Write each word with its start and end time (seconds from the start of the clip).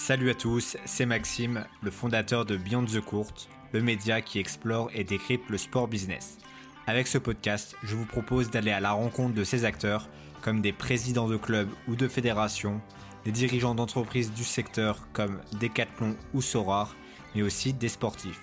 Salut 0.00 0.30
à 0.30 0.34
tous, 0.34 0.76
c'est 0.84 1.06
Maxime, 1.06 1.66
le 1.82 1.90
fondateur 1.90 2.46
de 2.46 2.56
Beyond 2.56 2.84
the 2.84 3.00
Court, 3.00 3.32
le 3.72 3.82
média 3.82 4.22
qui 4.22 4.38
explore 4.38 4.90
et 4.94 5.02
décrypte 5.02 5.50
le 5.50 5.58
sport 5.58 5.88
business. 5.88 6.38
Avec 6.86 7.08
ce 7.08 7.18
podcast, 7.18 7.76
je 7.82 7.96
vous 7.96 8.06
propose 8.06 8.48
d'aller 8.48 8.70
à 8.70 8.78
la 8.78 8.92
rencontre 8.92 9.34
de 9.34 9.42
ces 9.42 9.64
acteurs, 9.64 10.08
comme 10.40 10.62
des 10.62 10.72
présidents 10.72 11.26
de 11.26 11.36
clubs 11.36 11.68
ou 11.88 11.96
de 11.96 12.06
fédérations, 12.06 12.80
des 13.24 13.32
dirigeants 13.32 13.74
d'entreprises 13.74 14.32
du 14.32 14.44
secteur 14.44 15.00
comme 15.12 15.40
Decathlon 15.58 16.14
ou 16.32 16.42
Sorar, 16.42 16.94
mais 17.34 17.42
aussi 17.42 17.72
des 17.72 17.88
sportifs. 17.88 18.40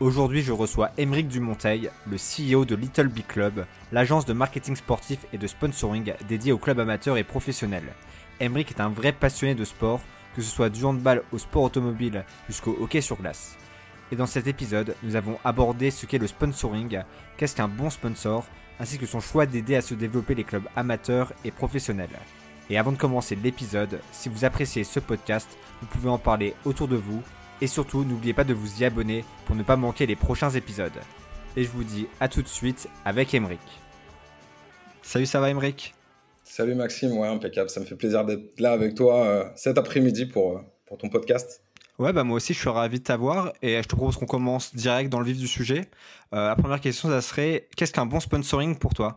Aujourd'hui, 0.00 0.42
je 0.42 0.52
reçois 0.52 0.90
Émeric 0.98 1.28
Dumonteil, 1.28 1.88
le 2.10 2.16
CEO 2.16 2.64
de 2.64 2.74
Little 2.74 3.08
Big 3.08 3.26
Club, 3.28 3.64
l'agence 3.92 4.26
de 4.26 4.32
marketing 4.32 4.74
sportif 4.74 5.20
et 5.32 5.38
de 5.38 5.46
sponsoring 5.46 6.14
dédiée 6.28 6.52
aux 6.52 6.58
clubs 6.58 6.80
amateurs 6.80 7.16
et 7.16 7.24
professionnels. 7.24 7.94
Émeric 8.40 8.72
est 8.72 8.82
un 8.82 8.90
vrai 8.90 9.12
passionné 9.12 9.54
de 9.54 9.64
sport, 9.64 10.00
que 10.36 10.42
ce 10.42 10.50
soit 10.50 10.68
du 10.68 10.84
handball 10.84 11.22
au 11.32 11.38
sport 11.38 11.62
automobile 11.62 12.24
jusqu'au 12.46 12.76
hockey 12.78 13.00
sur 13.00 13.16
glace. 13.16 13.56
Et 14.12 14.16
dans 14.16 14.26
cet 14.26 14.46
épisode, 14.46 14.94
nous 15.02 15.16
avons 15.16 15.38
abordé 15.44 15.90
ce 15.90 16.04
qu'est 16.04 16.18
le 16.18 16.26
sponsoring, 16.26 17.00
qu'est-ce 17.36 17.56
qu'un 17.56 17.68
bon 17.68 17.90
sponsor, 17.90 18.44
ainsi 18.78 18.98
que 18.98 19.06
son 19.06 19.20
choix 19.20 19.46
d'aider 19.46 19.74
à 19.74 19.80
se 19.80 19.94
développer 19.94 20.34
les 20.34 20.44
clubs 20.44 20.68
amateurs 20.76 21.32
et 21.44 21.50
professionnels. 21.50 22.10
Et 22.68 22.78
avant 22.78 22.92
de 22.92 22.98
commencer 22.98 23.34
l'épisode, 23.34 24.00
si 24.12 24.28
vous 24.28 24.44
appréciez 24.44 24.84
ce 24.84 25.00
podcast, 25.00 25.48
vous 25.80 25.86
pouvez 25.86 26.10
en 26.10 26.18
parler 26.18 26.54
autour 26.64 26.86
de 26.86 26.96
vous 26.96 27.22
et 27.62 27.66
surtout, 27.66 28.04
n'oubliez 28.04 28.34
pas 28.34 28.44
de 28.44 28.54
vous 28.54 28.82
y 28.82 28.84
abonner 28.84 29.24
pour 29.46 29.56
ne 29.56 29.62
pas 29.62 29.76
manquer 29.76 30.04
les 30.06 30.16
prochains 30.16 30.50
épisodes. 30.50 31.00
Et 31.56 31.64
je 31.64 31.70
vous 31.70 31.84
dis 31.84 32.06
à 32.20 32.28
tout 32.28 32.42
de 32.42 32.48
suite 32.48 32.88
avec 33.04 33.32
Emeric. 33.32 33.60
Salut, 35.00 35.26
ça 35.26 35.40
va 35.40 35.48
Emeric? 35.48 35.95
Salut 36.48 36.76
Maxime, 36.76 37.18
ouais, 37.18 37.26
impeccable. 37.26 37.68
Ça 37.68 37.80
me 37.80 37.84
fait 37.84 37.96
plaisir 37.96 38.24
d'être 38.24 38.60
là 38.60 38.70
avec 38.70 38.94
toi 38.94 39.24
euh, 39.24 39.44
cet 39.56 39.78
après-midi 39.78 40.26
pour, 40.26 40.52
euh, 40.52 40.60
pour 40.86 40.96
ton 40.96 41.08
podcast. 41.08 41.60
Ouais, 41.98 42.12
bah 42.12 42.22
moi 42.22 42.36
aussi, 42.36 42.54
je 42.54 42.60
suis 42.60 42.68
ravi 42.68 43.00
de 43.00 43.04
t'avoir 43.04 43.52
et 43.62 43.82
je 43.82 43.88
te 43.88 43.96
propose 43.96 44.16
qu'on 44.16 44.26
commence 44.26 44.74
direct 44.74 45.10
dans 45.10 45.18
le 45.18 45.26
vif 45.26 45.38
du 45.38 45.48
sujet. 45.48 45.82
Euh, 46.32 46.48
la 46.48 46.54
première 46.54 46.80
question, 46.80 47.08
ça 47.08 47.20
serait 47.20 47.68
qu'est-ce 47.76 47.92
qu'un 47.92 48.06
bon 48.06 48.20
sponsoring 48.20 48.78
pour 48.78 48.94
toi? 48.94 49.16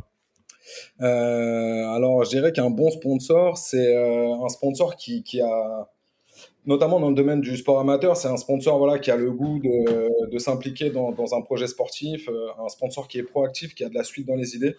Alors, 0.99 2.23
je 2.23 2.29
dirais 2.29 2.51
qu'un 2.51 2.71
bon 2.71 2.89
sponsor, 2.89 3.57
c'est 3.57 3.95
un 3.95 4.49
sponsor 4.49 4.95
qui, 4.95 5.23
qui 5.23 5.39
a 5.39 5.89
notamment 6.65 6.99
dans 6.99 7.09
le 7.09 7.15
domaine 7.15 7.41
du 7.41 7.55
sport 7.57 7.79
amateur, 7.79 8.17
c'est 8.17 8.27
un 8.27 8.37
sponsor 8.37 8.77
voilà, 8.77 8.99
qui 8.99 9.11
a 9.11 9.15
le 9.15 9.31
goût 9.31 9.59
de, 9.59 10.27
de 10.29 10.39
s'impliquer 10.39 10.89
dans, 10.89 11.11
dans, 11.11 11.33
un 11.33 11.41
projet 11.41 11.67
sportif, 11.67 12.27
euh, 12.27 12.47
un 12.63 12.67
sponsor 12.67 13.07
qui 13.07 13.17
est 13.17 13.23
proactif, 13.23 13.73
qui 13.73 13.83
a 13.83 13.89
de 13.89 13.95
la 13.95 14.03
suite 14.03 14.27
dans 14.27 14.35
les 14.35 14.55
idées 14.55 14.75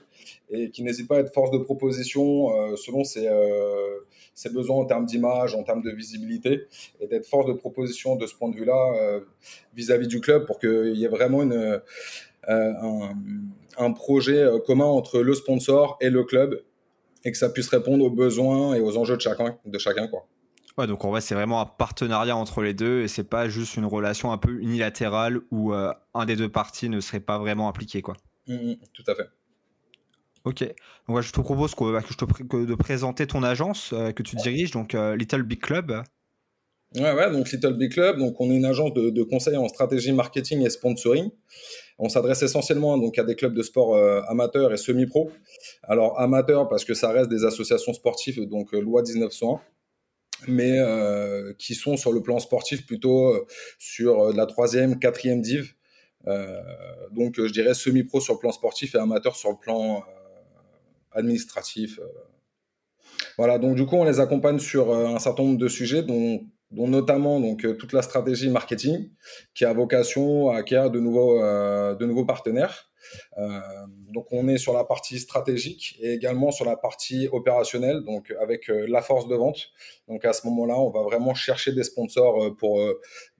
et 0.51 0.71
qui 0.71 0.83
n'hésite 0.83 1.09
pas 1.09 1.17
à 1.17 1.21
être 1.21 1.33
force 1.33 1.51
de 1.51 1.59
proposition 1.59 2.55
euh, 2.55 2.77
selon 2.77 3.05
ses, 3.05 3.27
euh, 3.27 3.99
ses, 4.35 4.51
besoins 4.51 4.77
en 4.77 4.85
termes 4.85 5.07
d'image, 5.07 5.55
en 5.55 5.63
termes 5.63 5.83
de 5.83 5.91
visibilité, 5.91 6.67
et 7.01 7.07
d'être 7.07 7.27
force 7.27 7.47
de 7.47 7.55
proposition 7.55 8.17
de 8.17 8.27
ce 8.27 8.35
point 8.35 8.51
de 8.51 8.57
vue-là 8.57 9.21
vis-à-vis 9.75 10.09
du 10.09 10.21
club 10.21 10.47
pour 10.47 10.59
qu'il 10.59 10.97
y 10.97 11.05
ait 11.05 11.09
vraiment 11.09 11.43
une, 11.43 11.81
un, 12.47 13.15
un, 13.79 13.93
projet 13.93 14.47
commun 14.67 14.85
entre 14.85 15.21
le 15.21 15.35
sponsor 15.35 15.97
et 16.01 16.11
le 16.11 16.25
club 16.25 16.63
et 17.25 17.33
que 17.33 17.39
ça 17.39 17.49
puisse 17.49 17.69
répondre 17.69 18.05
aux 18.05 18.11
besoins 18.11 18.75
et 18.75 18.81
aux 18.81 18.97
enjeux 18.97 19.17
de 19.17 19.23
chacun. 19.23 19.59
De 19.65 19.79
chacun 19.79 20.09
quoi. 20.09 20.27
Ouais, 20.81 20.87
donc 20.87 21.05
en 21.05 21.11
vrai, 21.11 21.21
c'est 21.21 21.35
vraiment 21.35 21.61
un 21.61 21.67
partenariat 21.67 22.35
entre 22.35 22.63
les 22.63 22.73
deux 22.73 23.03
et 23.03 23.09
c'est 23.09 23.29
pas 23.29 23.51
juste 23.51 23.77
une 23.77 23.85
relation 23.85 24.33
un 24.33 24.39
peu 24.39 24.63
unilatérale 24.63 25.41
où 25.51 25.75
euh, 25.75 25.93
un 26.15 26.25
des 26.25 26.37
deux 26.37 26.49
parties 26.49 26.89
ne 26.89 27.01
serait 27.01 27.21
pas 27.21 27.39
vraiment 27.39 27.69
impliqué, 27.69 28.01
quoi. 28.01 28.17
Mmh, 28.47 28.55
mmh, 28.55 28.77
tout 28.95 29.03
à 29.09 29.15
fait. 29.15 29.29
Ok. 30.45 30.65
Donc 31.07 31.21
je 31.21 31.33
te 31.33 31.41
propose 31.43 31.75
que, 31.75 31.93
bah, 31.93 32.01
que 32.01 32.15
je 32.15 32.17
te 32.17 32.65
de 32.65 32.75
présenter 32.77 33.27
ton 33.27 33.43
agence 33.43 33.93
euh, 33.93 34.13
que 34.13 34.23
tu 34.23 34.37
diriges, 34.37 34.71
donc 34.71 34.95
euh, 34.95 35.17
Little 35.17 35.43
Big 35.43 35.61
Club. 35.61 36.03
Ouais, 36.97 37.13
ouais, 37.13 37.31
donc 37.31 37.51
Little 37.53 37.75
Big 37.75 37.93
Club, 37.93 38.17
donc 38.17 38.41
on 38.41 38.51
est 38.51 38.57
une 38.57 38.65
agence 38.65 38.95
de, 38.95 39.11
de 39.11 39.23
conseil 39.23 39.59
en 39.59 39.69
stratégie 39.69 40.13
marketing 40.13 40.65
et 40.65 40.71
sponsoring. 40.71 41.31
On 41.99 42.09
s'adresse 42.09 42.41
essentiellement 42.41 42.97
donc 42.97 43.19
à 43.19 43.25
des 43.25 43.37
clubs 43.37 43.53
de 43.53 43.63
sport 43.63 43.99
amateurs 44.31 44.73
et 44.73 44.79
semi-pro. 44.79 45.31
Alors 45.83 46.19
amateurs 46.19 46.71
parce 46.71 46.87
que 46.87 46.95
ça 46.95 47.11
reste 47.11 47.29
des 47.29 47.45
associations 47.45 47.93
sportives, 47.93 48.49
donc 48.49 48.73
loi 48.73 49.03
1901 49.03 49.61
mais 50.49 50.79
euh, 50.79 51.53
qui 51.59 51.75
sont 51.75 51.97
sur 51.97 52.13
le 52.13 52.23
plan 52.23 52.39
sportif 52.39 52.87
plutôt 52.87 53.35
euh, 53.35 53.47
sur 53.79 54.21
euh, 54.21 54.33
la 54.33 54.47
troisième, 54.47 54.99
quatrième 54.99 55.41
div. 55.41 55.75
donc 57.13 57.37
je 57.37 57.51
dirais 57.51 57.75
semi-pro 57.75 58.21
sur 58.21 58.35
le 58.35 58.39
plan 58.39 58.53
sportif 58.53 58.95
et 58.95 58.99
amateur 58.99 59.37
sur 59.37 59.51
le 59.51 59.57
plan 59.57 60.05
administratif. 61.13 61.99
Voilà, 63.39 63.59
donc 63.59 63.75
du 63.75 63.87
coup 63.87 63.97
on 63.97 64.05
les 64.05 64.21
accompagne 64.21 64.59
sur 64.59 64.95
un 64.95 65.19
certain 65.19 65.45
nombre 65.45 65.59
de 65.59 65.69
sujets 65.69 66.03
dont 66.03 66.45
dont 66.71 66.87
notamment 66.87 67.41
donc 67.41 67.67
toute 67.79 67.93
la 67.93 68.03
stratégie 68.03 68.49
marketing 68.49 69.11
qui 69.55 69.65
a 69.65 69.73
vocation 69.73 70.51
à 70.51 70.59
acquérir 70.59 70.91
de 70.91 71.01
nouveaux 71.01 71.41
de 71.41 72.05
nouveaux 72.05 72.27
partenaires 72.27 72.90
euh, 72.90 72.90
donc 74.13 74.27
on 74.33 74.49
est 74.49 74.59
sur 74.59 74.73
la 74.73 74.85
partie 74.85 75.19
stratégique 75.19 75.97
et 76.01 76.13
également 76.13 76.51
sur 76.51 76.65
la 76.65 76.77
partie 76.77 77.29
opérationnelle, 77.33 78.01
donc 78.05 78.35
avec 78.41 78.71
euh, 78.71 78.87
la 78.89 79.03
force 79.03 79.29
de 79.29 79.35
vente. 79.35 79.71
Donc 80.09 80.25
à 80.25 80.33
ce 80.33 80.47
moment-là, 80.47 80.79
on 80.79 80.91
va 80.91 81.03
vraiment 81.03 81.35
chercher 81.35 81.73
des 81.73 81.85
sponsors 81.85 82.45
euh, 82.45 82.51
pour, 82.55 82.83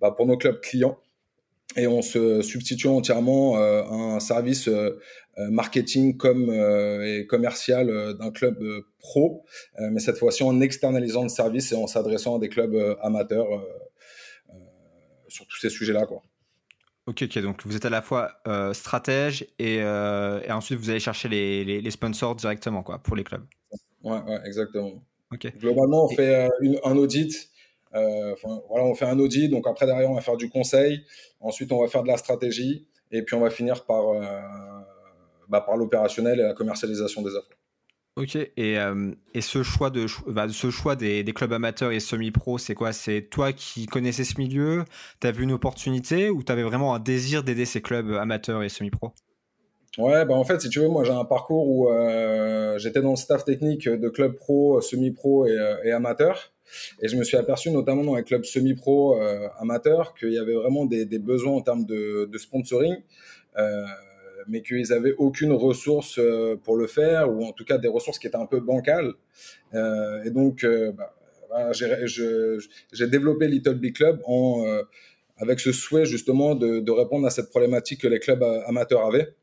bah, 0.01 0.13
pour 0.13 0.27
nos 0.27 0.37
clubs 0.37 0.61
clients 0.61 0.99
et 1.77 1.87
on 1.87 2.03
se 2.03 2.43
substitue 2.43 2.89
entièrement 2.89 3.57
un 3.57 4.19
service 4.19 4.69
marketing 5.37 6.17
comme 6.17 6.51
et 6.51 7.27
commercial 7.29 8.17
d'un 8.19 8.33
club 8.33 8.61
pro, 8.99 9.45
mais 9.79 10.01
cette 10.01 10.19
fois-ci 10.19 10.43
en 10.43 10.61
externalisant 10.61 11.23
le 11.23 11.29
service 11.29 11.71
et 11.71 11.77
en 11.77 11.87
s'adressant 11.87 12.39
à 12.39 12.39
des 12.41 12.49
clubs 12.49 12.75
amateurs 13.03 13.65
sur 15.29 15.47
tous 15.47 15.59
ces 15.59 15.71
sujets-là, 15.71 16.07
quoi. 16.07 16.23
Ok, 17.07 17.23
ok, 17.23 17.39
donc 17.39 17.67
vous 17.67 17.77
êtes 17.77 17.85
à 17.85 17.91
la 17.91 18.03
fois 18.03 18.31
euh, 18.47 18.73
stratège 18.73 19.47
euh, 19.61 20.41
et, 20.43 20.53
ensuite 20.53 20.79
vous 20.79 20.91
allez 20.91 21.01
chercher 21.01 21.29
les, 21.29 21.65
les, 21.65 21.91
sponsors 21.91 22.37
directement 22.37 22.83
quoi, 22.83 22.99
pour 22.99 23.17
les 23.17 23.25
clubs. 23.25 23.45
Ouais, 24.03 24.21
ouais 24.23 24.41
exactement. 24.45 25.03
Ok. 25.33 25.53
Globalement, 25.57 26.05
on 26.05 26.09
fait 26.09 26.47
euh, 26.47 26.79
un 26.85 26.97
audit. 26.97 27.51
voilà, 27.93 28.85
on 28.85 28.95
fait 28.95 29.07
un 29.07 29.19
audit, 29.19 29.51
donc 29.51 29.67
après 29.67 29.87
derrière 29.87 30.11
on 30.11 30.15
va 30.15 30.21
faire 30.21 30.37
du 30.37 30.49
conseil, 30.51 31.05
ensuite 31.41 31.73
on 31.73 31.81
va 31.81 31.89
faire 31.89 32.03
de 32.03 32.09
la 32.09 32.17
stratégie 32.17 32.87
et 33.11 33.23
puis 33.23 33.35
on 33.35 33.41
va 33.41 33.51
finir 33.51 33.85
par, 33.87 34.05
bah, 35.49 35.63
par 35.63 35.77
l'opérationnel 35.77 36.39
et 36.39 36.43
la 36.43 36.55
commercialisation 36.55 37.23
des 37.23 37.35
offres. 37.35 37.49
Ok, 38.21 38.37
et, 38.37 38.51
euh, 38.79 39.13
et 39.33 39.41
ce 39.41 39.63
choix, 39.63 39.89
de, 39.89 40.05
bah, 40.27 40.47
ce 40.51 40.71
choix 40.71 40.95
des, 40.95 41.23
des, 41.23 41.33
clubs 41.33 41.55
amateurs 41.55 41.91
et 41.91 42.01
semi-pro, 42.01 42.59
c'est 42.59 42.75
quoi? 42.75 42.93
C'est 42.93 43.23
toi 43.23 43.55
qui 43.55 43.87
connaissais 43.87 44.25
ce 44.25 44.39
milieu 44.39 44.85
Tu 45.23 45.27
as 45.27 45.33
vu 45.33 45.45
une 45.45 45.53
opportunité 45.53 46.29
ou 46.29 46.43
tu 46.43 46.53
avais 46.53 46.63
vraiment 46.63 46.95
un 46.95 46.99
désir 46.99 47.43
d'aider 47.43 47.65
ces 47.65 47.81
clubs 47.81 48.13
amateurs 48.13 48.63
et 48.63 48.69
semi-pro? 48.69 49.13
Ouais, 49.97 50.27
bah 50.27 50.35
en 50.35 50.45
fait, 50.45 50.61
si 50.61 50.69
tu 50.69 50.81
veux, 50.81 50.89
moi 50.89 51.03
j'ai 51.03 51.13
un 51.13 51.25
parcours 51.25 51.67
où 51.67 51.89
euh, 51.89 52.77
j'étais 52.79 53.01
dans 53.01 53.11
le 53.11 53.17
staff 53.17 53.47
technique 53.47 53.89
de 53.89 54.09
clubs 54.11 54.37
pro, 54.37 54.83
semi-pro 54.83 55.47
et, 55.47 55.59
euh, 55.59 55.83
et 55.85 55.93
amateurs. 55.93 56.53
Et 57.01 57.09
je 57.09 57.17
me 57.17 57.25
suis 57.25 57.39
aperçu, 57.39 57.71
notamment 57.71 58.05
dans 58.05 58.17
les 58.17 58.23
clubs 58.23 58.45
semi-pro 58.45 59.19
amateurs, 59.59 60.15
qu'il 60.15 60.33
y 60.33 60.39
avait 60.39 60.55
vraiment 60.55 60.85
des, 60.85 61.07
besoins 61.19 61.55
en 61.55 61.63
termes 61.63 61.87
de, 61.87 62.31
sponsoring. 62.37 62.97
Euh, 63.59 63.83
mais 64.49 64.63
qu'ils 64.63 64.89
n'avaient 64.89 65.15
aucune 65.19 65.53
ressource 65.53 66.19
euh, 66.19 66.57
pour 66.63 66.77
le 66.77 66.87
faire, 66.87 67.31
ou 67.31 67.45
en 67.45 67.53
tout 67.53 67.65
cas 67.65 67.79
des 67.79 67.89
ressources 67.89 68.19
qui 68.19 68.27
étaient 68.27 68.37
un 68.37 68.47
peu 68.47 68.61
bancales. 68.61 69.13
Euh, 69.75 70.23
et 70.25 70.31
donc, 70.31 70.65
euh, 70.65 70.93
bah, 70.93 71.73
j'ai 71.73 73.07
développé 73.07 73.49
Little 73.49 73.75
Big 73.75 73.95
Club 73.95 74.23
avec 75.37 75.59
ce 75.59 75.73
souhait 75.73 76.05
justement 76.05 76.55
de, 76.55 76.91
répondre 76.91 77.27
à 77.27 77.31
cette 77.31 77.51
problématique 77.51 78.03
que 78.03 78.09
les 78.09 78.21
clubs 78.21 78.43
amateurs 78.67 79.07
avaient. 79.07 79.35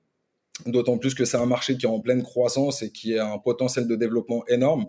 D'autant 0.65 0.97
plus 0.97 1.13
que 1.13 1.25
c'est 1.25 1.37
un 1.37 1.45
marché 1.45 1.77
qui 1.77 1.85
est 1.85 1.89
en 1.89 1.99
pleine 1.99 2.23
croissance 2.23 2.81
et 2.81 2.91
qui 2.91 3.17
a 3.17 3.31
un 3.31 3.37
potentiel 3.37 3.87
de 3.87 3.95
développement 3.95 4.45
énorme. 4.47 4.87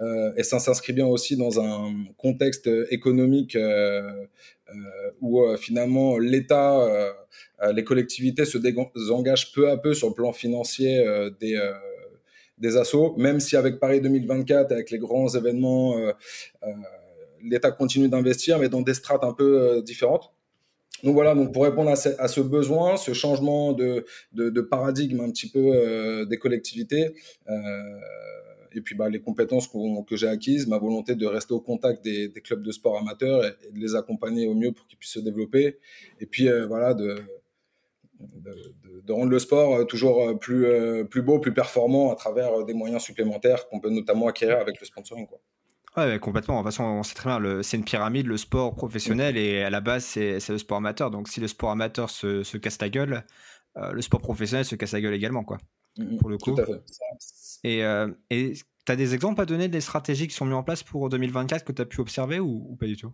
Euh, 0.00 0.32
et 0.36 0.42
ça 0.42 0.58
s'inscrit 0.58 0.92
bien 0.92 1.06
aussi 1.06 1.36
dans 1.36 1.60
un 1.60 1.92
contexte 2.16 2.68
économique 2.90 3.56
euh, 3.56 4.26
euh, 4.70 5.10
où 5.20 5.44
finalement 5.56 6.18
l'État, 6.18 7.14
les 7.72 7.84
collectivités 7.84 8.44
se 8.44 8.58
désengagent 8.58 9.52
peu 9.52 9.70
à 9.70 9.76
peu 9.76 9.94
sur 9.94 10.08
le 10.08 10.14
plan 10.14 10.32
financier 10.32 11.04
des 11.40 12.76
assos, 12.76 13.14
même 13.16 13.40
si 13.40 13.56
avec 13.56 13.80
Paris 13.80 14.00
2024, 14.00 14.72
avec 14.72 14.90
les 14.90 14.98
grands 14.98 15.28
événements, 15.28 15.96
l'État 17.42 17.70
continue 17.70 18.08
d'investir, 18.08 18.58
mais 18.58 18.68
dans 18.68 18.82
des 18.82 18.94
strates 18.94 19.24
un 19.24 19.32
peu 19.32 19.82
différentes. 19.82 20.32
Donc 21.02 21.14
voilà, 21.14 21.34
donc 21.34 21.52
pour 21.52 21.62
répondre 21.64 21.90
à 21.90 21.96
ce, 21.96 22.40
besoin, 22.40 22.96
ce 22.96 23.12
changement 23.12 23.72
de, 23.72 24.04
paradigme 24.60 25.20
un 25.20 25.30
petit 25.30 25.48
peu 25.48 26.26
des 26.28 26.36
collectivités, 26.36 27.14
et 28.72 28.80
puis 28.80 28.94
bah, 28.94 29.08
les 29.08 29.20
compétences 29.20 29.68
que 29.68 30.16
j'ai 30.16 30.28
acquises, 30.28 30.66
ma 30.66 30.78
volonté 30.78 31.14
de 31.14 31.26
rester 31.26 31.54
au 31.54 31.60
contact 31.60 32.04
des, 32.04 32.30
clubs 32.44 32.62
de 32.62 32.72
sport 32.72 32.98
amateurs 32.98 33.44
et, 33.44 33.72
de 33.72 33.78
les 33.78 33.94
accompagner 33.94 34.46
au 34.46 34.54
mieux 34.54 34.72
pour 34.72 34.86
qu'ils 34.86 34.98
puissent 34.98 35.12
se 35.12 35.20
développer. 35.20 35.78
Et 36.20 36.26
puis 36.26 36.48
euh, 36.48 36.66
voilà, 36.66 36.94
de, 36.94 37.16
de, 38.20 39.12
rendre 39.12 39.30
le 39.30 39.38
sport 39.38 39.76
euh, 39.76 39.84
toujours 39.84 40.22
euh, 40.22 40.34
plus, 40.34 40.66
plus 41.08 41.22
beau, 41.22 41.38
plus 41.38 41.54
performant 41.54 42.12
à 42.12 42.16
travers 42.16 42.64
des 42.64 42.74
moyens 42.74 43.02
supplémentaires 43.02 43.68
qu'on 43.68 43.80
peut 43.80 43.90
notamment 43.90 44.28
acquérir 44.28 44.58
avec 44.58 44.80
le 44.80 44.86
sponsoring. 44.86 45.26
Quoi. 45.26 45.40
Ouais, 45.96 46.18
complètement. 46.18 46.58
De 46.58 46.62
toute 46.62 46.72
façon, 46.72 46.84
on 46.84 47.02
sait 47.02 47.14
très 47.14 47.28
bien, 47.38 47.62
c'est 47.62 47.76
une 47.76 47.84
pyramide, 47.84 48.26
le 48.26 48.36
sport 48.36 48.74
professionnel, 48.74 49.36
et 49.36 49.62
à 49.62 49.70
la 49.70 49.80
base, 49.80 50.04
c'est 50.04 50.48
le 50.48 50.58
sport 50.58 50.78
amateur. 50.78 51.10
Donc, 51.10 51.28
si 51.28 51.40
le 51.40 51.48
sport 51.48 51.70
amateur 51.70 52.10
se, 52.10 52.44
se 52.44 52.56
casse 52.56 52.80
la 52.80 52.88
gueule, 52.88 53.24
euh, 53.78 53.92
le 53.92 54.02
sport 54.02 54.20
professionnel 54.20 54.64
se 54.64 54.74
casse 54.74 54.92
la 54.92 55.00
gueule 55.00 55.14
également, 55.14 55.44
quoi. 55.44 55.58
Mm. 55.98 56.16
Pour 56.18 56.30
le 56.30 56.38
coup. 56.38 56.54
Tout 56.54 56.60
à 56.60 56.66
fait. 56.66 56.80
Et 57.64 57.84
euh, 57.84 58.08
tu 58.30 58.92
as 58.92 58.96
des 58.96 59.14
exemples 59.14 59.40
à 59.40 59.46
donner 59.46 59.68
des 59.68 59.80
stratégies 59.80 60.28
qui 60.28 60.34
sont 60.34 60.46
mises 60.46 60.54
en 60.54 60.62
place 60.62 60.82
pour 60.82 61.08
2024 61.08 61.64
que 61.64 61.72
tu 61.72 61.82
as 61.82 61.86
pu 61.86 62.00
observer 62.00 62.40
ou, 62.40 62.76
pas 62.78 62.86
du 62.86 62.96
tout? 62.96 63.12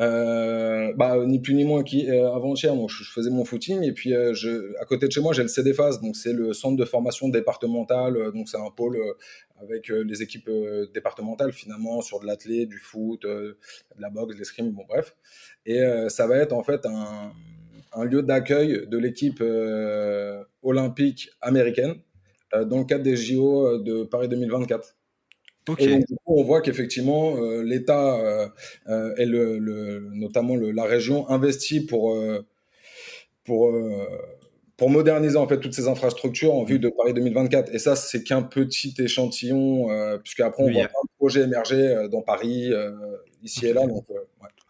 Euh, 0.00 0.92
bah, 0.94 1.16
ni 1.26 1.40
plus 1.40 1.54
ni 1.54 1.64
moins 1.64 1.82
qu'avant-hier, 1.82 2.72
donc 2.72 2.88
je, 2.88 3.02
faisais 3.02 3.30
mon 3.30 3.44
footing 3.44 3.82
et 3.82 3.90
puis 3.90 4.10
je, 4.10 4.80
à 4.80 4.84
côté 4.84 5.08
de 5.08 5.12
chez 5.12 5.20
moi 5.20 5.32
j'ai 5.32 5.42
le 5.42 5.48
CDFAS, 5.48 5.98
donc 6.00 6.14
c'est 6.14 6.32
le 6.32 6.52
centre 6.52 6.76
de 6.76 6.84
formation 6.84 7.28
départemental, 7.28 8.30
donc 8.32 8.48
c'est 8.48 8.58
un 8.58 8.70
pôle 8.70 8.96
avec 9.60 9.88
les 9.88 10.22
équipes 10.22 10.48
départementales 10.94 11.52
finalement 11.52 12.00
sur 12.00 12.20
de 12.20 12.26
l'athlé, 12.26 12.66
du 12.66 12.78
foot, 12.78 13.22
de 13.22 13.58
la 13.98 14.08
boxe, 14.08 14.34
de 14.34 14.38
l'escrime, 14.38 14.70
bon 14.70 14.84
bref. 14.88 15.16
Et 15.66 15.82
ça 16.10 16.28
va 16.28 16.36
être 16.36 16.52
en 16.52 16.62
fait 16.62 16.86
un, 16.86 17.32
un 17.92 18.04
lieu 18.04 18.22
d'accueil 18.22 18.86
de 18.86 18.98
l'équipe 18.98 19.40
euh, 19.40 20.42
olympique 20.62 21.30
américaine 21.40 21.94
euh, 22.54 22.64
dans 22.64 22.78
le 22.78 22.84
cadre 22.84 23.02
des 23.04 23.16
JO 23.16 23.66
euh, 23.66 23.82
de 23.82 24.04
Paris 24.04 24.28
2024. 24.28 24.96
Et 25.78 25.86
donc, 25.86 26.06
du 26.06 26.14
coup, 26.24 26.38
on 26.38 26.42
voit 26.42 26.62
qu'effectivement, 26.62 27.36
l'État 27.60 28.50
et 29.18 29.26
le, 29.26 30.08
notamment 30.14 30.56
la 30.56 30.84
région 30.84 31.28
investit 31.28 31.84
pour, 31.84 32.16
pour, 33.44 33.70
pour 34.78 34.88
moderniser 34.88 35.36
en 35.36 35.46
fait 35.46 35.60
toutes 35.60 35.74
ces 35.74 35.88
infrastructures 35.88 36.54
en 36.54 36.64
vue 36.64 36.78
de 36.78 36.88
Paris 36.88 37.12
2024. 37.12 37.74
Et 37.74 37.78
ça, 37.78 37.96
c'est 37.96 38.22
qu'un 38.22 38.42
petit 38.42 38.94
échantillon, 38.98 39.88
puisqu'après, 40.22 40.62
on 40.62 40.72
voit 40.72 40.84
un 40.84 41.06
projet 41.18 41.42
émerger 41.42 42.08
dans 42.10 42.22
Paris, 42.22 42.72
ici 43.42 43.66
et 43.66 43.74
là. 43.74 43.86
Donc, 43.86 44.06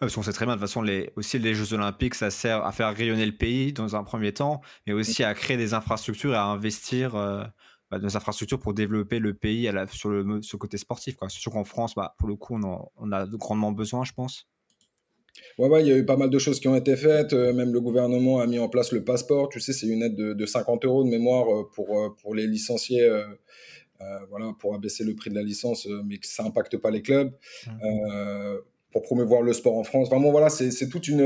parce 0.00 0.14
qu'on 0.14 0.22
sait 0.22 0.32
très 0.32 0.46
bien, 0.46 0.54
de 0.54 0.60
toute 0.60 0.68
façon, 0.68 0.82
les, 0.82 1.10
aussi 1.16 1.38
les 1.38 1.54
Jeux 1.54 1.72
Olympiques, 1.74 2.14
ça 2.14 2.30
sert 2.30 2.64
à 2.64 2.70
faire 2.70 2.94
rayonner 2.94 3.26
le 3.26 3.36
pays 3.36 3.72
dans 3.72 3.96
un 3.96 4.04
premier 4.04 4.32
temps, 4.32 4.60
mais 4.86 4.92
aussi 4.92 5.24
à 5.24 5.34
créer 5.34 5.56
des 5.56 5.74
infrastructures 5.74 6.34
et 6.34 6.36
à 6.36 6.44
investir 6.44 7.16
euh, 7.16 7.42
bah, 7.90 7.98
dans 7.98 8.06
des 8.06 8.16
infrastructures 8.16 8.60
pour 8.60 8.74
développer 8.74 9.18
le 9.18 9.34
pays 9.34 9.66
à 9.66 9.72
la, 9.72 9.86
sur, 9.88 10.10
le, 10.10 10.40
sur 10.42 10.58
côté 10.58 10.78
sportif. 10.78 11.16
Quoi. 11.16 11.28
Surtout 11.28 11.50
qu'en 11.50 11.64
France, 11.64 11.96
bah, 11.96 12.14
pour 12.18 12.28
le 12.28 12.36
coup, 12.36 12.56
on, 12.62 12.88
on 12.96 13.12
a 13.12 13.26
grandement 13.26 13.72
besoin, 13.72 14.04
je 14.04 14.12
pense. 14.12 14.46
Ouais, 15.58 15.68
ouais, 15.68 15.82
il 15.82 15.88
y 15.88 15.92
a 15.92 15.96
eu 15.96 16.04
pas 16.04 16.16
mal 16.16 16.30
de 16.30 16.38
choses 16.38 16.60
qui 16.60 16.68
ont 16.68 16.76
été 16.76 16.96
faites. 16.96 17.32
Euh, 17.32 17.52
même 17.52 17.72
le 17.72 17.80
gouvernement 17.80 18.40
a 18.40 18.46
mis 18.46 18.58
en 18.58 18.68
place 18.68 18.92
le 18.92 19.04
passeport. 19.04 19.48
Tu 19.48 19.60
sais, 19.60 19.72
c'est 19.72 19.86
une 19.86 20.02
aide 20.02 20.14
de, 20.14 20.32
de, 20.32 20.46
50 20.46 20.84
euros 20.84 21.04
de 21.04 21.08
mémoire 21.08 21.52
euh, 21.52 21.68
pour, 21.74 22.16
pour 22.20 22.34
les 22.34 22.46
licenciés. 22.46 23.08
voilà, 24.30 24.52
pour 24.58 24.74
abaisser 24.74 25.04
le 25.04 25.14
prix 25.14 25.30
de 25.30 25.34
la 25.34 25.42
licence, 25.42 25.88
mais 26.06 26.18
que 26.18 26.26
ça 26.26 26.42
n'impacte 26.44 26.76
pas 26.76 26.90
les 26.90 27.02
clubs. 27.02 27.32
Mmh 27.66 28.58
pour 28.90 29.02
promouvoir 29.02 29.42
le 29.42 29.52
sport 29.52 29.76
en 29.76 29.84
France. 29.84 30.08
Vraiment, 30.08 30.30
voilà, 30.30 30.48
c'est 30.48 30.88
toute 30.88 31.08
une, 31.08 31.20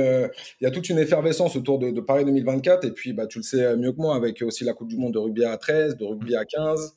il 0.60 0.64
y 0.64 0.66
a 0.66 0.72
toute 0.72 0.88
une 0.88 0.98
effervescence 0.98 1.54
autour 1.54 1.78
de, 1.78 2.00
Paris 2.00 2.24
2024. 2.24 2.84
Et 2.84 2.90
puis, 2.90 3.12
bah, 3.12 3.28
tu 3.28 3.38
le 3.38 3.44
sais 3.44 3.76
mieux 3.76 3.92
que 3.92 3.98
moi, 3.98 4.16
avec 4.16 4.42
aussi 4.42 4.64
la 4.64 4.72
Coupe 4.72 4.88
du 4.88 4.96
Monde 4.96 5.12
de 5.12 5.18
rugby 5.18 5.44
à 5.44 5.56
13, 5.56 5.96
de 5.96 6.04
rugby 6.04 6.34
à 6.34 6.44
15. 6.44 6.92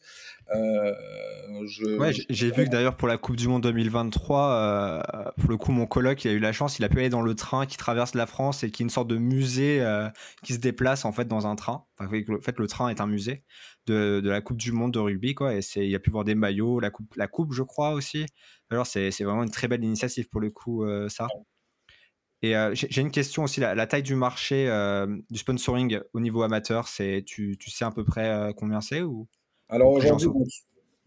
Euh, 0.53 0.93
ouais, 1.97 2.11
j'ai 2.29 2.51
vu 2.51 2.65
que 2.65 2.69
d'ailleurs 2.69 2.97
pour 2.97 3.07
la 3.07 3.17
Coupe 3.17 3.35
du 3.35 3.47
Monde 3.47 3.63
2023, 3.63 4.49
euh, 4.51 5.01
pour 5.39 5.49
le 5.49 5.57
coup, 5.57 5.71
mon 5.71 5.87
coloc, 5.87 6.23
il 6.23 6.27
a 6.29 6.33
eu 6.33 6.39
la 6.39 6.51
chance, 6.51 6.77
il 6.77 6.85
a 6.85 6.89
pu 6.89 6.99
aller 6.99 7.09
dans 7.09 7.21
le 7.21 7.33
train 7.33 7.65
qui 7.65 7.77
traverse 7.77 8.13
la 8.13 8.25
France 8.25 8.63
et 8.63 8.69
qui 8.69 8.83
est 8.83 8.85
une 8.85 8.89
sorte 8.89 9.07
de 9.07 9.17
musée 9.17 9.81
euh, 9.81 10.07
qui 10.43 10.53
se 10.53 10.59
déplace 10.59 11.05
en 11.05 11.11
fait 11.11 11.27
dans 11.27 11.47
un 11.47 11.55
train. 11.55 11.85
en 11.99 12.07
fait, 12.07 12.59
le 12.59 12.67
train 12.67 12.89
est 12.89 13.01
un 13.01 13.07
musée 13.07 13.43
de, 13.87 14.21
de, 14.23 14.29
la 14.29 14.41
Coupe 14.41 14.57
du 14.57 14.71
Monde 14.71 14.93
de 14.93 14.99
rugby, 14.99 15.35
quoi. 15.35 15.55
Et 15.55 15.61
il 15.75 15.95
a 15.95 15.99
pu 15.99 16.11
voir 16.11 16.23
des 16.23 16.35
maillots, 16.35 16.79
la 16.79 16.89
coupe, 16.89 17.15
la 17.15 17.27
coupe, 17.27 17.53
je 17.53 17.63
crois 17.63 17.91
aussi. 17.91 18.25
Alors, 18.69 18.87
c'est 18.87 19.11
vraiment 19.21 19.43
une 19.43 19.51
très 19.51 19.67
belle 19.67 19.83
initiative 19.83 20.27
pour 20.29 20.41
le 20.41 20.49
coup, 20.49 20.83
euh, 20.83 21.09
ça. 21.09 21.27
Et 22.41 22.55
euh, 22.55 22.73
j'ai 22.75 23.01
une 23.01 23.11
question 23.11 23.43
aussi, 23.43 23.59
la, 23.59 23.87
taille 23.87 24.03
du 24.03 24.15
marché 24.15 24.67
euh, 24.69 25.07
du 25.29 25.39
sponsoring 25.39 25.99
au 26.13 26.19
niveau 26.19 26.43
amateur, 26.43 26.87
c'est 26.87 27.23
tu, 27.25 27.57
tu, 27.57 27.71
sais 27.71 27.85
à 27.85 27.91
peu 27.91 28.03
près 28.03 28.53
combien 28.55 28.81
c'est 28.81 29.01
ou? 29.01 29.27
Alors 29.69 29.91
aujourd'hui, 29.91 30.27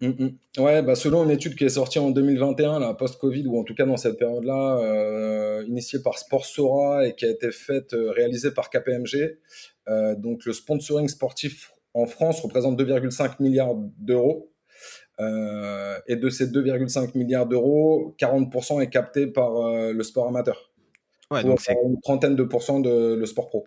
mm, 0.00 0.06
mm. 0.08 0.62
ouais, 0.62 0.82
bah 0.82 0.94
selon 0.94 1.24
une 1.24 1.30
étude 1.30 1.54
qui 1.54 1.64
est 1.64 1.70
sortie 1.70 1.98
en 1.98 2.10
2021, 2.10 2.94
post-Covid, 2.94 3.46
ou 3.46 3.58
en 3.58 3.64
tout 3.64 3.74
cas 3.74 3.86
dans 3.86 3.96
cette 3.96 4.18
période-là, 4.18 5.62
initiée 5.66 6.00
par 6.02 6.18
Sportsora 6.18 7.06
et 7.06 7.14
qui 7.14 7.24
a 7.24 7.30
été 7.30 7.50
faite, 7.50 7.94
réalisée 7.94 8.52
par 8.52 8.70
KPMG, 8.70 9.38
donc 10.16 10.44
le 10.44 10.52
sponsoring 10.52 11.08
sportif 11.08 11.72
en 11.94 12.06
France 12.06 12.40
représente 12.40 12.80
2,5 12.80 13.36
milliards 13.40 13.74
d'euros. 13.98 14.52
Euh, 15.20 15.98
et 16.06 16.16
de 16.16 16.30
ces 16.30 16.46
2,5 16.46 17.16
milliards 17.18 17.46
d'euros, 17.46 18.14
40% 18.18 18.80
est 18.80 18.88
capté 18.88 19.26
par 19.26 19.56
euh, 19.56 19.92
le 19.92 20.02
sport 20.04 20.28
amateur. 20.28 20.72
Ouais, 21.30 21.42
donc 21.42 21.60
c'est 21.60 21.76
une 21.84 22.00
trentaine 22.00 22.36
de 22.36 22.44
pourcents 22.44 22.80
de 22.80 23.14
le 23.14 23.26
sport 23.26 23.48
pro. 23.48 23.66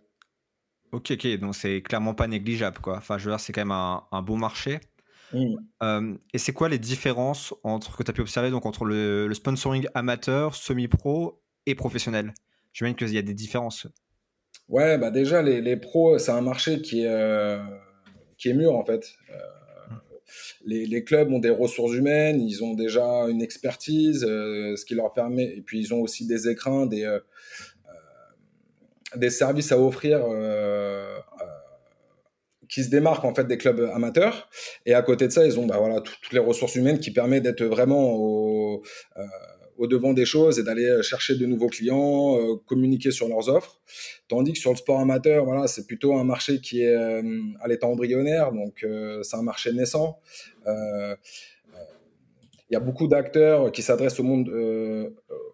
Ok, 0.91 1.11
ok, 1.11 1.39
donc 1.39 1.55
c'est 1.55 1.81
clairement 1.81 2.13
pas 2.13 2.27
négligeable, 2.27 2.79
quoi. 2.79 2.97
Enfin, 2.97 3.17
je 3.17 3.25
veux 3.25 3.31
dire, 3.31 3.39
c'est 3.39 3.53
quand 3.53 3.61
même 3.61 3.71
un, 3.71 4.03
un 4.11 4.21
beau 4.21 4.35
marché. 4.35 4.79
Mmh. 5.33 5.55
Euh, 5.83 6.13
et 6.33 6.37
c'est 6.37 6.51
quoi 6.51 6.67
les 6.67 6.79
différences 6.79 7.53
entre 7.63 7.95
que 7.95 8.03
tu 8.03 8.11
as 8.11 8.13
pu 8.13 8.21
observer 8.21 8.49
donc 8.49 8.65
entre 8.65 8.83
le, 8.83 9.33
sponsoring 9.33 9.87
amateur, 9.93 10.55
semi-pro 10.55 11.41
et 11.65 11.75
professionnel? 11.75 12.33
J'imagine 12.73 12.97
qu'il 12.97 13.13
y 13.13 13.17
a 13.17 13.21
des 13.21 13.33
différences. 13.33 13.87
Ouais, 14.67 14.97
bah 14.97 15.11
déjà 15.11 15.41
les, 15.41 15.61
les 15.61 15.77
pros, 15.77 16.17
c'est 16.17 16.31
un 16.31 16.41
marché 16.41 16.81
qui 16.81 17.03
est 17.03 17.57
qui 18.37 18.49
est 18.49 18.53
mûr 18.53 18.75
en 18.75 18.85
fait 18.85 19.17
les, 20.65 21.03
clubs 21.03 21.31
ont 21.31 21.39
des 21.39 21.49
ressources 21.49 21.93
humaines, 21.93 22.41
ils 22.41 22.63
ont 22.63 22.73
déjà 22.73 23.03
une 23.29 23.41
expertise, 23.41 24.25
euh, 24.27 24.75
ce 24.75 24.85
qui 24.85 24.95
leur 24.95 25.13
permet, 25.13 25.43
et 25.43 25.61
puis 25.61 25.79
ils 25.79 25.93
ont 25.93 26.01
aussi 26.01 26.25
des 26.25 26.49
écrans, 26.49 26.85
des, 26.85 27.03
euh, 27.03 27.15
euh, 27.15 27.19
des 29.15 29.29
services 29.29 29.71
à 29.71 29.79
offrir 29.79 30.21
qui 32.69 32.83
se 32.83 32.89
démarquent 32.89 33.25
en 33.25 33.35
fait 33.35 33.45
des 33.45 33.57
clubs 33.57 33.89
amateurs. 33.93 34.49
Et 34.85 34.93
à 34.93 35.01
côté 35.01 35.27
de 35.27 35.31
ça, 35.31 35.45
ils 35.45 35.59
ont 35.59 35.65
bah, 35.65 35.77
voilà, 35.77 35.99
toutes 35.99 36.31
les 36.31 36.39
ressources 36.39 36.75
humaines 36.75 36.99
qui 36.99 37.11
permettent 37.11 37.43
d'être 37.43 37.63
vraiment 37.63 38.13
au, 38.13 38.83
au 39.81 39.87
devant 39.87 40.13
des 40.13 40.25
choses 40.25 40.59
et 40.59 40.63
d'aller 40.63 40.85
euh, 40.85 41.01
chercher 41.01 41.35
de 41.35 41.45
nouveaux 41.47 41.67
clients, 41.67 42.37
euh, 42.37 42.55
communiquer 42.67 43.09
sur 43.09 43.27
leurs 43.27 43.49
offres. 43.49 43.81
Tandis 44.27 44.53
que 44.53 44.59
sur 44.59 44.69
le 44.69 44.77
sport 44.77 44.99
amateur, 44.99 45.43
voilà, 45.43 45.67
c'est 45.67 45.87
plutôt 45.87 46.13
un 46.13 46.23
marché 46.23 46.61
qui 46.61 46.83
est 46.83 46.95
euh, 46.95 47.41
à 47.61 47.67
l'état 47.67 47.87
embryonnaire, 47.87 48.51
donc 48.51 48.85
c'est 49.23 49.37
un 49.37 49.41
marché 49.41 49.73
naissant. 49.73 50.19
il 50.67 51.15
y 52.69 52.75
a 52.75 52.79
beaucoup 52.79 53.07
d'acteurs 53.07 53.71
qui 53.71 53.81
s'adressent 53.81 54.19
au 54.19 54.23
monde, 54.23 54.49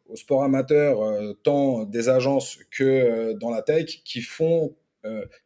au 0.10 0.16
sport 0.16 0.44
amateur, 0.44 1.00
tant 1.44 1.84
des 1.84 2.10
agences 2.10 2.60
que 2.72 3.34
dans 3.34 3.50
la 3.50 3.62
tech, 3.62 4.02
qui 4.04 4.22
font, 4.22 4.76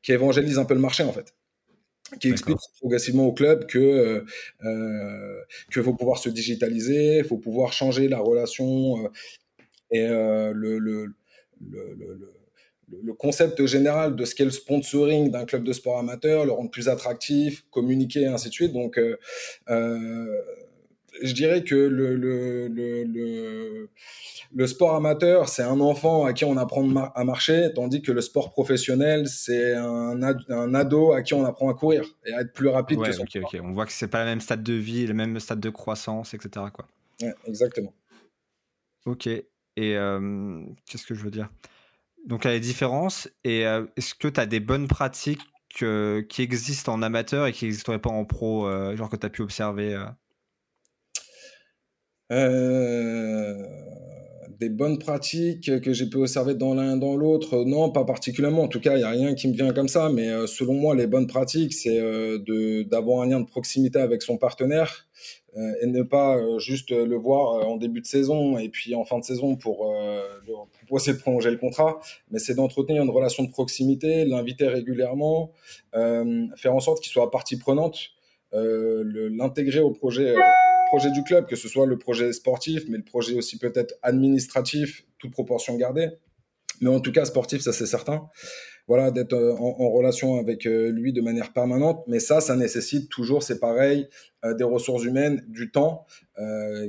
qui 0.02 0.12
évangélisent 0.12 0.60
un 0.60 0.66
peu 0.66 0.74
le 0.74 0.80
marché 0.80 1.04
en 1.04 1.14
fait 1.14 1.34
qui 2.20 2.30
explique 2.30 2.58
progressivement 2.80 3.26
au 3.26 3.34
club 3.34 3.66
que 3.68 3.80
euh, 3.80 4.26
euh, 4.66 5.42
que 5.72 5.82
faut 5.82 5.94
pouvoir 5.94 6.18
se 6.18 6.30
digitaliser, 6.30 7.24
faut 7.24 7.38
pouvoir 7.38 7.74
changer 7.74 8.08
la 8.08 8.20
relation 8.20 9.06
euh, 9.06 9.10
et 9.92 10.06
euh, 10.06 10.52
le, 10.54 10.78
le, 10.80 11.14
le, 11.70 12.20
le, 13.04 13.14
concept 13.14 13.66
général 13.66 14.16
de 14.16 14.26
ce 14.26 14.36
qu'est 14.36 14.46
le 14.46 14.52
sponsoring 14.52 15.32
d'un 15.32 15.46
club 15.46 15.64
de 15.64 15.74
sport 15.74 15.98
amateur, 16.00 16.46
le 16.46 16.52
rendre 16.52 16.72
plus 16.72 16.90
attractif, 16.90 17.66
communiquer, 17.70 18.22
et 18.22 18.28
ainsi 18.28 18.50
de 18.50 18.54
suite. 18.54 18.74
Donc, 18.74 19.00
je 21.22 21.34
dirais 21.34 21.64
que 21.64 21.76
le, 21.76 22.16
le, 22.16 22.68
le, 22.68 23.90
le 24.54 24.68
sport 24.68 24.96
amateur, 24.96 25.48
c'est 25.50 25.64
un 25.64 25.80
enfant 25.80 26.26
à 26.26 26.34
qui 26.34 26.46
on 26.46 26.58
apprend 26.58 26.88
à 26.96 27.24
marcher, 27.24 27.70
tandis 27.74 28.02
que 28.02 28.12
le 28.12 28.22
sport 28.22 28.52
professionnel, 28.52 29.28
c'est 29.28 29.76
un, 29.76 30.22
un, 30.22 30.74
ado 30.74 31.14
à 31.14 31.22
qui 31.22 31.34
on 31.34 31.46
apprend 31.46 31.70
à 31.70 31.74
courir 31.74 32.06
et 32.26 32.34
à 32.34 32.42
être 32.42 32.54
plus 32.54 32.68
rapide 32.68 33.02
que 33.02 33.12
son 33.12 33.26
On 33.64 33.74
voit 33.74 33.86
que 33.86 33.94
c'est 33.94 34.08
pas 34.08 34.20
le 34.24 34.30
même 34.30 34.42
stade 34.42 34.64
de 34.64 34.74
vie, 34.74 35.08
le 35.08 35.14
même 35.14 35.40
stade 35.40 35.60
de 35.60 35.70
croissance, 35.70 36.34
etc. 36.34 36.66
Quoi. 36.74 36.88
exactement. 37.46 37.94
Ok. 39.06 39.28
Et 39.28 39.46
euh, 39.78 40.64
qu'est-ce 40.86 41.06
que 41.06 41.16
je 41.16 41.24
veux 41.24 41.32
dire? 41.32 41.50
Donc, 42.26 42.44
il 42.44 42.50
y 42.50 42.52
a 42.52 42.54
des 42.54 42.60
différences. 42.60 43.30
Et 43.44 43.66
euh, 43.66 43.86
est-ce 43.96 44.14
que 44.14 44.28
tu 44.28 44.40
as 44.40 44.46
des 44.46 44.60
bonnes 44.60 44.88
pratiques 44.88 45.42
euh, 45.82 46.22
qui 46.24 46.42
existent 46.42 46.94
en 46.94 47.02
amateur 47.02 47.48
et 47.48 47.54
qui 47.54 47.66
n'existeraient 47.66 48.02
pas 48.02 48.10
en 48.10 48.26
pro, 48.26 48.70
genre 48.96 49.10
que 49.10 49.16
tu 49.16 49.26
as 49.26 49.30
pu 49.30 49.42
observer 49.42 49.98
des 54.62 54.70
bonnes 54.70 55.00
pratiques 55.00 55.82
que 55.82 55.92
j'ai 55.92 56.06
pu 56.06 56.18
observer 56.18 56.54
dans 56.54 56.76
l'un 56.76 56.96
dans 56.96 57.16
l'autre, 57.16 57.64
non, 57.66 57.90
pas 57.90 58.06
particulièrement. 58.06 58.62
En 58.62 58.68
tout 58.68 58.80
cas, 58.80 58.94
il 58.94 59.00
n'y 59.00 59.04
a 59.04 59.10
rien 59.10 59.34
qui 59.34 59.48
me 59.48 59.54
vient 59.54 59.74
comme 59.74 59.88
ça. 59.88 60.10
Mais 60.10 60.30
euh, 60.30 60.46
selon 60.46 60.76
moi, 60.76 60.94
les 60.94 61.08
bonnes 61.08 61.26
pratiques, 61.26 61.74
c'est 61.74 62.00
euh, 62.00 62.84
d'avoir 62.84 63.24
un 63.24 63.28
lien 63.28 63.40
de 63.40 63.48
proximité 63.48 63.98
avec 63.98 64.22
son 64.22 64.38
partenaire 64.38 65.08
et 65.82 65.86
ne 65.86 66.02
pas 66.02 66.38
juste 66.60 66.92
le 66.92 67.18
voir 67.18 67.68
en 67.68 67.76
début 67.76 68.00
de 68.00 68.06
saison 68.06 68.58
et 68.58 68.70
puis 68.70 68.96
en 68.96 69.04
fin 69.04 69.20
de 69.20 69.26
saison 69.26 69.58
pour, 69.58 69.94
pour 70.46 70.70
proposer 70.70 71.12
de 71.12 71.18
prolonger 71.18 71.52
le 71.52 71.58
contrat. 71.58 72.00
Mais 72.30 72.40
c'est 72.40 72.56
d'entretenir 72.56 73.04
une 73.04 73.10
relation 73.10 73.44
de 73.44 73.50
proximité, 73.50 74.24
l'inviter 74.24 74.70
régulièrement, 74.70 75.52
faire 75.92 76.74
en 76.74 76.80
sorte 76.80 77.04
qu'il 77.04 77.12
soit 77.12 77.30
partie 77.32 77.58
prenante, 77.58 78.12
l'intégrer 78.54 79.82
au 79.82 79.92
projet 79.92 80.36
projet 80.92 81.12
du 81.12 81.24
club, 81.24 81.48
que 81.48 81.56
ce 81.56 81.70
soit 81.70 81.86
le 81.86 81.98
projet 81.98 82.34
sportif, 82.34 82.84
mais 82.90 82.98
le 82.98 83.04
projet 83.04 83.34
aussi 83.34 83.58
peut-être 83.58 83.94
administratif, 84.02 85.06
toute 85.20 85.32
proportion 85.32 85.78
gardée. 85.78 86.10
Mais 86.82 86.90
en 86.90 87.00
tout 87.00 87.14
cas, 87.14 87.24
sportif, 87.24 87.62
ça 87.62 87.72
c'est 87.72 87.86
certain. 87.86 88.30
Voilà, 88.88 89.10
d'être 89.10 89.32
euh, 89.32 89.56
en, 89.56 89.90
relation 89.90 90.38
avec 90.38 90.66
euh, 90.66 90.92
lui 90.92 91.14
de 91.14 91.22
manière 91.22 91.54
permanente. 91.54 92.04
Mais 92.08 92.20
ça, 92.20 92.42
ça 92.42 92.58
nécessite 92.58 93.10
toujours, 93.10 93.42
c'est 93.42 93.60
pareil, 93.60 94.10
euh, 94.44 94.54
des 94.54 94.66
ressources 94.66 95.06
humaines, 95.06 95.46
du 95.48 95.72
temps, 95.72 96.06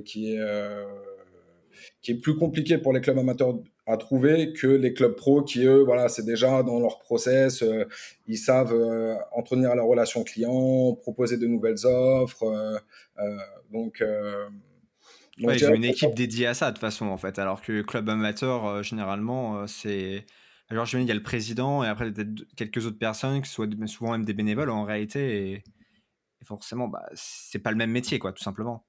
qui 0.04 0.34
est 0.34 0.40
qui 2.00 2.10
est 2.12 2.20
plus 2.20 2.36
compliqué 2.36 2.78
pour 2.78 2.92
les 2.92 3.00
clubs 3.00 3.18
amateurs 3.18 3.54
à 3.86 3.96
trouver 3.96 4.52
que 4.52 4.66
les 4.66 4.92
clubs 4.92 5.14
pros 5.14 5.42
qui, 5.42 5.64
eux, 5.64 5.82
voilà, 5.82 6.08
c'est 6.08 6.24
déjà 6.24 6.62
dans 6.62 6.78
leur 6.78 6.98
process, 6.98 7.62
euh, 7.62 7.84
ils 8.28 8.38
savent 8.38 8.74
euh, 8.74 9.16
entretenir 9.32 9.74
la 9.74 9.82
relation 9.82 10.22
client, 10.22 10.94
proposer 10.94 11.36
de 11.36 11.46
nouvelles 11.46 11.84
offres. 11.84 12.44
Euh, 12.44 12.78
donc, 13.72 14.02
donc 15.38 15.50
j'ai 15.52 15.74
une 15.74 15.84
équipe 15.84 16.14
dédiée 16.14 16.46
à 16.46 16.54
ça 16.54 16.66
de 16.66 16.76
toute 16.76 16.80
façon, 16.80 17.06
en 17.06 17.16
fait. 17.16 17.38
Alors 17.38 17.60
que 17.60 17.82
club 17.82 18.08
amateur, 18.08 18.82
généralement, 18.82 19.66
c'est. 19.66 20.26
Alors, 20.68 20.86
je 20.86 20.96
il 20.96 21.06
y 21.06 21.10
a 21.10 21.14
le 21.14 21.22
président 21.22 21.84
et 21.84 21.88
après, 21.88 22.10
peut-être 22.10 22.46
quelques 22.56 22.86
autres 22.86 22.98
personnes 22.98 23.42
qui 23.42 23.50
sont 23.50 23.68
souvent 23.86 24.12
même 24.12 24.24
des 24.24 24.32
bénévoles 24.32 24.70
en 24.70 24.84
réalité. 24.84 25.50
Et, 25.50 25.52
et 25.52 26.44
forcément, 26.44 26.88
bah, 26.88 27.06
c'est 27.14 27.58
pas 27.58 27.70
le 27.70 27.76
même 27.76 27.90
métier, 27.90 28.18
quoi, 28.18 28.32
tout 28.32 28.42
simplement. 28.42 28.86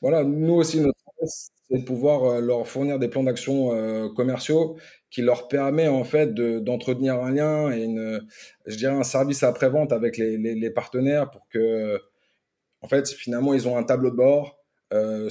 Voilà, 0.00 0.22
nous 0.22 0.54
aussi, 0.54 0.80
notre 0.80 1.03
c'est 1.22 1.78
de 1.78 1.84
pouvoir 1.84 2.24
euh, 2.24 2.40
leur 2.40 2.66
fournir 2.66 2.98
des 2.98 3.08
plans 3.08 3.24
d'action 3.24 3.72
euh, 3.72 4.08
commerciaux 4.08 4.76
qui 5.10 5.22
leur 5.22 5.48
permet 5.48 5.88
en 5.88 6.04
fait 6.04 6.34
d'entretenir 6.34 7.22
un 7.22 7.30
lien 7.30 7.72
et 7.72 7.84
une, 7.84 8.26
je 8.66 8.76
dirais 8.76 8.94
un 8.94 9.04
service 9.04 9.42
après-vente 9.42 9.92
avec 9.92 10.16
les, 10.16 10.70
partenaires 10.70 11.30
pour 11.30 11.46
que, 11.48 12.00
en 12.80 12.88
fait, 12.88 13.08
finalement, 13.08 13.54
ils 13.54 13.68
ont 13.68 13.76
un 13.76 13.84
tableau 13.84 14.10
de 14.10 14.16
bord 14.16 14.58
euh, 14.92 15.30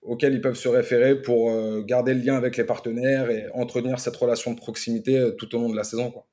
auquel 0.00 0.32
ils 0.32 0.40
peuvent 0.40 0.56
se 0.56 0.68
référer 0.68 1.20
pour 1.20 1.52
garder 1.84 2.14
le 2.14 2.20
lien 2.20 2.36
avec 2.36 2.56
les 2.56 2.64
partenaires 2.64 3.30
et 3.30 3.46
entretenir 3.52 4.00
cette 4.00 4.16
relation 4.16 4.54
de 4.54 4.58
proximité 4.58 5.30
tout 5.36 5.54
au 5.54 5.58
long 5.58 5.68
de 5.68 5.76
la 5.76 5.84
saison. 5.84 6.10
Quoi. 6.10 6.26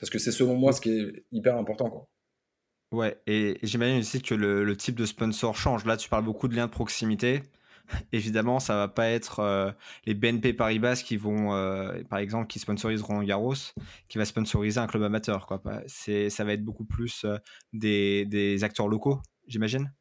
Parce 0.00 0.08
que 0.08 0.18
c'est 0.18 0.32
selon 0.32 0.54
moi 0.54 0.72
ce 0.72 0.80
qui 0.80 0.98
est 0.98 1.24
hyper 1.32 1.56
important. 1.58 1.90
Quoi. 1.90 2.08
Ouais, 2.94 3.16
et, 3.26 3.58
j'imagine 3.64 3.98
aussi 3.98 4.22
que 4.22 4.36
le, 4.36 4.76
type 4.76 4.94
de 4.94 5.04
sponsor 5.04 5.56
change. 5.56 5.84
Là, 5.84 5.96
tu 5.96 6.08
parles 6.08 6.24
beaucoup 6.24 6.46
de 6.46 6.54
liens 6.54 6.66
de 6.66 6.70
proximité. 6.70 7.42
Évidemment, 8.12 8.60
ça 8.60 8.76
va 8.76 8.86
pas 8.86 9.08
être 9.08 9.40
euh, 9.40 9.72
les 10.06 10.14
BNP 10.14 10.52
Paribas 10.52 11.02
qui 11.04 11.16
vont, 11.16 11.54
euh, 11.54 11.92
par 12.08 12.20
exemple, 12.20 12.46
qui 12.46 12.60
sponsoriseront 12.60 13.20
Garros, 13.24 13.54
qui 14.08 14.16
va 14.16 14.24
sponsoriser 14.24 14.78
un 14.78 14.86
club 14.86 15.02
amateur. 15.02 15.46
Quoi. 15.46 15.60
Ça 15.88 16.44
va 16.44 16.52
être 16.52 16.64
beaucoup 16.64 16.84
plus 16.84 17.24
euh, 17.24 17.36
des, 17.72 18.62
acteurs 18.62 18.86
locaux, 18.86 19.18
j'imagine. 19.48 19.92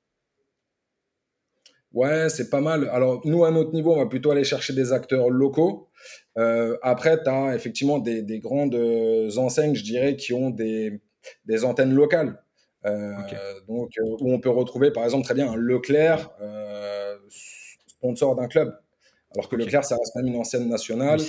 Ouais, 1.93 2.29
c'est 2.29 2.51
pas 2.51 2.61
mal. 2.61 2.89
Alors, 2.89 3.21
nous, 3.25 3.43
à 3.43 3.49
notre 3.49 3.73
niveau, 3.73 3.93
on 3.93 3.97
va 3.97 4.05
plutôt 4.05 4.29
aller 4.29 4.43
chercher 4.43 4.73
des 4.73 4.93
acteurs 4.93 5.31
locaux. 5.31 5.89
après, 6.35 7.23
tu 7.23 7.29
as 7.29 7.55
effectivement 7.55 7.97
des, 7.97 8.21
des, 8.21 8.39
grandes 8.39 8.75
enseignes, 9.37 9.73
je 9.73 9.83
dirais, 9.83 10.15
qui 10.15 10.33
ont 10.33 10.51
des 10.51 11.01
antennes 11.63 11.93
locales. 11.93 12.42
Euh, 12.85 13.13
donc, 13.67 13.91
euh, 13.97 14.17
où 14.19 14.33
on 14.33 14.39
peut 14.39 14.49
retrouver 14.49 14.91
par 14.91 15.05
exemple 15.05 15.23
très 15.23 15.33
bien 15.33 15.49
un 15.51 15.55
Leclerc, 15.55 16.31
euh, 16.41 17.15
sponsor 17.87 18.35
d'un 18.35 18.47
club. 18.47 18.77
Alors 19.35 19.49
que 19.49 19.55
Leclerc, 19.55 19.83
ça 19.83 19.95
reste 19.95 20.15
même 20.15 20.27
une 20.27 20.35
ancienne 20.35 20.69
nationale. 20.69 21.19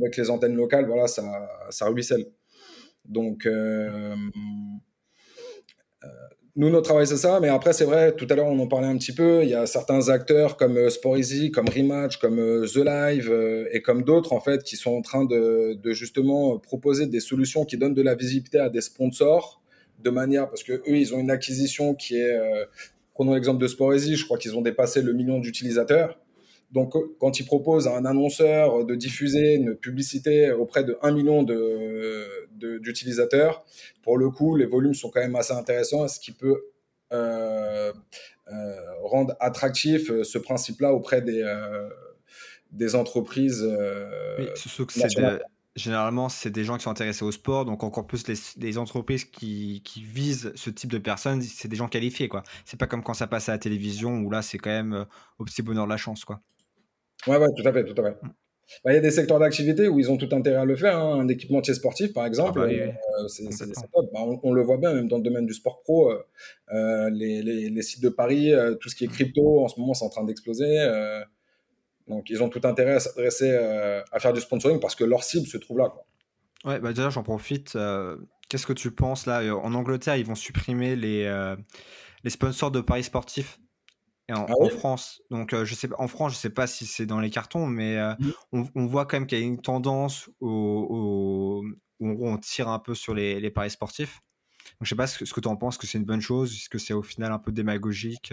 avec 0.00 0.16
les 0.16 0.30
antennes 0.30 0.54
locales, 0.54 0.86
voilà, 0.86 1.08
ça, 1.08 1.24
ça 1.70 1.86
ruisselle. 1.86 2.26
Donc, 3.04 3.48
nous, 6.54 6.68
notre 6.68 6.84
travail, 6.84 7.06
c'est 7.06 7.16
ça. 7.16 7.40
Mais 7.40 7.48
après, 7.48 7.72
c'est 7.72 7.86
vrai, 7.86 8.14
tout 8.14 8.28
à 8.30 8.36
l'heure, 8.36 8.46
on 8.46 8.58
en 8.60 8.68
parlait 8.68 8.86
un 8.86 8.96
petit 8.96 9.14
peu. 9.14 9.42
Il 9.42 9.48
y 9.48 9.54
a 9.54 9.66
certains 9.66 10.08
acteurs 10.08 10.56
comme 10.56 10.78
Easy, 11.16 11.50
comme 11.50 11.68
Rematch, 11.68 12.18
comme 12.18 12.36
The 12.36 12.76
Live 12.76 13.66
et 13.72 13.82
comme 13.82 14.04
d'autres, 14.04 14.32
en 14.34 14.40
fait, 14.40 14.62
qui 14.62 14.76
sont 14.76 14.92
en 14.92 15.02
train 15.02 15.24
de, 15.24 15.74
de, 15.82 15.92
justement 15.92 16.58
proposer 16.58 17.06
des 17.06 17.20
solutions 17.20 17.64
qui 17.64 17.76
donnent 17.76 17.94
de 17.94 18.02
la 18.02 18.14
visibilité 18.14 18.60
à 18.60 18.68
des 18.68 18.82
sponsors 18.82 19.61
de 20.02 20.10
manière, 20.10 20.48
parce 20.48 20.62
que 20.62 20.72
eux, 20.72 20.96
ils 20.96 21.14
ont 21.14 21.18
une 21.18 21.30
acquisition 21.30 21.94
qui 21.94 22.16
est, 22.16 22.34
euh, 22.34 22.64
prenons 23.14 23.34
l'exemple 23.34 23.60
de 23.60 23.68
Sporezy, 23.68 24.16
je 24.16 24.24
crois 24.24 24.38
qu'ils 24.38 24.56
ont 24.56 24.62
dépassé 24.62 25.02
le 25.02 25.12
million 25.12 25.38
d'utilisateurs. 25.38 26.18
Donc, 26.70 26.96
euh, 26.96 27.00
quand 27.20 27.38
ils 27.38 27.46
proposent 27.46 27.86
à 27.86 27.96
un 27.96 28.04
annonceur 28.04 28.84
de 28.84 28.94
diffuser 28.94 29.54
une 29.54 29.74
publicité 29.74 30.52
auprès 30.52 30.84
de 30.84 30.98
1 31.02 31.12
million 31.12 31.42
d'utilisateurs, 31.42 33.64
de, 33.66 34.02
pour 34.02 34.18
le 34.18 34.30
coup, 34.30 34.56
les 34.56 34.66
volumes 34.66 34.94
sont 34.94 35.10
quand 35.10 35.20
même 35.20 35.36
assez 35.36 35.52
intéressants, 35.52 36.08
ce 36.08 36.18
qui 36.18 36.32
peut 36.32 36.62
euh, 37.12 37.92
rendre 39.02 39.36
attractif 39.38 40.10
ce 40.22 40.38
principe-là 40.38 40.94
auprès 40.94 41.20
des, 41.20 41.44
des 42.70 42.94
entreprises. 42.94 43.62
oui, 44.38 44.46
que 44.86 44.92
c'est 44.92 45.08
généralement, 45.76 46.28
c'est 46.28 46.50
des 46.50 46.64
gens 46.64 46.76
qui 46.76 46.84
sont 46.84 46.90
intéressés 46.90 47.24
au 47.24 47.32
sport, 47.32 47.64
donc 47.64 47.82
encore 47.82 48.06
plus 48.06 48.24
les, 48.56 48.78
entreprises 48.78 49.24
qui, 49.24 49.82
visent 49.96 50.52
ce 50.54 50.70
type 50.70 50.90
de 50.90 50.98
personnes, 50.98 51.42
c'est 51.42 51.68
des 51.68 51.76
gens 51.76 51.88
qualifiés, 51.88 52.28
quoi. 52.28 52.42
C'est 52.64 52.78
pas 52.78 52.86
comme 52.86 53.02
quand 53.02 53.14
ça 53.14 53.26
passe 53.26 53.48
à 53.48 53.52
la 53.52 53.58
télévision 53.58 54.18
où 54.18 54.30
là, 54.30 54.42
c'est 54.42 54.58
quand 54.58 54.70
même 54.70 54.92
euh, 54.92 55.04
au 55.38 55.44
petit 55.44 55.62
bonheur 55.62 55.84
de 55.84 55.90
la 55.90 55.96
chance, 55.96 56.24
quoi. 56.24 56.40
Ouais, 57.26 57.36
ouais, 57.36 57.48
tout 57.56 57.66
à 57.66 57.72
fait, 57.72 57.84
tout 57.84 58.00
à 58.00 58.04
fait. 58.04 58.16
Mm. 58.22 58.30
Bah, 58.84 58.92
il 58.92 58.94
y 58.94 58.98
a 58.98 59.00
des 59.00 59.10
secteurs 59.10 59.38
d'activité 59.38 59.88
où 59.88 59.98
ils 59.98 60.10
ont 60.10 60.16
tout 60.16 60.28
intérêt 60.32 60.56
à 60.56 60.64
le 60.64 60.76
faire. 60.76 60.96
Hein. 60.98 61.20
Un 61.20 61.28
équipementier 61.28 61.74
sportif, 61.74 62.12
par 62.12 62.24
exemple, 62.24 62.60
ah 62.62 62.66
bah 62.66 62.72
euh, 62.72 63.28
c'est 63.28 63.44
top. 63.92 64.06
Bah, 64.12 64.20
on, 64.42 64.52
le 64.52 64.62
voit 64.62 64.78
bien, 64.78 64.94
même 64.94 65.08
dans 65.08 65.18
le 65.18 65.22
domaine 65.22 65.46
du 65.46 65.52
sport 65.52 65.82
pro, 65.82 66.10
euh, 66.72 67.10
les, 67.10 67.42
les, 67.42 67.82
sites 67.82 68.02
de 68.02 68.08
Paris, 68.08 68.52
tout 68.80 68.88
ce 68.88 68.94
qui 68.94 69.04
est 69.04 69.08
crypto, 69.08 69.62
en 69.62 69.68
ce 69.68 69.78
moment, 69.78 69.94
c'est 69.94 70.04
en 70.04 70.10
train 70.10 70.24
d'exploser. 70.24 70.88
Donc, 72.08 72.30
ils 72.30 72.42
ont 72.42 72.48
tout 72.48 72.60
intérêt 72.64 72.94
à 72.94 73.00
s'adresser 73.00 73.50
euh, 73.50 74.02
à 74.12 74.20
faire 74.20 74.32
du 74.32 74.40
sponsoring 74.40 74.80
parce 74.80 74.94
que 74.94 75.04
leur 75.04 75.22
cible 75.22 75.46
se 75.46 75.56
trouve 75.58 75.78
là. 75.78 75.88
Quoi. 75.88 76.04
Ouais, 76.64 76.80
bah 76.80 76.92
déjà, 76.92 77.10
j'en 77.10 77.22
profite. 77.22 77.76
Euh, 77.76 78.16
qu'est-ce 78.48 78.66
que 78.66 78.72
tu 78.72 78.90
penses 78.90 79.26
là? 79.26 79.42
Euh, 79.42 79.54
En 79.54 79.74
Angleterre, 79.74 80.16
ils 80.16 80.26
vont 80.26 80.34
supprimer 80.34 80.96
les, 80.96 81.54
les 82.24 82.30
sponsors 82.30 82.70
de 82.70 82.80
paris 82.80 83.04
sportifs. 83.04 83.58
Et 84.28 84.34
en, 84.34 84.46
ah 84.46 84.68
France, 84.70 85.20
donc 85.30 85.52
je 85.52 85.74
sais 85.74 85.88
en 85.98 86.06
France, 86.06 86.34
je 86.34 86.36
sais 86.38 86.50
pas 86.50 86.68
si 86.68 86.86
c'est 86.86 87.06
dans 87.06 87.18
les 87.18 87.28
cartons, 87.28 87.66
mais 87.66 87.98
mmh. 88.52 88.64
on, 88.76 88.86
voit 88.86 89.04
quand 89.04 89.16
même 89.16 89.26
qu'il 89.26 89.36
y 89.36 89.42
a 89.42 89.44
une 89.44 89.60
tendance 89.60 90.30
où 90.40 91.60
on 92.00 92.38
tire 92.38 92.68
un 92.68 92.78
peu 92.78 92.94
sur 92.94 93.14
les, 93.14 93.40
les 93.40 93.50
paris 93.50 93.70
sportifs. 93.70 94.20
Donc, 94.78 94.84
je 94.86 94.90
sais 94.90 94.96
pas 94.96 95.08
ce 95.08 95.18
que, 95.18 95.24
ce 95.24 95.34
que 95.34 95.40
tu 95.40 95.48
en 95.48 95.56
penses, 95.56 95.76
que 95.76 95.88
c'est 95.88 95.98
une 95.98 96.04
bonne 96.04 96.20
chose, 96.20 96.54
est-ce 96.54 96.68
que 96.68 96.78
c'est 96.78 96.94
au 96.94 97.02
final 97.02 97.32
un 97.32 97.40
peu 97.40 97.50
démagogique 97.50 98.32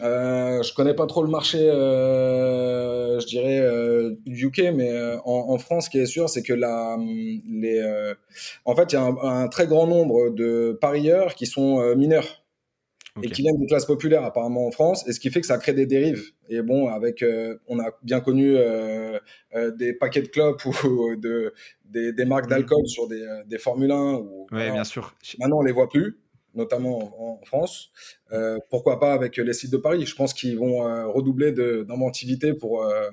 euh, 0.00 0.62
je 0.62 0.74
connais 0.74 0.94
pas 0.94 1.06
trop 1.06 1.22
le 1.22 1.30
marché, 1.30 1.58
euh, 1.60 3.20
je 3.20 3.26
dirais 3.26 3.60
euh, 3.60 4.16
UK, 4.26 4.72
mais 4.74 4.90
euh, 4.90 5.18
en, 5.24 5.50
en, 5.50 5.58
France, 5.58 5.84
ce 5.84 5.90
qui 5.90 5.98
est 5.98 6.06
sûr, 6.06 6.28
c'est 6.28 6.42
que 6.42 6.52
la, 6.52 6.96
les, 6.98 7.78
euh, 7.78 8.14
en 8.64 8.74
fait, 8.74 8.92
il 8.92 8.96
y 8.96 8.98
a 8.98 9.04
un, 9.04 9.46
très 9.48 9.66
grand 9.68 9.86
nombre 9.86 10.30
de 10.30 10.76
parieurs 10.80 11.34
qui 11.36 11.46
sont 11.46 11.94
mineurs 11.94 12.44
et 13.22 13.30
qui 13.30 13.42
viennent 13.42 13.60
des 13.60 13.66
classes 13.66 13.86
populaires 13.86 14.24
apparemment 14.24 14.66
en 14.66 14.72
France, 14.72 15.06
et 15.06 15.12
ce 15.12 15.20
qui 15.20 15.30
fait 15.30 15.40
que 15.40 15.46
ça 15.46 15.58
crée 15.58 15.74
des 15.74 15.86
dérives. 15.86 16.24
Et 16.48 16.62
bon, 16.62 16.88
avec, 16.88 17.24
on 17.68 17.78
a 17.78 17.92
bien 18.02 18.18
connu 18.18 18.56
des 19.78 19.92
paquets 19.92 20.22
de 20.22 20.28
clopes 20.28 20.64
ou 20.84 21.14
de, 21.14 21.54
des, 21.84 22.12
des 22.12 22.24
marques 22.24 22.46
mmh. 22.46 22.50
d'alcool 22.50 22.86
sur 22.88 23.06
des, 23.06 23.24
des 23.46 23.58
Formule 23.58 23.92
1. 23.92 24.14
Ou, 24.14 24.48
ouais, 24.50 24.72
bien 24.72 24.82
sûr. 24.82 25.14
Maintenant, 25.38 25.58
on 25.58 25.62
les 25.62 25.70
voit 25.70 25.88
plus 25.88 26.18
notamment 26.54 27.40
en, 27.40 27.44
France. 27.44 27.90
Euh, 28.32 28.58
pourquoi 28.70 28.98
pas 28.98 29.12
avec 29.12 29.36
les 29.36 29.52
sites 29.52 29.72
de 29.72 29.76
Paris 29.76 30.06
Je 30.06 30.14
pense 30.14 30.32
qu'ils 30.32 30.58
vont 30.58 30.86
euh, 30.86 31.06
redoubler 31.06 31.52
d'inventivité 31.52 32.54
pour. 32.54 32.82
Euh, 32.82 33.10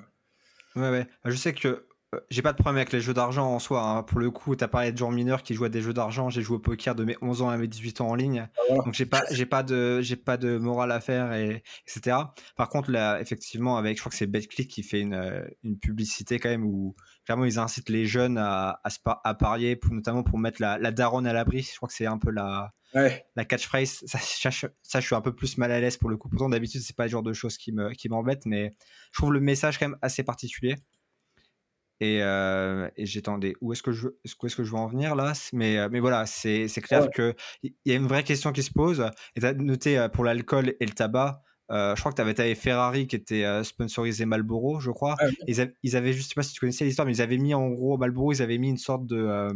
ouais, 0.76 0.90
ouais. 0.90 1.06
Je 1.24 1.36
sais 1.36 1.52
que 1.52 1.86
j'ai 2.30 2.42
pas 2.42 2.52
de 2.52 2.58
problème 2.58 2.76
avec 2.76 2.92
les 2.92 3.00
jeux 3.00 3.14
d'argent 3.14 3.54
en 3.54 3.58
soi. 3.58 3.82
Hein. 3.82 4.02
Pour 4.02 4.20
le 4.20 4.30
coup, 4.30 4.54
tu 4.54 4.62
as 4.62 4.68
parlé 4.68 4.92
de 4.92 4.98
gens 4.98 5.10
mineurs 5.10 5.42
qui 5.42 5.54
jouent 5.54 5.64
à 5.64 5.68
des 5.70 5.80
jeux 5.80 5.94
d'argent. 5.94 6.28
J'ai 6.28 6.42
joué 6.42 6.56
au 6.56 6.60
poker 6.60 6.94
de 6.94 7.04
mes 7.04 7.16
11 7.22 7.42
ans 7.42 7.48
à 7.48 7.56
mes 7.56 7.66
18 7.66 8.02
ans 8.02 8.10
en 8.10 8.14
ligne. 8.14 8.48
Ah, 8.70 8.74
Donc 8.84 8.92
j'ai 8.92 9.06
pas, 9.06 9.22
j'ai 9.30 9.46
pas 9.46 9.62
de, 9.62 10.00
j'ai 10.02 10.16
pas 10.16 10.36
de 10.36 10.58
morale 10.58 10.92
à 10.92 11.00
faire 11.00 11.32
et 11.32 11.62
etc. 11.86 12.18
Par 12.56 12.68
contre, 12.68 12.90
là, 12.90 13.20
effectivement, 13.20 13.78
avec, 13.78 13.96
je 13.96 14.02
crois 14.02 14.10
que 14.10 14.16
c'est 14.16 14.26
BetClick 14.26 14.68
qui 14.68 14.82
fait 14.82 15.00
une, 15.00 15.44
une 15.62 15.78
publicité 15.78 16.38
quand 16.38 16.50
même 16.50 16.64
où 16.64 16.94
clairement 17.24 17.44
ils 17.44 17.58
incitent 17.58 17.88
les 17.88 18.04
jeunes 18.04 18.36
à, 18.36 18.80
à, 18.84 19.20
à 19.24 19.34
parier, 19.34 19.76
pour, 19.76 19.94
notamment 19.94 20.22
pour 20.22 20.38
mettre 20.38 20.60
la, 20.60 20.78
la 20.78 20.90
daronne 20.90 21.26
à 21.26 21.32
l'abri. 21.32 21.62
Je 21.62 21.76
crois 21.76 21.88
que 21.88 21.94
c'est 21.94 22.06
un 22.06 22.18
peu 22.18 22.30
la, 22.30 22.72
la 22.94 23.44
catchphrase, 23.44 24.04
ça, 24.06 24.18
ça, 24.18 25.00
je 25.00 25.06
suis 25.06 25.14
un 25.14 25.20
peu 25.20 25.34
plus 25.34 25.58
mal 25.58 25.72
à 25.72 25.80
l'aise 25.80 25.96
pour 25.96 26.10
le 26.10 26.16
coup. 26.16 26.28
Pourtant, 26.28 26.48
d'habitude, 26.48 26.82
c'est 26.82 26.96
pas 26.96 27.04
le 27.04 27.10
genre 27.10 27.22
de 27.22 27.32
choses 27.32 27.56
qui 27.56 27.72
me, 27.72 27.90
qui 27.92 28.08
m'embêtent, 28.08 28.46
mais 28.46 28.74
je 29.12 29.20
trouve 29.20 29.32
le 29.32 29.40
message 29.40 29.78
quand 29.78 29.88
même 29.88 29.98
assez 30.02 30.22
particulier. 30.22 30.76
Et, 32.00 32.18
euh, 32.20 32.88
et 32.96 33.04
où 33.60 33.72
est-ce 33.72 33.82
que 33.82 33.92
je 33.92 34.08
est-ce 34.24 34.56
que 34.56 34.64
je 34.64 34.70
veux 34.72 34.76
en 34.76 34.88
venir 34.88 35.14
là? 35.14 35.34
Mais 35.52 35.78
euh, 35.78 35.88
mais 35.88 36.00
voilà 36.00 36.26
c'est 36.26 36.66
c'est 36.66 36.80
clair 36.80 37.02
qu'il 37.02 37.12
que 37.12 37.34
il 37.62 37.72
y 37.84 37.92
a 37.92 37.94
une 37.94 38.08
vraie 38.08 38.24
question 38.24 38.50
qui 38.50 38.64
se 38.64 38.72
pose. 38.72 39.08
Et 39.36 39.40
tu 39.40 39.46
as 39.46 39.52
noté 39.52 39.96
euh, 39.96 40.08
pour 40.08 40.24
l'alcool 40.24 40.74
et 40.80 40.86
le 40.86 40.92
tabac 40.92 41.42
je 41.70 41.98
crois 42.00 42.12
que 42.12 42.20
tu 42.20 42.40
avais, 42.40 42.54
Ferrari 42.56 43.06
qui 43.06 43.16
était 43.16 43.62
sponsorisé 43.64 44.26
Marlboro 44.26 44.80
je 44.80 44.90
crois. 44.90 45.16
Ils, 45.46 45.60
avaient, 45.60 45.74
ils, 45.84 45.96
avaient 45.96 46.12
je 46.12 46.20
sais 46.20 46.34
pas 46.34 46.42
si 46.42 46.52
tu 46.52 46.60
connaissais 46.60 46.84
l'histoire 46.84 47.06
mais 47.06 47.14
ils 47.14 47.22
avaient 47.22 47.38
mis 47.38 47.54
en 47.54 47.70
gros 47.70 47.96
Marlboro 47.96 48.32
ils 48.32 48.42
avaient 48.42 48.58
mis 48.58 48.68
une 48.68 48.78
sorte 48.78 49.06
de 49.06 49.48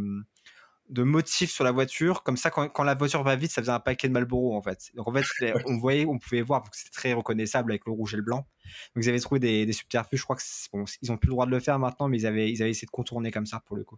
de 0.89 1.03
motifs 1.03 1.51
sur 1.51 1.63
la 1.63 1.71
voiture. 1.71 2.23
Comme 2.23 2.37
ça, 2.37 2.49
quand, 2.49 2.83
la 2.83 2.95
voiture 2.95 3.23
va 3.23 3.35
vite, 3.35 3.51
ça 3.51 3.61
faisait 3.61 3.71
un 3.71 3.79
paquet 3.79 4.07
de 4.07 4.13
Marlboro 4.13 4.55
en 4.55 4.61
fait. 4.61 4.91
Donc 4.95 5.07
en 5.07 5.13
fait, 5.13 5.53
on 5.65 5.77
voyait, 5.77 6.05
on 6.05 6.17
pouvait 6.17 6.41
voir, 6.41 6.63
que 6.63 6.77
c'était 6.77 6.91
très 6.91 7.13
reconnaissable 7.13 7.71
avec 7.71 7.85
le 7.85 7.91
rouge 7.91 8.13
et 8.13 8.17
le 8.17 8.23
blanc. 8.23 8.47
Donc 8.95 9.03
ils 9.03 9.09
avaient 9.09 9.19
trouvé 9.19 9.39
des, 9.39 9.65
des 9.65 9.73
subterfuges. 9.73 10.19
Je 10.19 10.23
crois 10.23 10.35
que 10.35 10.41
bon, 10.73 10.85
ils 11.01 11.11
ont 11.11 11.17
plus 11.17 11.27
le 11.27 11.33
droit 11.33 11.45
de 11.45 11.51
le 11.51 11.59
faire 11.59 11.79
maintenant, 11.79 12.07
mais 12.07 12.19
ils 12.19 12.27
avaient, 12.27 12.51
ils 12.51 12.61
avaient 12.61 12.71
essayé 12.71 12.85
de 12.85 12.91
contourner 12.91 13.31
comme 13.31 13.45
ça 13.45 13.61
pour 13.65 13.75
le 13.75 13.83
coup. 13.83 13.97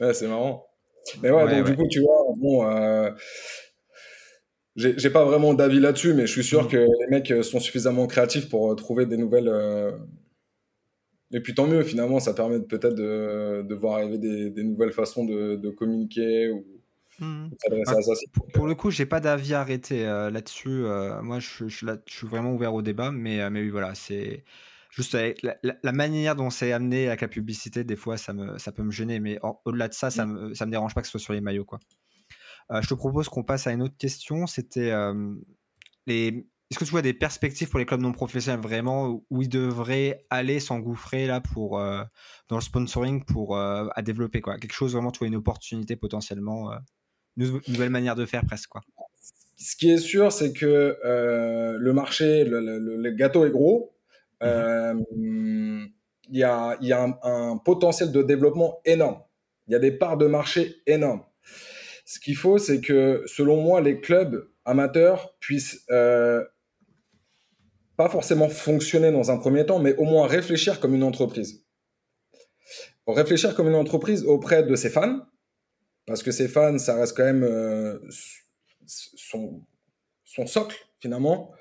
Ouais, 0.00 0.14
c'est 0.14 0.28
marrant. 0.28 0.66
Mais 1.22 1.30
ouais, 1.30 1.56
donc 1.56 1.66
du 1.66 1.76
coup, 1.76 1.86
tu 1.88 2.00
vois, 2.00 2.24
bon, 2.36 2.66
euh, 2.66 3.10
j'ai 4.76 5.10
pas 5.10 5.24
vraiment 5.24 5.54
d'avis 5.54 5.80
là-dessus, 5.80 6.14
mais 6.14 6.26
je 6.26 6.32
suis 6.32 6.44
sûr 6.44 6.64
mm. 6.64 6.68
que 6.68 6.76
les 6.76 7.06
mecs 7.10 7.30
euh, 7.30 7.42
sont 7.42 7.60
suffisamment 7.60 8.06
créatifs 8.06 8.48
pour 8.48 8.72
euh, 8.72 8.74
trouver 8.74 9.06
des 9.06 9.16
nouvelles. 9.16 9.50
Et 11.32 11.40
puis 11.40 11.54
tant 11.54 11.66
mieux, 11.66 11.82
finalement, 11.82 12.20
ça 12.20 12.34
permet 12.34 12.60
peut-être 12.60 12.94
de, 12.94 13.62
de, 13.62 13.74
voir 13.74 13.94
arriver 13.94 14.18
des, 14.18 14.50
des 14.50 14.62
nouvelles 14.62 14.92
façons 14.92 15.24
de, 15.24 15.56
de 15.56 15.70
communiquer 15.70 16.50
ou 16.50 16.64
mm. 17.18 17.48
s'adresser 17.58 17.96
à 17.96 18.02
ça. 18.02 18.12
Pour, 18.52 18.66
le 18.66 18.74
coup, 18.74 18.90
j'ai 18.90 19.06
pas 19.06 19.20
d'avis 19.20 19.54
arrêté 19.54 20.04
là-dessus. 20.04 20.84
moi, 21.22 21.40
je, 21.40 21.66
je, 21.68 21.86
là, 21.86 21.96
je, 22.06 22.14
suis 22.14 22.26
vraiment 22.26 22.52
ouvert 22.52 22.74
au 22.74 22.82
débat, 22.82 23.10
mais, 23.10 23.48
mais 23.50 23.62
oui, 23.62 23.70
voilà, 23.70 23.94
c'est 23.94 24.44
juste 24.90 25.16
la, 25.42 25.92
manière 25.92 26.36
dont 26.36 26.50
c'est 26.50 26.72
amené 26.72 27.08
avec 27.08 27.20
la 27.20 27.28
publicité, 27.28 27.84
des 27.84 27.96
fois, 27.96 28.16
ça, 28.16 28.32
me, 28.32 28.58
ça 28.58 28.70
peut 28.70 28.82
me 28.82 28.92
gêner. 28.92 29.18
Mais 29.18 29.38
au-delà 29.64 29.88
de 29.88 29.94
ça, 29.94 30.10
ça 30.10 30.24
mmh. 30.24 30.32
me, 30.32 30.54
ça 30.54 30.66
me 30.66 30.70
dérange 30.70 30.94
pas 30.94 31.00
que 31.00 31.06
ce 31.06 31.12
soit 31.12 31.20
sur 31.20 31.32
les 31.32 31.40
maillots. 31.40 31.64
Quoi. 31.64 31.80
Euh, 32.70 32.80
je 32.80 32.88
te 32.88 32.94
propose 32.94 33.28
qu'on 33.28 33.42
passe 33.42 33.66
à 33.66 33.72
une 33.72 33.82
autre 33.82 33.96
question. 33.98 34.46
C'était 34.46 34.90
euh, 34.90 35.34
les. 36.06 36.46
Est-ce 36.74 36.80
que 36.80 36.84
tu 36.86 36.90
vois 36.90 37.02
des 37.02 37.14
perspectives 37.14 37.68
pour 37.68 37.78
les 37.78 37.86
clubs 37.86 38.00
non 38.00 38.10
professionnels 38.10 38.60
vraiment 38.60 39.22
où 39.30 39.42
ils 39.42 39.48
devraient 39.48 40.26
aller 40.28 40.58
s'engouffrer 40.58 41.28
là 41.28 41.40
pour 41.40 41.78
euh, 41.78 42.02
dans 42.48 42.56
le 42.56 42.62
sponsoring 42.62 43.24
pour 43.24 43.56
à 43.56 44.02
développer 44.02 44.40
quoi? 44.40 44.58
Quelque 44.58 44.72
chose 44.72 44.94
vraiment 44.94 45.12
tu 45.12 45.20
vois 45.20 45.28
une 45.28 45.36
opportunité 45.36 45.94
potentiellement 45.94 46.72
une 47.36 47.60
nouvelle 47.68 47.90
manière 47.90 48.16
de 48.16 48.26
faire 48.26 48.44
presque 48.44 48.70
quoi. 48.70 48.80
Ce 49.56 49.76
qui 49.76 49.88
est 49.88 49.98
sûr 49.98 50.32
c'est 50.32 50.52
que 50.52 50.98
le 51.78 51.92
marché 51.92 52.44
le, 52.44 53.10
gâteau 53.12 53.46
est 53.46 53.50
gros 53.50 53.94
euh, 54.42 54.94
il 55.14 56.36
y 56.36 56.42
a, 56.42 56.76
y 56.80 56.92
a 56.92 57.18
un, 57.22 57.56
potentiel 57.58 58.10
de 58.10 58.22
développement 58.22 58.80
énorme. 58.84 59.22
Il 59.68 59.72
y 59.72 59.76
a 59.76 59.78
des 59.78 59.92
parts 59.92 60.16
de 60.16 60.26
marché 60.26 60.76
énormes. 60.86 61.22
Ce 62.04 62.18
qu'il 62.18 62.36
faut, 62.36 62.58
c'est 62.58 62.80
que, 62.80 63.22
selon 63.26 63.62
moi, 63.62 63.80
les 63.80 64.00
clubs 64.00 64.48
amateurs 64.64 65.34
puissent 65.40 65.84
euh, 65.90 66.44
pas 67.96 68.08
forcément 68.08 68.48
fonctionner 68.48 69.12
dans 69.12 69.30
un 69.30 69.38
premier 69.38 69.66
temps, 69.66 69.78
mais 69.78 69.94
au 69.96 70.04
moins 70.04 70.26
réfléchir 70.26 70.80
comme 70.80 70.94
une 70.94 71.02
entreprise. 71.02 71.64
Réfléchir 73.06 73.54
comme 73.54 73.68
une 73.68 73.74
entreprise 73.74 74.24
auprès 74.24 74.62
de 74.62 74.74
ses 74.76 74.90
fans, 74.90 75.20
parce 76.06 76.22
que 76.22 76.30
ses 76.30 76.48
fans, 76.48 76.78
ça 76.78 76.96
reste 76.96 77.16
quand 77.16 77.24
même 77.24 77.44
euh, 77.44 77.98
son, 78.86 79.62
socle, 80.46 80.76
finalement 81.00 81.52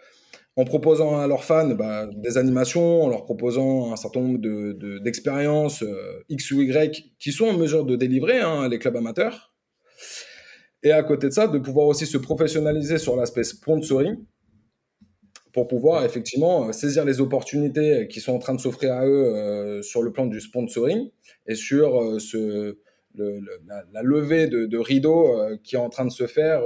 en 0.55 0.65
proposant 0.65 1.19
à 1.19 1.25
leurs 1.25 1.43
fans 1.43 1.69
bah, 1.69 2.07
des 2.15 2.37
animations, 2.37 3.03
en 3.03 3.09
leur 3.09 3.23
proposant 3.23 3.91
un 3.91 3.95
certain 3.95 4.19
nombre 4.19 4.99
d'expériences 4.99 5.81
de, 5.81 5.87
euh, 5.87 6.23
X 6.29 6.51
ou 6.51 6.61
Y 6.61 7.15
qui 7.17 7.31
sont 7.31 7.45
en 7.45 7.57
mesure 7.57 7.85
de 7.85 7.95
délivrer 7.95 8.39
hein, 8.39 8.69
les 8.69 8.77
clubs 8.77 8.95
amateurs. 8.95 9.51
Et 10.83 10.91
à 10.91 11.01
côté 11.01 11.27
de 11.27 11.33
ça, 11.33 11.47
de 11.47 11.57
pouvoir 11.57 11.87
aussi 11.87 12.05
se 12.05 12.17
professionnaliser 12.17 12.99
sur 12.99 13.15
l'aspect 13.15 13.43
sponsoring 13.43 14.17
pour 15.53 15.67
pouvoir 15.67 16.03
effectivement 16.03 16.73
saisir 16.73 17.05
les 17.05 17.21
opportunités 17.21 18.07
qui 18.07 18.19
sont 18.19 18.33
en 18.33 18.39
train 18.39 18.55
de 18.55 18.59
s'offrir 18.59 18.93
à 18.93 19.05
eux 19.05 19.35
euh, 19.35 19.81
sur 19.81 20.01
le 20.01 20.11
plan 20.11 20.25
du 20.25 20.41
sponsoring 20.41 21.09
et 21.47 21.55
sur 21.55 22.01
euh, 22.01 22.19
ce, 22.19 22.77
la, 23.15 24.01
levée 24.01 24.47
de, 24.47 24.65
de 24.65 24.77
rideau 24.77 25.35
qui 25.63 25.75
est 25.75 25.79
en 25.79 25.89
train 25.89 26.05
de 26.05 26.11
se 26.11 26.25
faire 26.25 26.63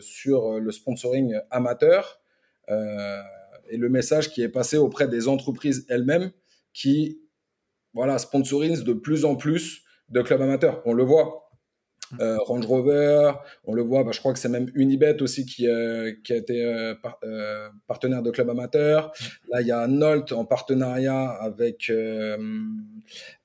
sur 0.00 0.58
le 0.58 0.72
sponsoring 0.72 1.34
amateur 1.50 2.22
euh, 2.70 3.20
et 3.68 3.76
le 3.76 3.88
message 3.88 4.30
qui 4.30 4.42
est 4.42 4.48
passé 4.48 4.76
auprès 4.76 5.08
des 5.08 5.28
entreprises 5.28 5.86
elles-mêmes 5.88 6.30
qui 6.72 7.20
voilà, 7.94 8.18
sponsorisent 8.18 8.84
de 8.84 8.92
plus 8.92 9.24
en 9.24 9.36
plus 9.36 9.82
de 10.08 10.22
clubs 10.22 10.40
amateurs. 10.40 10.82
On 10.84 10.92
le 10.92 11.04
voit. 11.04 11.41
Euh, 12.20 12.38
Range 12.38 12.66
Rover, 12.66 13.32
on 13.64 13.74
le 13.74 13.82
voit, 13.82 14.04
bah, 14.04 14.10
je 14.12 14.18
crois 14.18 14.32
que 14.32 14.38
c'est 14.38 14.48
même 14.48 14.70
Unibet 14.74 15.22
aussi 15.22 15.46
qui, 15.46 15.66
euh, 15.68 16.12
qui 16.24 16.32
a 16.32 16.36
été 16.36 16.94
partenaire 17.86 18.22
de 18.22 18.30
clubs 18.30 18.50
amateurs. 18.50 19.12
Là, 19.50 19.60
il 19.60 19.66
y 19.66 19.72
a 19.72 19.86
Nolt 19.86 20.32
en 20.32 20.44
partenariat 20.44 21.28
avec 21.28 21.90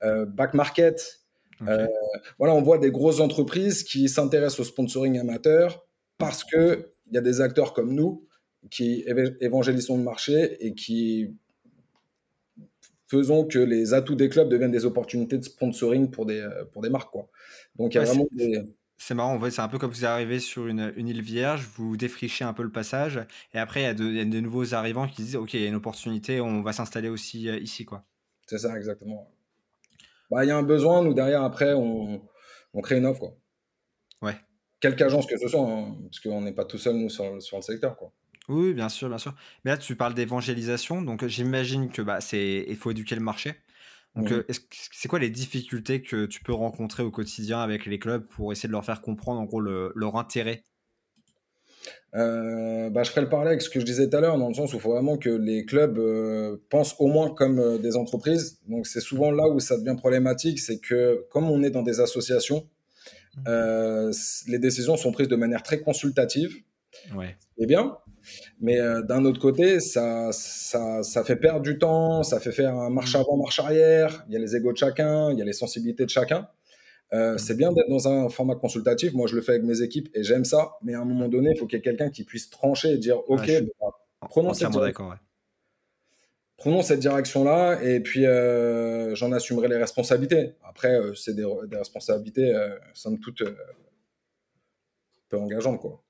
Back 0.02 0.54
Market. 0.54 1.20
voilà, 1.60 2.54
on 2.54 2.62
voit 2.62 2.78
des 2.78 2.90
grosses 2.90 3.20
entreprises 3.20 3.82
qui 3.84 4.08
s'intéressent 4.08 4.60
au 4.60 4.64
sponsoring 4.64 5.18
amateur 5.18 5.84
parce 6.18 6.44
qu'il 6.44 6.84
y 7.12 7.18
a 7.18 7.22
des 7.22 7.40
acteurs 7.40 7.72
comme 7.72 7.94
nous 7.94 8.24
qui 8.70 9.04
évangélisons 9.40 9.96
le 9.96 10.02
marché 10.02 10.64
et 10.64 10.74
qui 10.74 11.34
faisons 13.08 13.44
que 13.44 13.58
les 13.58 13.94
atouts 13.94 14.14
des 14.14 14.28
clubs 14.28 14.48
deviennent 14.48 14.70
des 14.70 14.84
opportunités 14.84 15.38
de 15.38 15.44
sponsoring 15.44 16.10
pour 16.10 16.26
des, 16.26 16.46
pour 16.72 16.82
des 16.82 16.90
marques. 16.90 17.10
Quoi. 17.10 17.28
Donc, 17.76 17.94
il 17.94 17.98
y 17.98 18.00
a 18.00 18.04
vraiment 18.04 18.28
C'est 18.98 19.14
marrant, 19.14 19.40
c'est 19.50 19.60
un 19.60 19.68
peu 19.68 19.78
comme 19.78 19.90
vous 19.90 20.04
arrivez 20.04 20.40
sur 20.40 20.66
une, 20.66 20.92
une, 20.96 21.08
île 21.08 21.22
vierge, 21.22 21.66
vous 21.76 21.96
défrichez 21.96 22.44
un 22.44 22.52
peu 22.52 22.62
le 22.62 22.70
passage, 22.72 23.20
et 23.54 23.58
après, 23.58 23.80
il 23.80 23.84
y, 23.84 24.20
a 24.20 24.24
de, 24.24 24.40
nouveaux 24.40 24.74
arrivants 24.74 25.08
qui 25.08 25.22
disent 25.22 25.36
Ok, 25.36 25.54
il 25.54 25.62
y 25.62 25.64
a 25.64 25.68
une 25.68 25.74
opportunité, 25.74 26.40
on 26.40 26.62
va 26.62 26.72
s'installer 26.72 27.08
aussi 27.08 27.48
euh, 27.48 27.58
ici. 27.58 27.84
quoi. 27.84 28.04
C'est 28.46 28.58
ça, 28.58 28.76
exactement. 28.76 29.30
Bah, 30.30 30.44
il 30.44 30.48
y 30.48 30.50
a 30.50 30.56
un 30.56 30.62
besoin, 30.62 31.02
nous, 31.02 31.14
derrière, 31.14 31.42
après, 31.42 31.72
on, 31.74 32.22
on 32.74 32.80
crée 32.80 32.98
une 32.98 33.06
offre. 33.06 33.20
Quoi. 33.20 33.36
Ouais. 34.22 34.36
Quelque 34.80 35.02
agence 35.02 35.26
que 35.26 35.36
ce 35.36 35.48
soit, 35.48 35.60
hein, 35.60 35.96
parce 36.02 36.20
qu'on 36.20 36.42
n'est 36.42 36.52
pas 36.52 36.64
tout 36.64 36.78
seul, 36.78 36.96
nous, 36.96 37.08
sur, 37.08 37.42
sur 37.42 37.56
le 37.56 37.62
secteur. 37.62 37.96
Quoi. 37.96 38.12
Oui, 38.48 38.72
bien 38.72 38.88
sûr, 38.88 39.08
bien 39.08 39.18
sûr. 39.18 39.34
Mais 39.64 39.72
là, 39.72 39.76
tu 39.76 39.94
parles 39.94 40.14
d'évangélisation, 40.14 41.02
donc 41.02 41.26
j'imagine 41.26 41.90
que 41.90 42.02
bah, 42.02 42.20
c'est 42.20 42.64
il 42.68 42.76
faut 42.76 42.90
éduquer 42.90 43.14
le 43.14 43.20
marché. 43.20 43.54
Donc, 44.16 44.32
c'est 44.70 45.06
quoi 45.06 45.20
les 45.20 45.30
difficultés 45.30 46.02
que 46.02 46.26
tu 46.26 46.42
peux 46.42 46.52
rencontrer 46.52 47.04
au 47.04 47.10
quotidien 47.10 47.60
avec 47.60 47.86
les 47.86 48.00
clubs 48.00 48.26
pour 48.26 48.50
essayer 48.50 48.66
de 48.66 48.72
leur 48.72 48.84
faire 48.84 49.00
comprendre 49.00 49.40
en 49.40 49.44
gros 49.44 49.60
leur 49.60 50.16
intérêt? 50.16 50.64
Euh, 52.16 52.90
bah, 52.90 53.02
je 53.04 53.10
ferai 53.10 53.20
le 53.20 53.28
parallèle 53.28 53.52
avec 53.52 53.62
ce 53.62 53.70
que 53.70 53.78
je 53.78 53.84
disais 53.84 54.08
tout 54.08 54.16
à 54.16 54.20
l'heure, 54.20 54.38
dans 54.38 54.48
le 54.48 54.54
sens 54.54 54.72
où 54.72 54.76
il 54.76 54.80
faut 54.80 54.90
vraiment 54.90 55.18
que 55.18 55.28
les 55.28 55.64
clubs 55.64 55.98
euh, 55.98 56.56
pensent 56.70 56.96
au 56.98 57.06
moins 57.06 57.32
comme 57.32 57.78
des 57.78 57.96
entreprises. 57.96 58.58
Donc 58.66 58.86
c'est 58.86 59.00
souvent 59.00 59.30
là 59.30 59.46
où 59.48 59.60
ça 59.60 59.78
devient 59.78 59.96
problématique, 59.96 60.58
c'est 60.58 60.80
que 60.80 61.26
comme 61.30 61.48
on 61.48 61.62
est 61.62 61.70
dans 61.70 61.82
des 61.82 62.00
associations, 62.00 62.66
mmh. 63.36 64.10
les 64.48 64.58
décisions 64.58 64.96
sont 64.96 65.12
prises 65.12 65.28
de 65.28 65.36
manière 65.36 65.62
très 65.62 65.80
consultative. 65.80 66.56
Ouais. 67.14 67.36
C'est 67.56 67.66
bien, 67.66 67.96
mais 68.60 68.78
euh, 68.78 69.02
d'un 69.02 69.24
autre 69.24 69.40
côté, 69.40 69.80
ça, 69.80 70.30
ça, 70.32 71.02
ça, 71.02 71.24
fait 71.24 71.36
perdre 71.36 71.60
du 71.60 71.78
temps, 71.78 72.22
ça 72.22 72.40
fait 72.40 72.52
faire 72.52 72.74
un 72.74 72.90
marche 72.90 73.14
avant, 73.14 73.36
marche 73.36 73.60
arrière. 73.60 74.24
Il 74.28 74.34
y 74.34 74.36
a 74.36 74.40
les 74.40 74.56
égos 74.56 74.72
de 74.72 74.76
chacun, 74.76 75.30
il 75.32 75.38
y 75.38 75.42
a 75.42 75.44
les 75.44 75.52
sensibilités 75.52 76.04
de 76.04 76.10
chacun. 76.10 76.48
Euh, 77.12 77.34
mm. 77.34 77.38
c'est 77.38 77.56
bien 77.56 77.72
d'être 77.72 77.88
dans 77.88 78.08
un 78.08 78.28
format 78.28 78.56
consultatif. 78.56 79.12
Moi, 79.14 79.26
je 79.28 79.36
le 79.36 79.42
fais 79.42 79.52
avec 79.52 79.64
mes 79.64 79.82
équipes 79.82 80.08
et 80.14 80.22
j'aime 80.22 80.44
ça. 80.44 80.72
Mais 80.82 80.94
à 80.94 81.00
un 81.00 81.04
moment 81.04 81.28
donné, 81.28 81.52
il 81.54 81.58
faut 81.58 81.66
qu'il 81.66 81.78
y 81.78 81.80
ait 81.80 81.82
quelqu'un 81.82 82.10
qui 82.10 82.24
puisse 82.24 82.50
trancher 82.50 82.92
et 82.92 82.98
dire 82.98 83.18
OK, 83.28 83.46
bah, 83.80 83.88
prenons, 84.28 84.54
cette 84.54 84.70
direction. 84.70 85.10
prenons 86.56 86.82
cette 86.82 87.00
direction-là 87.00 87.80
et 87.82 88.00
puis 88.00 88.26
euh, 88.26 89.14
j'en 89.14 89.32
assumerai 89.32 89.68
les 89.68 89.76
responsabilités. 89.76 90.54
Après, 90.64 90.98
c'est 91.14 91.34
des, 91.34 91.46
des, 91.68 91.76
responsabilités, 91.76 92.52
somme 92.92 93.20
toute, 93.20 93.42
peu 95.28 95.38
engageantes. 95.38 95.80
Quoi. 95.80 96.02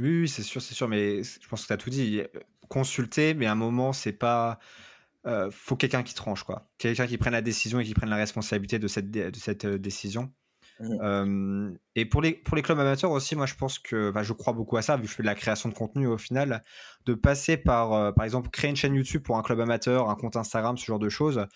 Oui, 0.00 0.28
c'est 0.28 0.42
sûr, 0.42 0.62
c'est 0.62 0.74
sûr, 0.74 0.88
mais 0.88 1.22
je 1.22 1.48
pense 1.48 1.62
que 1.62 1.66
tu 1.66 1.72
as 1.72 1.76
tout 1.76 1.90
dit. 1.90 2.22
Consulter, 2.68 3.34
mais 3.34 3.46
à 3.46 3.52
un 3.52 3.56
moment, 3.56 3.92
c'est 3.92 4.12
pas. 4.12 4.58
Euh, 5.26 5.50
faut 5.52 5.76
quelqu'un 5.76 6.02
qui 6.02 6.14
tranche, 6.14 6.44
quoi. 6.44 6.70
Quelqu'un 6.78 7.06
qui 7.06 7.18
prenne 7.18 7.34
la 7.34 7.42
décision 7.42 7.80
et 7.80 7.84
qui 7.84 7.92
prenne 7.92 8.08
la 8.08 8.16
responsabilité 8.16 8.78
de 8.78 8.88
cette, 8.88 9.10
de 9.10 9.36
cette 9.36 9.66
euh, 9.66 9.78
décision. 9.78 10.32
Mmh. 10.82 11.74
et 11.94 12.06
pour 12.06 12.22
les, 12.22 12.32
pour 12.32 12.56
les 12.56 12.62
clubs 12.62 12.78
amateurs 12.78 13.10
aussi, 13.10 13.36
moi 13.36 13.44
je 13.44 13.54
pense 13.54 13.78
que 13.78 14.14
je 14.22 14.32
crois 14.32 14.54
beaucoup 14.54 14.78
à 14.78 14.82
ça, 14.82 14.96
vu 14.96 15.02
que 15.02 15.08
je 15.10 15.14
fais 15.14 15.22
de 15.22 15.26
la 15.26 15.34
création 15.34 15.68
de 15.68 15.74
contenu 15.74 16.06
au 16.06 16.16
final, 16.16 16.64
de 17.04 17.12
passer 17.12 17.58
par, 17.58 17.92
euh, 17.92 18.12
par 18.12 18.24
exemple, 18.24 18.48
créer 18.48 18.70
une 18.70 18.76
chaîne 18.76 18.94
YouTube 18.94 19.22
pour 19.22 19.36
un 19.36 19.42
club 19.42 19.60
amateur, 19.60 20.08
un 20.08 20.14
compte 20.14 20.36
Instagram, 20.36 20.78
ce 20.78 20.86
genre 20.86 20.98
de 20.98 21.10
choses. 21.10 21.46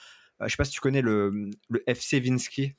je 0.40 0.48
sais 0.48 0.56
pas 0.58 0.66
si 0.66 0.72
tu 0.72 0.80
connais 0.80 1.00
le, 1.00 1.50
le 1.70 1.82
FC 1.86 2.20
Vinsky. 2.20 2.76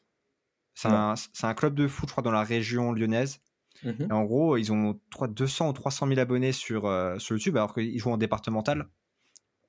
C'est 0.75 0.89
un, 0.89 1.15
un, 1.41 1.53
club 1.55 1.73
de 1.73 1.87
foot, 1.87 2.09
je 2.09 2.13
crois, 2.13 2.21
dans 2.21 2.31
la 2.31 2.43
région 2.43 2.91
lyonnaise. 2.91 3.39
Mmh 3.83 4.11
en 4.11 4.23
gros, 4.23 4.57
ils 4.57 4.71
ont 4.71 4.99
200 5.27 5.69
ou 5.69 5.73
300 5.73 6.07
000 6.07 6.19
abonnés 6.19 6.51
sur, 6.51 6.85
euh, 6.85 7.17
sur 7.19 7.35
YouTube 7.35 7.57
alors 7.57 7.73
qu'ils 7.73 7.99
jouent 7.99 8.11
en 8.11 8.17
départemental. 8.17 8.87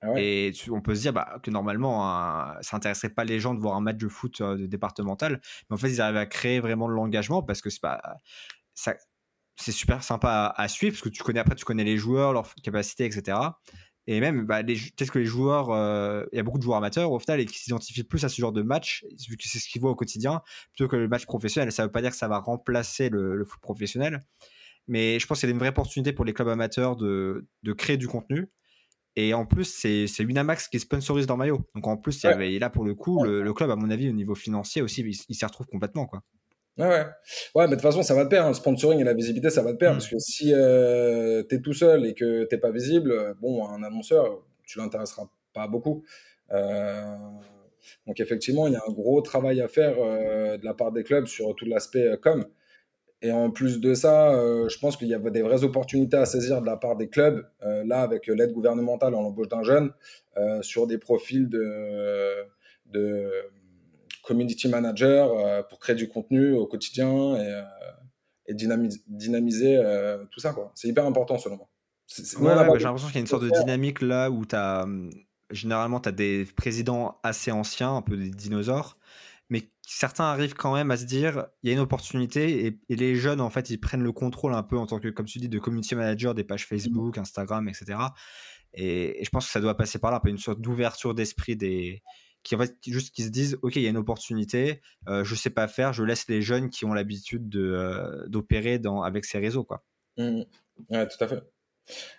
Ah 0.02 0.12
Et 0.16 0.52
on 0.70 0.80
peut 0.80 0.94
se 0.94 1.00
dire 1.00 1.12
bah, 1.12 1.38
que 1.42 1.50
normalement, 1.50 2.02
ça 2.60 2.76
n'intéresserait 2.76 3.10
pas 3.10 3.24
les 3.24 3.40
gens 3.40 3.54
de 3.54 3.60
voir 3.60 3.76
un 3.76 3.80
match 3.80 3.96
de 3.96 4.08
foot 4.08 4.40
euh, 4.40 4.56
de 4.56 4.66
départemental. 4.66 5.40
Mais 5.68 5.74
en 5.74 5.76
fait, 5.76 5.90
ils 5.90 6.00
arrivent 6.00 6.16
à 6.16 6.26
créer 6.26 6.60
vraiment 6.60 6.88
de 6.88 6.92
l'engagement 6.92 7.42
parce 7.42 7.60
que 7.60 7.70
c'est 7.70 7.80
pas. 7.80 8.00
Ça, 8.74 8.94
c'est 9.58 9.72
super 9.72 10.02
sympa 10.02 10.52
à, 10.54 10.68
suivre 10.68 10.92
parce 10.94 11.02
que 11.02 11.08
tu 11.08 11.22
connais 11.22 11.40
après 11.40 11.54
tu 11.54 11.64
connais 11.64 11.84
les 11.84 11.96
joueurs 11.96 12.32
leur 12.32 12.54
capacité 12.62 13.06
etc 13.06 13.38
Et 14.06 14.20
même, 14.20 14.46
bah, 14.46 14.62
peut-être 14.62 15.10
que 15.10 15.18
les 15.18 15.24
joueurs, 15.24 15.70
il 16.32 16.36
y 16.36 16.38
a 16.38 16.42
beaucoup 16.42 16.58
de 16.58 16.62
joueurs 16.62 16.78
amateurs 16.78 17.10
au 17.10 17.18
final 17.18 17.40
et 17.40 17.46
qui 17.46 17.58
s'identifient 17.58 18.04
plus 18.04 18.24
à 18.24 18.28
ce 18.28 18.40
genre 18.40 18.52
de 18.52 18.62
match, 18.62 19.04
vu 19.28 19.36
que 19.36 19.48
c'est 19.48 19.58
ce 19.58 19.68
qu'ils 19.68 19.80
voient 19.80 19.90
au 19.90 19.96
quotidien, 19.96 20.42
plutôt 20.72 20.88
que 20.88 20.96
le 20.96 21.08
match 21.08 21.26
professionnel. 21.26 21.72
Ça 21.72 21.82
ne 21.82 21.88
veut 21.88 21.92
pas 21.92 22.02
dire 22.02 22.10
que 22.10 22.16
ça 22.16 22.28
va 22.28 22.38
remplacer 22.38 23.08
le, 23.08 23.44
foot 23.44 23.60
professionnel, 23.60 24.20
mais 24.86 25.18
je 25.18 25.26
pense 25.26 25.40
qu'il 25.40 25.48
y 25.48 25.52
a 25.52 25.54
une 25.54 25.58
vraie 25.58 25.70
opportunité 25.70 26.12
pour 26.12 26.24
les 26.24 26.32
clubs 26.32 26.48
amateurs 26.48 26.96
de, 26.96 27.48
de 27.64 27.72
créer 27.72 27.96
du 27.96 28.06
contenu. 28.06 28.48
Et 29.16 29.32
en 29.32 29.46
plus, 29.46 29.64
c'est 29.64 30.24
Winamax 30.24 30.68
qui 30.68 30.78
sponsorise 30.78 31.26
leur 31.26 31.38
maillot. 31.38 31.66
Donc 31.74 31.86
en 31.86 31.96
plus, 31.96 32.22
et 32.24 32.58
là, 32.58 32.68
pour 32.68 32.84
le 32.84 32.94
coup, 32.94 33.24
le, 33.24 33.52
club, 33.54 33.70
à 33.70 33.76
mon 33.76 33.90
avis, 33.90 34.10
au 34.10 34.12
niveau 34.12 34.34
financier 34.34 34.82
aussi, 34.82 35.00
il, 35.00 35.34
s'y 35.34 35.44
retrouve 35.44 35.66
complètement. 35.66 36.06
Quoi. 36.06 36.22
Ouais, 36.78 36.86
ouais. 36.86 37.06
Ouais, 37.54 37.64
mais 37.64 37.68
de 37.68 37.72
toute 37.72 37.82
façon, 37.82 38.02
ça 38.02 38.14
va 38.14 38.24
de 38.24 38.28
pair. 38.28 38.44
Hein. 38.44 38.48
Le 38.48 38.54
sponsoring 38.54 39.00
et 39.00 39.04
la 39.04 39.14
visibilité, 39.14 39.48
ça 39.48 39.62
va 39.62 39.72
de 39.72 39.78
pair. 39.78 39.92
Mm. 39.92 39.94
Parce 39.94 40.08
que 40.08 40.18
si 40.18 40.52
euh, 40.52 41.42
tu 41.48 41.54
es 41.54 41.60
tout 41.60 41.72
seul 41.72 42.04
et 42.06 42.14
que 42.14 42.44
tu 42.44 42.58
pas 42.58 42.70
visible, 42.70 43.34
bon, 43.40 43.66
un 43.66 43.82
annonceur, 43.82 44.42
tu 44.64 44.78
l'intéresseras 44.78 45.28
pas 45.54 45.68
beaucoup. 45.68 46.04
Euh, 46.52 47.16
donc, 48.06 48.20
effectivement, 48.20 48.66
il 48.66 48.74
y 48.74 48.76
a 48.76 48.82
un 48.86 48.92
gros 48.92 49.20
travail 49.22 49.60
à 49.62 49.68
faire 49.68 49.94
euh, 49.98 50.58
de 50.58 50.64
la 50.64 50.74
part 50.74 50.92
des 50.92 51.02
clubs 51.02 51.26
sur 51.26 51.54
tout 51.54 51.64
l'aspect 51.64 52.18
com. 52.20 52.44
Et 53.22 53.32
en 53.32 53.50
plus 53.50 53.80
de 53.80 53.94
ça, 53.94 54.32
je 54.68 54.78
pense 54.78 54.98
qu'il 54.98 55.08
y 55.08 55.14
a 55.14 55.18
des 55.18 55.40
vraies 55.40 55.64
opportunités 55.64 56.18
à 56.18 56.26
saisir 56.26 56.60
de 56.60 56.66
la 56.66 56.76
part 56.76 56.96
des 56.96 57.08
clubs, 57.08 57.46
là, 57.62 58.02
avec 58.02 58.26
l'aide 58.26 58.52
gouvernementale 58.52 59.14
en 59.14 59.22
l'embauche 59.22 59.48
d'un 59.48 59.62
jeune, 59.62 59.90
sur 60.60 60.86
des 60.86 60.98
profils 60.98 61.48
de, 61.48 62.44
de 62.92 63.30
community 64.26 64.68
manager 64.68 65.30
euh, 65.30 65.62
pour 65.62 65.78
créer 65.78 65.96
du 65.96 66.08
contenu 66.08 66.52
au 66.52 66.66
quotidien 66.66 67.36
et, 67.36 67.62
euh, 68.48 68.52
dynamiser, 68.52 69.76
euh, 69.76 70.24
tout 70.30 70.40
ça. 70.40 70.54
C'est 70.74 70.88
hyper 70.88 71.06
important 71.06 71.38
selon 71.38 71.56
moi. 71.56 71.68
Ouais, 72.38 72.78
j'ai 72.78 72.84
l'impression 72.84 73.08
qu'il 73.08 73.16
y 73.16 73.18
a 73.18 73.20
une 73.20 73.26
sorte 73.26 73.44
de 73.44 73.50
dynamique 73.50 74.00
là 74.00 74.30
où 74.30 74.44
tu 74.44 74.54
as 74.54 74.86
généralement 75.50 76.00
tu 76.00 76.08
as 76.08 76.12
des 76.12 76.44
présidents 76.56 77.18
assez 77.22 77.50
anciens, 77.50 77.96
un 77.96 78.02
peu 78.02 78.16
des 78.16 78.30
dinosaures, 78.30 78.96
mais 79.48 79.70
certains 79.82 80.24
arrivent 80.24 80.54
quand 80.54 80.74
même 80.74 80.92
à 80.92 80.96
se 80.96 81.04
dire 81.04 81.46
il 81.62 81.68
y 81.68 81.70
a 81.70 81.74
une 81.74 81.80
opportunité 81.80 82.66
et, 82.66 82.96
les 82.96 83.16
jeunes 83.16 83.40
en 83.40 83.50
fait 83.50 83.70
ils 83.70 83.78
prennent 83.78 84.02
le 84.02 84.12
contrôle 84.12 84.54
un 84.54 84.62
peu 84.62 84.76
en 84.76 84.86
tant 84.86 85.00
que 85.00 85.08
comme 85.08 85.26
tu 85.26 85.38
dis 85.38 85.48
de 85.48 85.58
community 85.58 85.96
manager 85.96 86.34
des 86.34 86.44
pages 86.44 86.66
Facebook, 86.66 87.18
Instagram, 87.18 87.68
etc. 87.68 87.98
Et, 88.72 89.20
et 89.20 89.24
je 89.24 89.30
pense 89.30 89.46
que 89.46 89.52
ça 89.52 89.60
doit 89.60 89.76
passer 89.76 89.98
par 89.98 90.12
là, 90.12 90.20
une 90.26 90.38
sorte 90.38 90.60
d'ouverture 90.60 91.14
d'esprit 91.14 91.56
des, 91.56 92.02
qui 92.46 92.54
en 92.54 92.60
fait 92.60 92.76
juste 92.86 93.12
qui 93.12 93.24
se 93.24 93.28
disent 93.28 93.58
ok 93.62 93.74
il 93.74 93.82
y 93.82 93.86
a 93.86 93.90
une 93.90 93.96
opportunité 93.96 94.80
euh, 95.08 95.24
je 95.24 95.34
sais 95.34 95.50
pas 95.50 95.66
faire 95.66 95.92
je 95.92 96.04
laisse 96.04 96.28
les 96.28 96.42
jeunes 96.42 96.70
qui 96.70 96.84
ont 96.84 96.94
l'habitude 96.94 97.48
de 97.48 97.60
euh, 97.60 98.24
d'opérer 98.28 98.78
dans 98.78 99.02
avec 99.02 99.24
ces 99.24 99.38
réseaux 99.38 99.64
quoi. 99.64 99.82
Mmh. 100.16 100.42
ouais, 100.90 101.08
tout 101.08 101.24
à 101.24 101.28
fait. 101.28 101.42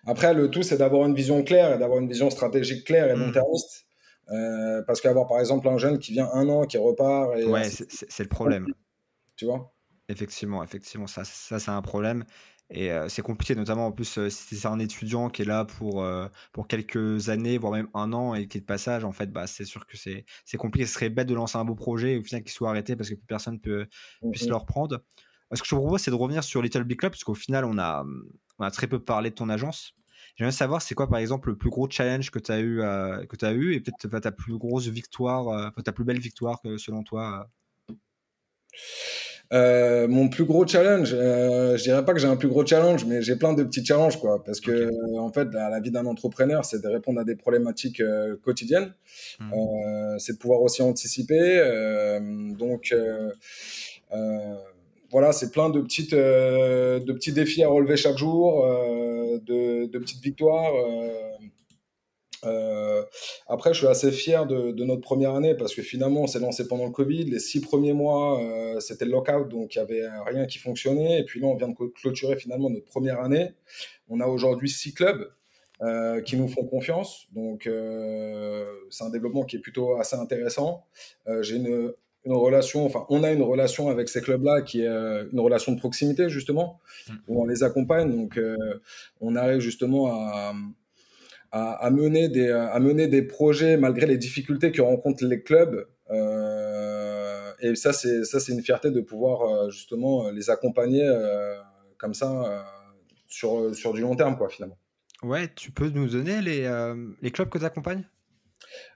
Après 0.06 0.34
le 0.34 0.50
tout 0.50 0.64
c'est 0.64 0.78
d'avoir 0.78 1.08
une 1.08 1.16
vision 1.16 1.44
claire 1.44 1.74
et 1.74 1.78
d'avoir 1.80 2.00
une 2.00 2.10
vision 2.10 2.30
stratégique 2.30 2.86
claire 2.86 3.10
et 3.10 3.16
mmh. 3.16 3.20
long-termiste. 3.20 3.86
Euh, 4.30 4.84
parce 4.86 5.00
qu'avoir 5.00 5.28
par 5.28 5.40
exemple 5.40 5.70
un 5.70 5.78
jeune 5.78 5.98
qui 5.98 6.12
vient 6.12 6.30
un 6.34 6.50
an 6.50 6.66
qui 6.66 6.78
repart 6.78 7.38
et 7.38 7.46
ouais 7.46 7.64
c'est 7.64 8.24
le 8.24 8.30
problème. 8.30 8.68
Tu 9.38 9.46
vois? 9.46 9.74
Effectivement 10.10 10.62
effectivement 10.62 11.08
ça 11.08 11.24
ça 11.24 11.58
c'est 11.58 11.72
un 11.72 11.82
problème 11.82 12.26
et 12.70 12.92
c'est 13.08 13.22
compliqué, 13.22 13.56
notamment 13.56 13.88
en 13.88 13.92
plus, 13.94 14.28
si 14.28 14.56
c'est 14.58 14.68
un 14.68 14.80
étudiant 14.80 15.30
qui 15.30 15.44
est 15.44 15.46
là 15.46 15.64
pour, 15.64 16.06
pour 16.52 16.68
quelques 16.68 17.30
années, 17.30 17.58
voire 17.58 17.72
même 17.72 17.88
un 17.94 18.12
an 18.12 18.36
et 18.36 18.48
qui 18.48 18.58
est 18.58 18.62
de 18.62 18.66
passage, 18.66 19.06
en 19.06 19.14
fait, 19.14 19.32
bah, 19.32 19.48
c'est 19.48 19.64
sûr 19.64 19.88
que 19.88 19.96
c'est, 19.96 20.26
c'est 20.44 20.58
compliqué. 20.58 20.86
Ce 20.86 20.94
serait 20.94 21.10
bête 21.10 21.28
de 21.28 21.34
lancer 21.34 21.58
un 21.58 21.64
beau 21.64 21.76
projet 21.76 22.14
et 22.14 22.18
au 22.18 22.24
final 22.24 22.44
qu'il 22.44 22.52
soit 22.52 22.70
arrêté 22.70 22.98
parce 22.98 23.10
que 23.10 23.16
plus 23.16 23.26
personne 23.26 23.60
peut, 23.60 23.88
puisse 24.32 24.48
mmh 24.48 24.50
le 24.50 24.56
reprendre. 24.56 25.02
Ce 25.54 25.62
que 25.62 25.66
je 25.66 25.76
te 25.76 25.76
propose, 25.76 26.02
c'est 26.02 26.12
de 26.12 26.16
revenir 26.16 26.44
sur 26.44 26.62
Little 26.62 26.84
Big 26.84 27.00
Club, 27.00 27.14
parce 27.14 27.24
qu'au 27.24 27.36
final, 27.36 27.64
on 27.64 27.78
a, 27.78 28.06
on 28.60 28.64
a 28.64 28.72
très 28.72 28.88
peu 28.88 29.00
parlé 29.00 29.30
de 29.30 29.36
ton 29.36 29.48
agence. 29.48 29.94
J'aimerais 30.36 30.52
savoir, 30.52 30.82
c'est 30.82 30.94
quoi, 30.94 31.08
par 31.08 31.20
exemple, 31.20 31.50
le 31.50 31.58
plus 31.58 31.70
gros 31.70 31.90
challenge 31.90 32.32
que 32.32 32.40
tu 32.40 32.52
as 32.52 32.60
eu, 32.60 32.80
que 33.28 33.46
as 33.46 33.54
eu 33.54 33.76
et 33.76 33.80
peut-être 33.80 34.20
ta 34.20 34.32
plus 34.34 34.58
grosse 34.58 34.88
victoire, 34.88 35.74
ta 35.86 35.94
plus 35.94 36.04
belle 36.04 36.20
victoire, 36.20 36.60
selon 36.78 37.04
toi 37.04 37.50
euh, 39.54 40.08
mon 40.08 40.28
plus 40.28 40.44
gros 40.44 40.68
challenge, 40.68 41.12
euh, 41.14 41.78
je 41.78 41.84
dirais 41.84 42.04
pas 42.04 42.14
que 42.14 42.20
j'ai 42.20 42.28
un 42.28 42.36
plus 42.36 42.50
gros 42.50 42.66
challenge, 42.66 43.06
mais 43.06 43.22
j'ai 43.22 43.36
plein 43.38 43.54
de 43.54 43.64
petits 43.64 43.86
challenges, 43.86 44.20
quoi. 44.20 44.44
Parce 44.44 44.60
que, 44.60 44.72
euh, 44.72 45.20
en 45.20 45.32
fait, 45.32 45.48
la, 45.54 45.80
vie 45.80 45.92
d'un 45.92 46.06
entrepreneur, 46.06 46.66
c'est 46.66 46.82
de 46.82 46.88
répondre 46.88 47.20
à 47.20 47.24
des 47.24 47.36
problématiques 47.36 48.02
euh, 48.02 48.36
quotidiennes. 48.44 48.94
Euh, 49.42 50.18
c'est 50.18 50.34
de 50.34 50.38
pouvoir 50.38 50.62
aussi 50.62 50.82
anticiper. 50.82 51.62
donc, 52.58 52.94
voilà, 55.10 55.32
c'est 55.32 55.52
plein 55.52 55.70
de 55.70 55.80
petites, 55.80 56.14
de 56.14 57.14
petits 57.14 57.32
défis 57.32 57.64
à 57.64 57.70
relever 57.70 57.96
chaque 57.96 58.18
jour, 58.18 58.66
de, 58.66 59.86
de, 59.86 60.00
petites 60.00 60.22
victoires. 60.22 60.74
Euh, 62.46 63.04
après, 63.48 63.74
je 63.74 63.80
suis 63.80 63.88
assez 63.88 64.12
fier 64.12 64.46
de, 64.46 64.72
notre 64.84 65.02
première 65.02 65.36
année 65.36 65.56
parce 65.56 65.74
que 65.74 65.82
finalement, 65.82 66.22
on 66.22 66.28
s'est 66.28 66.40
lancé 66.40 66.68
pendant 66.68 66.86
le 66.86 66.92
Covid. 66.92 67.26
Les 67.26 67.40
six 67.40 67.62
premiers 67.62 67.94
mois, 67.94 68.42
euh, 68.42 68.80
c'était 68.80 69.06
le 69.06 69.12
lockout, 69.12 69.50
donc 69.50 69.76
il 69.76 69.80
n'y 69.80 69.84
avait 69.84 70.08
rien 70.26 70.46
qui 70.46 70.58
fonctionnait. 70.60 71.20
Et 71.20 71.24
puis 71.24 71.40
là, 71.40 71.48
on 71.48 71.56
vient 71.56 71.70
de 71.70 71.76
clôturer 71.96 72.36
finalement 72.38 72.70
notre 72.70 72.86
première 72.86 73.20
année. 73.22 73.52
On 74.10 74.20
a 74.20 74.28
aujourd'hui 74.28 74.70
six 74.70 74.94
clubs 74.94 75.32
euh, 75.82 76.22
qui 76.22 76.38
nous 76.38 76.48
font 76.48 76.66
confiance. 76.66 77.28
Donc, 77.34 77.70
c'est 78.90 79.04
un 79.04 79.10
développement 79.10 79.44
qui 79.44 79.58
est 79.58 79.62
plutôt 79.62 79.96
assez 79.98 80.16
intéressant. 80.16 80.86
J'ai 81.42 81.56
une, 81.56 81.94
une, 82.26 82.34
relation, 82.34 82.86
enfin, 82.86 83.06
on 83.10 83.24
a 83.24 83.32
une 83.32 83.44
relation 83.44 83.90
avec 83.90 84.10
ces 84.10 84.22
clubs-là 84.22 84.62
qui 84.62 84.82
est 84.82 84.88
une 84.88 85.40
relation 85.40 85.72
de 85.72 85.80
proximité, 85.80 86.30
justement, 86.30 86.80
mmh. 87.08 87.14
où 87.28 87.42
on 87.42 87.46
les 87.46 87.64
accompagne. 87.64 88.16
Donc, 88.16 88.40
on 89.22 89.36
arrive 89.36 89.60
justement 89.60 90.08
à 90.08 90.54
à, 91.52 91.90
mener 91.92 92.30
des, 92.30 92.50
à 92.52 92.80
mener 92.80 93.08
des 93.08 93.22
projets 93.22 93.78
malgré 93.78 94.06
les 94.06 94.18
difficultés 94.18 94.72
que 94.72 94.82
rencontrent 94.82 95.26
les 95.26 95.42
clubs. 95.42 95.88
Euh, 96.10 97.52
et 97.60 97.76
ça, 97.76 97.94
c'est 97.94 98.24
ça, 98.24 98.40
c'est 98.40 98.54
une 98.54 98.62
fierté 98.62 98.92
de 98.92 99.02
pouvoir 99.02 99.42
euh, 99.42 99.70
justement 99.70 100.30
les 100.30 100.50
accompagner 100.50 101.04
euh, 101.04 101.56
comme 101.98 102.14
ça 102.14 102.66
sur, 103.28 103.74
sur 103.76 103.94
du 103.94 104.02
long 104.02 104.16
terme, 104.16 104.38
quoi, 104.38 104.50
finalement. 104.50 104.78
Ouais, 105.24 105.50
tu 105.56 105.72
peux 105.72 105.90
nous 105.90 106.08
donner 106.08 106.42
les, 106.42 106.70
les 107.22 107.32
clubs 107.32 107.50
que 107.50 107.58
tu 107.58 107.66
accompagnes 107.66 108.04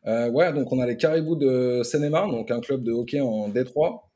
Ouais, 0.06 0.54
donc 0.54 0.72
on 0.72 0.80
a 0.80 0.86
les 0.86 0.98
Caribous 0.98 1.36
de 1.36 1.82
Seine-et-Marne, 1.84 2.32
donc 2.32 2.52
un 2.52 2.60
club 2.60 2.84
de 2.84 2.92
hockey 2.92 3.20
en 3.20 3.50
Détroit. 3.50 4.11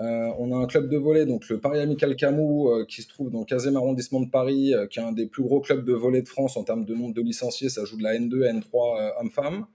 Euh, 0.00 0.30
on 0.38 0.52
a 0.52 0.56
un 0.56 0.66
club 0.66 0.88
de 0.88 0.96
volley, 0.96 1.26
donc 1.26 1.48
le 1.48 1.60
Paris 1.60 1.80
Amical 1.80 2.16
Camou, 2.16 2.68
euh, 2.68 2.84
qui 2.86 3.02
se 3.02 3.08
trouve 3.08 3.30
dans 3.30 3.40
le 3.40 3.44
15e 3.44 3.76
arrondissement 3.76 4.20
de 4.20 4.30
Paris, 4.30 4.74
euh, 4.74 4.86
qui 4.86 4.98
est 4.98 5.02
un 5.02 5.12
des 5.12 5.26
plus 5.26 5.42
gros 5.42 5.60
clubs 5.60 5.84
de 5.84 5.92
volley 5.92 6.22
de 6.22 6.28
France 6.28 6.56
en 6.56 6.64
termes 6.64 6.84
de 6.84 6.94
nombre 6.94 7.14
de 7.14 7.22
licenciés. 7.22 7.68
Ça 7.68 7.84
joue 7.84 7.96
de 7.96 8.02
la 8.02 8.14
N2 8.14 8.46
à 8.46 8.52
N3 8.52 9.14
hommes-femmes. 9.20 9.66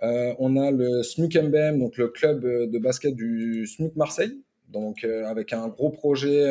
on 0.00 0.56
a 0.56 0.70
le 0.70 1.02
SMUC 1.02 1.36
MBM, 1.36 1.78
donc 1.78 1.96
le 1.96 2.08
club 2.08 2.42
de 2.42 2.78
basket 2.78 3.14
du 3.14 3.66
SMUC 3.66 3.96
Marseille, 3.96 4.40
avec 5.24 5.52
un 5.52 5.68
gros 5.68 5.90
projet 5.90 6.44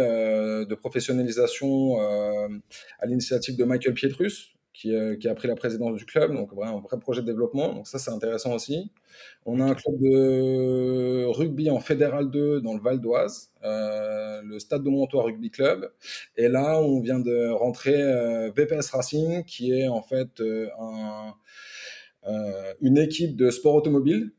de 0.65 0.75
professionnalisation 0.75 1.97
à 1.99 3.06
l'initiative 3.06 3.56
de 3.56 3.63
Michael 3.63 3.93
Pietrus, 3.93 4.57
qui, 4.78 4.94
qui, 5.20 5.28
a 5.28 5.34
pris 5.34 5.48
la 5.48 5.56
présidence 5.56 5.98
du 5.98 6.06
club, 6.06 6.34
donc 6.34 6.52
un 6.62 6.80
vrai 6.80 7.00
projet 7.00 7.22
de 7.22 7.26
développement. 7.26 7.74
Donc 7.74 7.88
ça, 7.88 7.98
c'est 7.98 8.12
intéressant 8.12 8.54
aussi. 8.54 8.92
On 9.46 9.60
a 9.60 9.63
un 9.63 9.74
club 9.74 9.98
de 10.00 11.26
rugby 11.26 11.72
en 11.72 11.80
Fédéral 11.80 12.30
2 12.30 12.62
dans 12.62 12.76
le 12.76 12.80
Val 12.80 13.02
d'Oise, 13.02 13.50
euh, 13.63 14.42
le 14.44 14.60
Stade 14.60 14.84
de 14.84 14.90
Montois 14.90 15.24
Rugby 15.24 15.50
Club. 15.50 15.90
Et 16.36 16.48
là, 16.48 16.80
on 16.80 17.00
vient 17.00 17.20
de 17.20 17.50
rentrer 17.50 18.00
euh, 18.00 18.52
VPS 18.56 18.92
Racing, 18.92 19.44
qui 19.46 19.72
est 19.72 19.88
en 19.88 20.04
fait 20.04 20.40
euh, 20.42 20.68
une 22.80 23.00
équipe 23.00 23.36
de 23.36 23.50
sport 23.50 23.76
automobile 23.76 24.32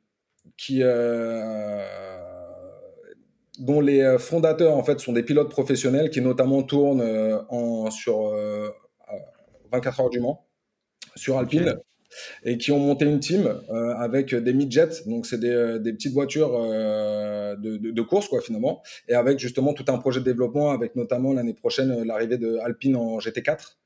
dont 3.58 3.80
les 3.80 4.16
fondateurs 4.18 4.76
en 4.76 4.84
fait 4.84 5.00
sont 5.00 5.12
des 5.12 5.22
pilotes 5.22 5.50
professionnels 5.50 6.10
qui 6.10 6.20
notamment 6.20 6.62
tournent 6.62 7.02
en, 7.48 7.90
sur 7.90 8.32
24 9.70 10.00
heures 10.00 10.10
du 10.10 10.20
Mans 10.20 10.46
sur 11.16 11.38
Alpine 11.38 11.76
et 12.44 12.58
qui 12.58 12.72
ont 12.72 12.78
monté 12.78 13.04
une 13.04 13.20
team 13.20 13.46
euh, 13.70 13.94
avec 13.96 14.34
des 14.34 14.52
midjets, 14.52 14.88
donc 15.06 15.26
c'est 15.26 15.38
des, 15.38 15.50
euh, 15.50 15.78
des, 15.78 15.92
petites 15.92 16.12
voitures 16.12 16.52
euh, 16.54 17.56
de, 17.56 17.76
de, 17.76 17.90
de, 17.90 18.02
course 18.02 18.28
quoi 18.28 18.40
finalement, 18.40 18.82
et 19.08 19.14
avec 19.14 19.38
justement 19.38 19.74
tout 19.74 19.84
un 19.88 19.98
projet 19.98 20.20
de 20.20 20.24
développement 20.24 20.70
avec 20.70 20.96
notamment 20.96 21.32
l'année 21.32 21.54
prochaine 21.54 22.02
l'arrivée 22.04 22.38
de 22.38 22.58
Alpine 22.58 22.96
en 22.96 23.18
GT4 23.18 23.76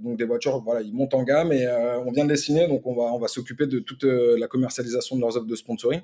donc 0.00 0.16
des 0.16 0.24
voitures, 0.24 0.62
voilà, 0.62 0.80
ils 0.80 0.94
montent 0.94 1.12
en 1.12 1.24
gamme 1.24 1.52
et 1.52 1.68
on 2.06 2.10
vient 2.10 2.24
de 2.24 2.30
les 2.30 2.38
signer, 2.38 2.66
donc 2.66 2.86
on 2.86 2.94
va, 2.94 3.12
on 3.12 3.18
va 3.18 3.28
s'occuper 3.28 3.66
de 3.66 3.80
toute 3.80 4.04
la 4.04 4.46
commercialisation 4.46 5.14
de 5.16 5.20
leurs 5.20 5.36
offres 5.36 5.46
de 5.46 5.54
sponsoring. 5.54 6.00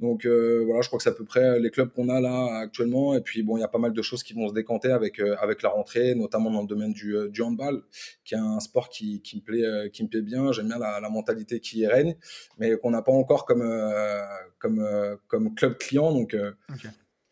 Donc 0.00 0.24
euh, 0.24 0.62
voilà, 0.64 0.80
je 0.82 0.88
crois 0.88 0.98
que 0.98 1.02
c'est 1.02 1.10
à 1.10 1.14
peu 1.14 1.24
près 1.24 1.58
les 1.58 1.70
clubs 1.70 1.92
qu'on 1.92 2.08
a 2.08 2.20
là 2.20 2.58
actuellement. 2.58 3.14
Et 3.14 3.20
puis 3.20 3.42
bon, 3.42 3.56
il 3.56 3.60
y 3.60 3.64
a 3.64 3.68
pas 3.68 3.78
mal 3.78 3.92
de 3.92 4.02
choses 4.02 4.22
qui 4.22 4.32
vont 4.32 4.48
se 4.48 4.54
décanter 4.54 4.90
avec 4.90 5.20
avec 5.20 5.62
la 5.62 5.70
rentrée, 5.70 6.14
notamment 6.14 6.50
dans 6.50 6.62
le 6.62 6.68
domaine 6.68 6.92
du, 6.92 7.16
du 7.30 7.42
handball, 7.42 7.82
qui 8.24 8.34
est 8.34 8.38
un 8.38 8.60
sport 8.60 8.88
qui, 8.88 9.20
qui 9.22 9.36
me 9.36 9.42
plaît, 9.42 9.90
qui 9.90 10.04
me 10.04 10.08
plaît 10.08 10.22
bien. 10.22 10.52
J'aime 10.52 10.68
bien 10.68 10.78
la, 10.78 11.00
la, 11.00 11.10
mentalité 11.10 11.60
qui 11.60 11.80
y 11.80 11.86
règne, 11.86 12.16
mais 12.58 12.76
qu'on 12.78 12.90
n'a 12.90 13.02
pas 13.02 13.12
encore 13.12 13.44
comme 13.44 13.64
comme 14.58 15.18
comme 15.26 15.54
club 15.54 15.78
client. 15.78 16.12
Donc 16.12 16.36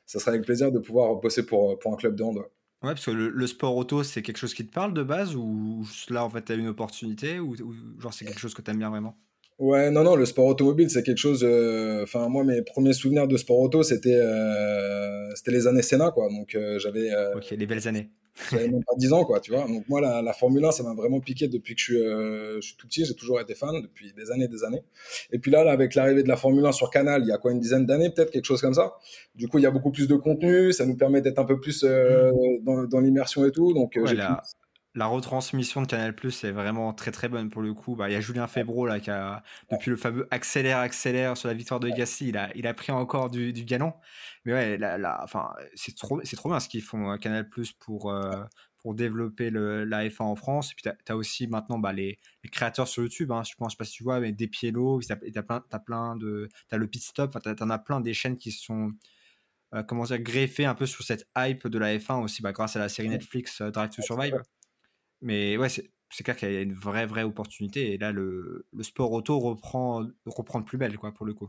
ça 0.06 0.18
serait 0.18 0.32
avec 0.32 0.44
plaisir 0.44 0.72
de 0.72 0.78
pouvoir 0.78 1.16
bosser 1.16 1.46
pour 1.46 1.78
pour 1.78 1.92
un 1.92 1.96
club 1.96 2.16
de 2.16 2.22
handball. 2.22 2.46
Ouais, 2.82 2.92
parce 2.92 3.06
que 3.06 3.10
le, 3.10 3.46
sport 3.46 3.74
auto, 3.74 4.02
c'est 4.02 4.22
quelque 4.22 4.36
chose 4.36 4.52
qui 4.52 4.66
te 4.66 4.72
parle 4.72 4.92
de 4.92 5.02
base 5.02 5.34
ou 5.34 5.86
là, 6.10 6.24
en 6.24 6.30
fait, 6.30 6.44
tu 6.44 6.52
as 6.52 6.56
une 6.56 6.68
opportunité 6.68 7.40
ou, 7.40 7.56
genre 7.98 8.12
c'est 8.12 8.26
quelque 8.26 8.38
chose 8.38 8.54
que 8.54 8.60
tu 8.60 8.70
aimes 8.70 8.78
bien 8.78 8.90
vraiment? 8.90 9.18
Ouais, 9.58 9.90
non, 9.90 10.04
non, 10.04 10.16
le 10.16 10.26
sport 10.26 10.46
automobile, 10.46 10.90
c'est 10.90 11.02
quelque 11.02 11.16
chose. 11.18 11.42
Euh, 11.42 12.02
enfin, 12.02 12.28
moi, 12.28 12.44
mes 12.44 12.60
premiers 12.60 12.92
souvenirs 12.92 13.26
de 13.26 13.38
sport 13.38 13.58
auto, 13.58 13.82
c'était 13.82 14.18
euh, 14.20 15.34
c'était 15.34 15.50
les 15.50 15.66
années 15.66 15.80
Sénat, 15.80 16.10
quoi. 16.10 16.28
Donc, 16.28 16.54
euh, 16.54 16.78
j'avais. 16.78 17.10
ok, 17.34 17.50
les 17.50 17.66
belles 17.66 17.88
années. 17.88 18.10
J'avais 18.50 18.68
même 18.68 18.84
pas 18.84 18.92
10 18.98 19.14
ans, 19.14 19.24
quoi, 19.24 19.40
tu 19.40 19.52
vois. 19.52 19.66
Donc, 19.66 19.88
moi, 19.88 20.02
la, 20.02 20.20
la 20.20 20.34
Formule 20.34 20.62
1, 20.62 20.70
ça 20.70 20.82
m'a 20.82 20.92
vraiment 20.92 21.20
piqué 21.20 21.48
depuis 21.48 21.74
que 21.74 21.80
je 21.80 21.84
suis, 21.84 21.94
je 21.96 22.60
suis 22.60 22.76
tout 22.76 22.86
petit. 22.86 23.06
J'ai 23.06 23.14
toujours 23.14 23.40
été 23.40 23.54
fan 23.54 23.80
depuis 23.80 24.12
des 24.12 24.30
années 24.30 24.46
des 24.46 24.62
années. 24.62 24.82
Et 25.32 25.38
puis 25.38 25.50
là, 25.50 25.64
là 25.64 25.72
avec 25.72 25.94
l'arrivée 25.94 26.22
de 26.22 26.28
la 26.28 26.36
Formule 26.36 26.66
1 26.66 26.72
sur 26.72 26.90
Canal, 26.90 27.22
il 27.22 27.28
y 27.28 27.32
a 27.32 27.38
quoi, 27.38 27.52
une 27.52 27.60
dizaine 27.60 27.86
d'années, 27.86 28.10
peut-être, 28.10 28.30
quelque 28.30 28.44
chose 28.44 28.60
comme 28.60 28.74
ça. 28.74 28.96
Du 29.34 29.48
coup, 29.48 29.56
il 29.58 29.62
y 29.62 29.66
a 29.66 29.70
beaucoup 29.70 29.90
plus 29.90 30.06
de 30.06 30.16
contenu. 30.16 30.74
Ça 30.74 30.84
nous 30.84 30.98
permet 30.98 31.22
d'être 31.22 31.38
un 31.38 31.46
peu 31.46 31.58
plus 31.58 31.82
mmh. 31.82 32.60
dans, 32.62 32.84
dans 32.84 33.00
l'immersion 33.00 33.46
et 33.46 33.52
tout. 33.52 33.72
Donc, 33.72 33.98
j'ai 34.04 34.16
la 34.16 34.42
retransmission 35.04 35.82
de 35.82 35.86
Canal 35.86 36.14
Plus 36.14 36.42
est 36.44 36.50
vraiment 36.50 36.94
très 36.94 37.10
très 37.12 37.28
bonne 37.28 37.50
pour 37.50 37.60
le 37.60 37.74
coup. 37.74 37.96
Bah, 37.96 38.08
il 38.08 38.14
y 38.14 38.16
a 38.16 38.20
Julien 38.22 38.46
Febro 38.46 38.86
là 38.86 38.98
qui 38.98 39.10
a 39.10 39.42
depuis 39.70 39.90
le 39.90 39.96
fameux 39.96 40.26
accélère 40.30 40.78
accélère 40.78 41.36
sur 41.36 41.48
la 41.48 41.54
victoire 41.54 41.80
de 41.80 41.90
Gasly, 41.90 42.28
il 42.28 42.36
a, 42.38 42.50
il 42.56 42.66
a 42.66 42.72
pris 42.72 42.92
encore 42.92 43.28
du, 43.28 43.52
du 43.52 43.64
galon. 43.64 43.92
Mais 44.46 44.54
ouais, 44.54 44.78
la, 44.78 45.20
enfin 45.22 45.50
c'est 45.74 45.94
trop 45.94 46.20
c'est 46.24 46.36
trop 46.36 46.48
bien 46.48 46.60
ce 46.60 46.68
qu'ils 46.68 46.82
font 46.82 47.12
euh, 47.12 47.16
Canal 47.18 47.46
Plus 47.46 47.72
pour 47.72 48.10
euh, 48.10 48.42
pour 48.78 48.94
développer 48.94 49.50
le, 49.50 49.84
la 49.84 50.08
F1 50.08 50.22
en 50.22 50.36
France. 50.36 50.72
Et 50.72 50.74
puis 50.74 50.90
tu 50.90 51.12
as, 51.12 51.16
aussi 51.16 51.46
maintenant 51.46 51.78
bah, 51.78 51.92
les, 51.92 52.18
les, 52.42 52.50
créateurs 52.50 52.88
sur 52.88 53.02
YouTube. 53.02 53.32
Hein, 53.32 53.42
je 53.42 53.54
pense 53.54 53.72
sais 53.72 53.76
pas 53.76 53.84
si 53.84 53.92
tu 53.92 54.04
vois, 54.04 54.20
mais 54.20 54.32
des 54.32 54.46
Pielo, 54.46 55.00
tu 55.02 55.12
as, 55.12 55.42
plein, 55.42 55.62
as 55.70 55.78
plein 55.78 56.16
de 56.16 56.48
as 56.70 56.76
le 56.78 56.86
pit 56.86 57.02
stop. 57.02 57.36
Tu 57.42 57.62
en 57.62 57.70
as 57.70 57.78
plein 57.78 58.00
des 58.00 58.14
chaînes 58.14 58.38
qui 58.38 58.52
sont 58.52 58.92
euh, 59.74 59.82
comment 59.82 60.04
dire 60.04 60.20
greffées 60.20 60.64
un 60.64 60.74
peu 60.74 60.86
sur 60.86 61.04
cette 61.04 61.28
hype 61.36 61.66
de 61.66 61.78
la 61.78 61.98
F1 61.98 62.22
aussi, 62.22 62.40
bah, 62.40 62.52
grâce 62.52 62.76
à 62.76 62.78
la 62.78 62.88
série 62.88 63.08
Netflix 63.08 63.60
Drive 63.60 63.90
to 63.90 64.02
Survive. 64.02 64.40
Mais 65.22 65.56
ouais, 65.56 65.68
c'est 65.68 66.24
clair 66.24 66.36
qu'il 66.36 66.52
y 66.52 66.56
a 66.56 66.60
une 66.60 66.74
vraie, 66.74 67.06
vraie 67.06 67.24
opportunité. 67.24 67.92
Et 67.92 67.98
là, 67.98 68.12
le, 68.12 68.66
le, 68.72 68.82
sport 68.82 69.12
auto 69.12 69.38
reprend, 69.38 70.06
reprend 70.26 70.60
de 70.60 70.64
plus 70.64 70.78
belle, 70.78 70.96
quoi, 70.98 71.12
pour 71.12 71.26
le 71.26 71.34
coup. 71.34 71.48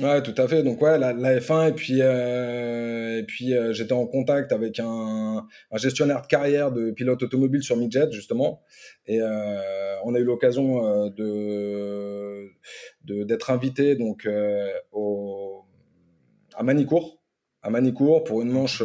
Ouais, 0.00 0.20
tout 0.24 0.34
à 0.38 0.48
fait. 0.48 0.64
Donc 0.64 0.82
ouais, 0.82 0.98
la, 0.98 1.12
la 1.12 1.38
F1 1.38 1.68
et 1.68 1.72
puis 1.72 2.02
euh, 2.02 3.20
et 3.20 3.22
puis 3.22 3.54
euh, 3.54 3.72
j'étais 3.72 3.92
en 3.92 4.06
contact 4.08 4.50
avec 4.50 4.80
un, 4.80 5.46
un, 5.70 5.76
gestionnaire 5.76 6.22
de 6.22 6.26
carrière 6.26 6.72
de 6.72 6.90
pilote 6.90 7.22
automobile 7.22 7.62
sur 7.62 7.76
Midjet 7.76 8.10
justement, 8.10 8.60
et 9.06 9.20
euh, 9.20 9.96
on 10.04 10.16
a 10.16 10.18
eu 10.18 10.24
l'occasion 10.24 11.08
de 11.10 12.50
d'être 13.04 13.50
invité 13.50 13.94
donc 13.94 14.28
au, 14.90 15.64
à 16.56 16.64
Manicourt, 16.64 17.22
à 17.62 17.70
Manicourt 17.70 18.24
pour 18.24 18.42
une 18.42 18.50
manche 18.50 18.82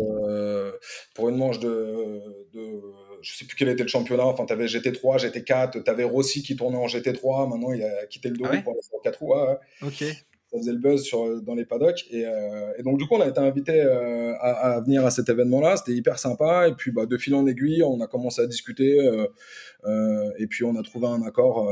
pour 1.16 1.30
une 1.30 1.38
manche 1.38 1.60
de, 1.60 2.22
de 2.54 2.82
je 3.22 3.38
sais 3.38 3.46
plus 3.46 3.56
quel 3.56 3.70
était 3.70 3.84
le 3.84 3.90
championnat. 3.90 4.26
Enfin, 4.26 4.46
tu 4.46 4.54
avais 4.54 4.66
GT3, 4.66 5.20
GT4, 5.20 5.84
tu 5.84 5.90
avais 5.90 6.04
Rossi 6.04 6.44
qui 6.44 6.56
tournait 6.56 6.78
en 6.78 6.88
GT3. 6.88 7.50
Maintenant, 7.50 7.72
il 7.74 7.84
a 7.84 8.06
quitté 8.06 8.30
le 8.30 8.38
dos 8.38 8.46
ah 8.46 8.58
pour 8.58 8.74
aller 8.74 8.82
sur 8.82 9.02
4 9.02 9.20
roues. 9.20 9.34
Ok. 9.82 10.04
Ça 10.52 10.58
faisait 10.58 10.72
le 10.72 10.80
buzz 10.80 11.04
sur, 11.04 11.44
dans 11.44 11.54
les 11.54 11.66
paddocks. 11.66 12.06
Et, 12.10 12.26
euh, 12.26 12.74
et 12.80 12.82
donc, 12.82 12.98
du 12.98 13.06
coup, 13.06 13.16
on 13.16 13.22
a 13.22 13.28
été 13.28 13.40
invité 13.40 13.84
euh, 13.84 14.34
à, 14.40 14.78
à, 14.78 14.82
venir 14.82 15.06
à 15.06 15.12
cet 15.12 15.30
événement-là. 15.30 15.78
C'était 15.78 15.94
hyper 15.94 16.18
sympa. 16.18 16.68
Et 16.68 16.74
puis, 16.74 16.92
bah, 16.92 17.06
de 17.06 17.18
fil 17.18 17.36
en 17.36 17.46
aiguille, 17.46 17.84
on 17.84 18.02
a 18.02 18.08
commencé 18.08 18.42
à 18.42 18.48
discuter. 18.48 19.00
Euh, 19.00 20.32
et 20.40 20.48
puis, 20.48 20.64
on 20.64 20.76
a 20.76 20.82
trouvé 20.82 21.06
un 21.06 21.22
accord 21.22 21.72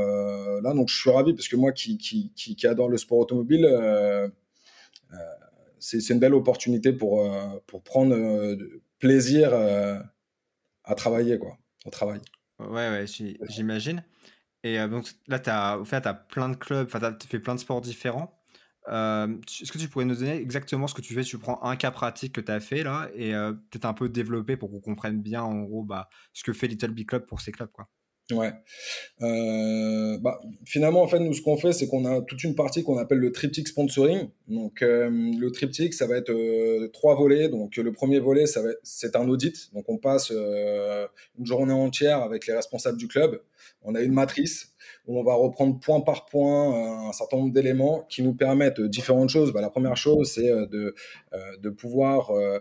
là. 0.62 0.74
Donc, 0.74 0.88
je 0.90 0.96
suis 0.96 1.10
ravi 1.10 1.34
parce 1.34 1.48
que 1.48 1.56
moi 1.56 1.72
qui, 1.72 1.98
qui, 1.98 2.30
qui, 2.36 2.54
qui 2.54 2.66
adore 2.68 2.88
le 2.88 2.98
sport 2.98 3.18
automobile, 3.18 3.68
c'est 5.80 6.08
une 6.10 6.20
belle 6.20 6.34
opportunité 6.34 6.92
pour, 6.92 7.28
pour 7.66 7.82
prendre 7.82 8.56
plaisir 9.00 9.52
à 10.88 10.94
travailler, 10.94 11.38
quoi, 11.38 11.56
au 11.84 11.90
travail. 11.90 12.20
Ouais, 12.58 12.88
ouais, 12.90 13.04
j'imagine. 13.48 14.02
Et 14.64 14.80
euh, 14.80 14.88
donc 14.88 15.06
là, 15.28 15.38
tu 15.38 15.50
as, 15.50 15.80
fait, 15.84 16.06
as 16.06 16.14
plein 16.14 16.48
de 16.48 16.56
clubs, 16.56 16.88
tu 16.88 16.96
as 16.96 17.16
fait 17.28 17.38
plein 17.38 17.54
de 17.54 17.60
sports 17.60 17.80
différents. 17.80 18.34
Euh, 18.88 19.36
est-ce 19.60 19.70
que 19.70 19.78
tu 19.78 19.88
pourrais 19.88 20.06
nous 20.06 20.16
donner 20.16 20.36
exactement 20.36 20.86
ce 20.86 20.94
que 20.94 21.02
tu 21.02 21.14
fais? 21.14 21.22
Tu 21.22 21.38
prends 21.38 21.62
un 21.62 21.76
cas 21.76 21.90
pratique 21.90 22.34
que 22.34 22.40
tu 22.40 22.50
as 22.50 22.58
fait 22.58 22.82
là 22.82 23.10
et 23.14 23.34
euh, 23.34 23.52
peut-être 23.52 23.84
un 23.84 23.92
peu 23.92 24.08
développer 24.08 24.56
pour 24.56 24.70
qu'on 24.70 24.80
comprenne 24.80 25.20
bien 25.20 25.42
en 25.42 25.62
gros 25.62 25.84
bah, 25.84 26.08
ce 26.32 26.42
que 26.42 26.52
fait 26.52 26.68
Little 26.68 26.92
Big 26.92 27.06
Club 27.06 27.26
pour 27.26 27.40
ces 27.40 27.52
clubs. 27.52 27.70
Quoi. 27.70 27.88
Ouais. 28.30 28.52
Euh, 29.22 30.18
bah, 30.18 30.38
finalement, 30.66 31.02
en 31.02 31.08
fait, 31.08 31.18
nous, 31.18 31.32
ce 31.32 31.40
qu'on 31.40 31.56
fait, 31.56 31.72
c'est 31.72 31.88
qu'on 31.88 32.04
a 32.04 32.20
toute 32.20 32.44
une 32.44 32.54
partie 32.54 32.82
qu'on 32.82 32.98
appelle 32.98 33.18
le 33.18 33.32
triptyque 33.32 33.68
sponsoring. 33.68 34.28
Donc, 34.48 34.82
euh, 34.82 35.08
le 35.10 35.50
triptyque, 35.50 35.94
ça 35.94 36.06
va 36.06 36.16
être 36.16 36.30
euh, 36.30 36.88
trois 36.92 37.14
volets. 37.14 37.48
Donc, 37.48 37.76
le 37.76 37.92
premier 37.92 38.18
volet, 38.18 38.46
ça 38.46 38.60
va 38.60 38.70
c'est 38.82 39.16
un 39.16 39.26
audit. 39.28 39.72
Donc, 39.72 39.88
on 39.88 39.96
passe 39.96 40.30
euh, 40.30 41.06
une 41.38 41.46
journée 41.46 41.72
entière 41.72 42.22
avec 42.22 42.46
les 42.46 42.54
responsables 42.54 42.98
du 42.98 43.08
club. 43.08 43.40
On 43.82 43.94
a 43.94 44.02
une 44.02 44.12
matrice 44.12 44.74
où 45.06 45.18
on 45.18 45.22
va 45.22 45.34
reprendre 45.34 45.80
point 45.80 46.00
par 46.00 46.26
point 46.26 47.08
un 47.08 47.12
certain 47.12 47.38
nombre 47.38 47.52
d'éléments 47.52 48.06
qui 48.10 48.22
nous 48.22 48.34
permettent 48.34 48.80
différentes 48.80 49.30
choses. 49.30 49.52
Bah, 49.54 49.62
la 49.62 49.70
première 49.70 49.96
chose, 49.96 50.32
c'est 50.32 50.48
de, 50.48 50.94
de 51.60 51.70
pouvoir 51.70 52.30
euh, 52.30 52.58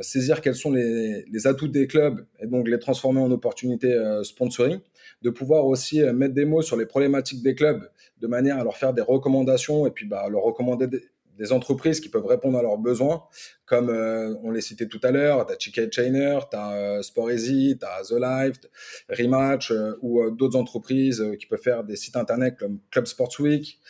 saisir 0.00 0.40
quels 0.40 0.54
sont 0.54 0.70
les, 0.70 1.46
atouts 1.46 1.68
des 1.68 1.86
clubs 1.86 2.24
et 2.40 2.46
donc 2.46 2.68
les 2.68 2.78
transformer 2.78 3.20
en 3.20 3.30
opportunités 3.30 3.92
euh, 3.92 4.22
sponsoring, 4.22 4.80
de 5.22 5.30
pouvoir 5.30 5.66
aussi 5.66 6.02
euh, 6.02 6.12
mettre 6.12 6.34
des 6.34 6.44
mots 6.44 6.62
sur 6.62 6.76
les 6.76 6.86
problématiques 6.86 7.42
des 7.42 7.54
clubs 7.54 7.88
de 8.20 8.26
manière 8.26 8.58
à 8.58 8.64
leur 8.64 8.76
faire 8.76 8.92
des 8.92 9.02
recommandations 9.02 9.86
et 9.86 9.90
puis 9.90 10.06
bah, 10.06 10.28
leur 10.28 10.42
recommander 10.42 10.86
des, 10.86 11.02
entreprises 11.50 11.98
qui 11.98 12.08
peuvent 12.08 12.26
répondre 12.26 12.56
à 12.56 12.62
leurs 12.62 12.78
besoins, 12.78 13.24
comme 13.66 13.90
euh, 13.90 14.32
on 14.44 14.52
les 14.52 14.60
citait 14.60 14.86
tout 14.86 15.00
à 15.02 15.10
l'heure, 15.10 15.44
tu 15.44 15.52
as 15.52 15.58
Chicken 15.58 15.90
Chainer, 15.90 16.38
tu 16.48 16.56
as 16.56 16.72
euh, 16.72 17.30
Easy, 17.32 17.76
tu 17.80 17.84
as 17.84 18.04
The 18.04 18.12
Life, 18.12 18.60
Rematch 19.08 19.72
ou 20.02 20.30
d'autres 20.30 20.56
entreprises 20.56 21.20
qui 21.40 21.46
peuvent 21.46 21.60
faire 21.60 21.82
des 21.82 21.96
sites 21.96 22.14
internet 22.14 22.56
comme 22.56 22.78
Club 22.92 23.06
Sports 23.06 23.40
Week. 23.40 23.80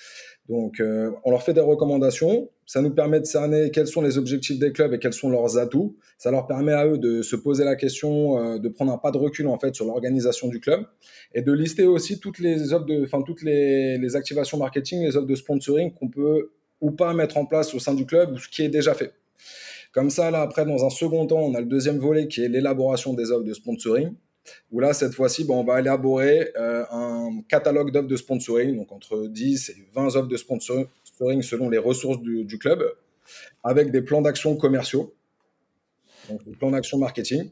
Donc, 0.49 0.81
euh, 0.81 1.11
on 1.25 1.31
leur 1.31 1.43
fait 1.43 1.55
des 1.55 1.61
recommandations. 1.61 2.51
Ça 2.73 2.81
nous 2.81 2.89
permet 2.95 3.21
de 3.21 3.27
cerner 3.27 3.71
quels 3.71 3.87
sont 3.87 4.01
les 4.01 4.17
objectifs 4.17 4.59
des 4.59 4.73
clubs 4.73 4.95
et 4.95 4.99
quels 4.99 5.13
sont 5.13 5.29
leurs 5.29 5.59
atouts. 5.59 5.95
Ça 6.17 6.31
leur 6.31 6.47
permet 6.47 6.73
à 6.73 6.87
eux 6.87 6.97
de 6.97 7.21
se 7.21 7.37
poser 7.37 7.65
la 7.65 7.77
question, 7.77 8.39
euh, 8.39 8.59
de 8.59 8.67
prendre 8.71 8.91
un 8.91 8.97
pas 8.97 9.11
de 9.11 9.19
recul 9.19 9.47
en 9.47 9.59
fait 9.59 9.75
sur 9.75 9.85
l'organisation 9.85 10.49
du 10.49 10.59
club 10.59 10.87
et 11.35 11.43
de 11.43 11.53
lister 11.53 11.85
aussi 11.85 12.19
toutes 12.19 12.39
les 12.39 12.73
offres 12.73 12.87
de, 12.87 13.05
enfin 13.05 13.21
toutes 13.21 13.43
les, 13.43 14.17
activations 14.17 14.57
marketing, 14.57 15.03
les 15.03 15.19
offres 15.19 15.27
de 15.27 15.35
sponsoring 15.35 15.93
qu'on 15.93 16.09
peut 16.09 16.53
ou 16.81 16.93
pas 16.93 17.13
mettre 17.13 17.37
en 17.37 17.45
place 17.45 17.75
au 17.75 17.79
sein 17.79 17.93
du 17.93 18.07
club 18.07 18.33
ou 18.33 18.39
ce 18.39 18.49
qui 18.49 18.63
est 18.63 18.71
déjà 18.71 18.95
fait. 18.95 19.13
Comme 19.93 20.09
ça, 20.09 20.31
là, 20.31 20.41
après, 20.41 20.65
dans 20.65 20.83
un 20.83 20.89
second 20.89 21.27
temps, 21.27 21.41
on 21.41 21.55
a 21.55 21.61
le 21.61 21.67
deuxième 21.67 21.99
volet 21.99 22.27
qui 22.27 22.43
est 22.43 22.49
l'élaboration 22.49 23.13
des 23.13 23.33
offres 23.33 23.45
de 23.45 23.53
sponsoring 23.53 24.15
où 24.71 24.81
là, 24.81 24.93
cette 24.93 25.15
fois-ci, 25.15 25.45
bon, 25.45 25.61
on 25.61 25.65
va 25.65 25.81
élaborer 25.81 26.53
euh, 26.57 26.85
un 26.91 27.43
catalogue 27.49 27.93
d'offres 27.93 28.09
de 28.09 28.17
sponsoring, 28.17 28.77
donc 28.77 28.91
entre 28.93 29.27
10 29.27 29.71
et 29.71 29.87
20 29.95 30.07
offres 30.17 30.29
de 30.29 30.37
sponsoring 30.37 30.87
selon 31.43 31.69
les 31.69 31.79
ressources 31.79 32.21
du, 32.21 32.45
du 32.45 32.59
club, 32.59 32.83
avec 33.65 33.91
des 33.91 34.03
plans 34.03 34.23
d'action 34.23 34.57
commerciaux, 34.57 35.15
donc 36.29 36.45
des 36.45 36.57
plans 36.57 36.71
d'action 36.71 36.99
marketing. 36.99 37.51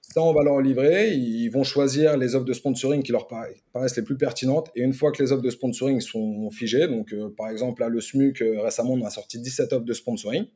Ça, 0.00 0.20
on 0.20 0.34
va 0.34 0.42
leur 0.42 0.60
livrer. 0.60 1.14
Ils 1.14 1.48
vont 1.48 1.64
choisir 1.64 2.16
les 2.18 2.34
offres 2.34 2.44
de 2.44 2.52
sponsoring 2.52 3.02
qui 3.02 3.12
leur 3.12 3.28
paraissent 3.28 3.96
les 3.96 4.02
plus 4.02 4.18
pertinentes. 4.18 4.70
Et 4.74 4.82
une 4.82 4.92
fois 4.92 5.10
que 5.10 5.22
les 5.22 5.32
offres 5.32 5.42
de 5.42 5.48
sponsoring 5.48 6.00
sont 6.00 6.50
figées, 6.50 6.86
donc 6.88 7.14
euh, 7.14 7.32
par 7.34 7.48
exemple, 7.48 7.80
là, 7.80 7.88
le 7.88 8.00
SMUC, 8.00 8.42
euh, 8.42 8.60
récemment, 8.62 8.92
on 8.92 9.04
a 9.06 9.10
sorti 9.10 9.38
17 9.38 9.72
offres 9.72 9.84
de 9.84 9.92
sponsoring. 9.92 10.46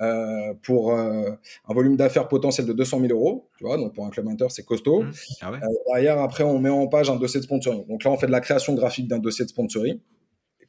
Euh, 0.00 0.54
pour 0.62 0.94
euh, 0.94 1.30
un 1.68 1.74
volume 1.74 1.94
d'affaires 1.94 2.26
potentiel 2.26 2.66
de 2.66 2.72
200 2.72 3.00
000 3.00 3.12
euros. 3.12 3.50
Tu 3.58 3.64
vois, 3.64 3.76
donc 3.76 3.94
pour 3.94 4.06
un 4.06 4.10
club 4.10 4.28
hunter, 4.28 4.46
c'est 4.48 4.64
costaud. 4.64 5.02
Mmh. 5.02 5.12
Ah 5.42 5.50
ouais. 5.52 5.58
euh, 5.58 5.92
derrière, 5.92 6.18
après, 6.20 6.42
on 6.42 6.58
met 6.58 6.70
en 6.70 6.86
page 6.86 7.10
un 7.10 7.16
dossier 7.16 7.38
de 7.38 7.44
sponsoring. 7.44 7.86
Donc 7.86 8.04
là, 8.04 8.10
on 8.10 8.16
fait 8.16 8.26
de 8.26 8.32
la 8.32 8.40
création 8.40 8.74
graphique 8.74 9.08
d'un 9.08 9.18
dossier 9.18 9.44
de 9.44 9.50
sponsoring 9.50 9.98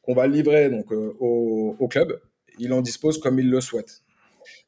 qu'on 0.02 0.14
va 0.14 0.28
livrer 0.28 0.70
donc 0.70 0.92
euh, 0.92 1.16
au, 1.20 1.88
club. 1.88 2.20
Il 2.60 2.74
en 2.74 2.82
dispose 2.82 3.20
comme 3.20 3.40
il 3.40 3.50
le 3.50 3.62
souhaite. 3.62 4.02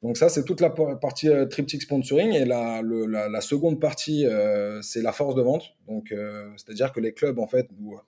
Donc 0.02 0.18
ça, 0.18 0.30
c'est 0.30 0.46
toute 0.46 0.62
la 0.62 0.70
partie 0.70 1.30
euh, 1.30 1.46
triptyque 1.46 1.82
sponsoring. 1.82 2.34
Et 2.34 2.46
la, 2.46 2.82
la, 2.82 3.42
seconde 3.42 3.80
partie, 3.80 4.26
c'est 4.82 5.02
la 5.02 5.12
force 5.12 5.36
de 5.36 5.42
vente. 5.42 5.76
Donc, 5.88 6.14
c'est-à-dire 6.58 6.92
que 6.92 7.00
les 7.00 7.14
clubs, 7.14 7.40
en 7.40 7.48
fait, 7.48 7.68
nous, 7.80 8.00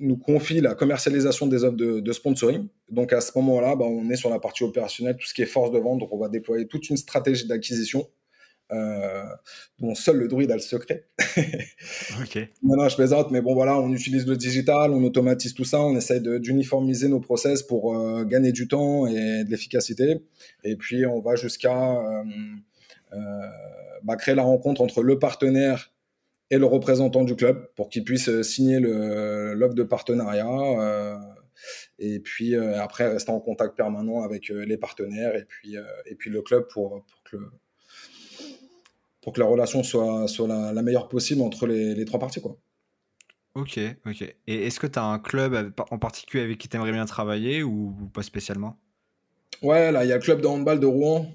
nous 0.00 0.16
confie 0.16 0.60
la 0.60 0.74
commercialisation 0.74 1.46
des 1.46 1.64
offres 1.64 1.76
de, 1.76 2.00
de 2.00 2.12
sponsoring. 2.12 2.68
Donc 2.90 3.12
à 3.12 3.20
ce 3.20 3.36
moment-là, 3.38 3.76
bah, 3.76 3.84
on 3.84 4.08
est 4.10 4.16
sur 4.16 4.30
la 4.30 4.38
partie 4.38 4.64
opérationnelle, 4.64 5.16
tout 5.16 5.26
ce 5.26 5.34
qui 5.34 5.42
est 5.42 5.46
force 5.46 5.70
de 5.70 5.78
vente. 5.78 6.00
Donc 6.00 6.12
on 6.12 6.18
va 6.18 6.28
déployer 6.28 6.66
toute 6.66 6.90
une 6.90 6.96
stratégie 6.96 7.46
d'acquisition 7.46 8.08
euh, 8.72 9.24
dont 9.78 9.94
seul 9.94 10.16
le 10.16 10.26
druide 10.26 10.50
a 10.50 10.54
le 10.54 10.60
secret. 10.60 11.06
ok. 12.22 12.48
Non, 12.62 12.76
non, 12.76 12.88
je 12.88 12.96
plaisante, 12.96 13.30
mais 13.30 13.42
bon 13.42 13.52
voilà, 13.52 13.78
on 13.78 13.92
utilise 13.92 14.26
le 14.26 14.36
digital, 14.36 14.90
on 14.92 15.04
automatise 15.04 15.52
tout 15.52 15.64
ça, 15.64 15.80
on 15.80 15.94
essaye 15.96 16.22
d'uniformiser 16.40 17.08
nos 17.08 17.20
process 17.20 17.62
pour 17.62 17.94
euh, 17.94 18.24
gagner 18.24 18.52
du 18.52 18.66
temps 18.66 19.06
et 19.06 19.44
de 19.44 19.50
l'efficacité. 19.50 20.22
Et 20.64 20.76
puis 20.76 21.04
on 21.04 21.20
va 21.20 21.36
jusqu'à 21.36 21.98
euh, 21.98 22.24
euh 23.12 23.18
bah, 24.02 24.16
créer 24.16 24.34
la 24.34 24.42
rencontre 24.42 24.82
entre 24.82 25.02
le 25.02 25.18
partenaire 25.18 25.92
et 26.50 26.58
le 26.58 26.66
représentant 26.66 27.24
du 27.24 27.36
club 27.36 27.70
pour 27.74 27.88
qu'il 27.88 28.04
puisse 28.04 28.42
signer 28.42 28.78
l'offre 28.80 29.74
de 29.74 29.82
partenariat. 29.82 31.18
Et 31.98 32.20
puis 32.20 32.54
après, 32.54 33.08
rester 33.08 33.30
en 33.30 33.40
contact 33.40 33.76
permanent 33.76 34.22
avec 34.22 34.50
les 34.50 34.76
partenaires 34.76 35.36
et 35.36 35.44
puis, 35.44 35.76
et 36.04 36.14
puis 36.16 36.28
le 36.28 36.42
club 36.42 36.66
pour, 36.68 37.02
pour 37.06 37.22
que 37.24 37.38
pour 39.24 39.32
que 39.32 39.40
la 39.40 39.46
relation 39.46 39.82
soit, 39.82 40.28
soit 40.28 40.46
la, 40.46 40.82
meilleure 40.82 41.08
possible 41.08 41.40
entre 41.40 41.66
les, 41.66 42.04
trois 42.04 42.20
parties. 42.20 42.42
Quoi. 42.42 42.58
Ok, 43.54 43.80
ok. 44.04 44.22
Et 44.46 44.66
est-ce 44.66 44.78
que 44.78 44.86
tu 44.86 44.98
as 44.98 45.04
un 45.04 45.18
club 45.18 45.72
en 45.90 45.98
particulier 45.98 46.44
avec 46.44 46.58
qui 46.58 46.68
tu 46.68 46.76
aimerais 46.76 46.92
bien 46.92 47.06
travailler 47.06 47.62
ou, 47.62 47.94
pas 48.12 48.22
spécialement? 48.22 48.78
Ouais, 49.62 49.90
là, 49.90 50.04
il 50.04 50.08
y 50.08 50.12
a 50.12 50.16
le 50.16 50.22
club 50.22 50.42
de 50.42 50.46
handball 50.46 50.78
de 50.78 50.86
Rouen. 50.86 51.26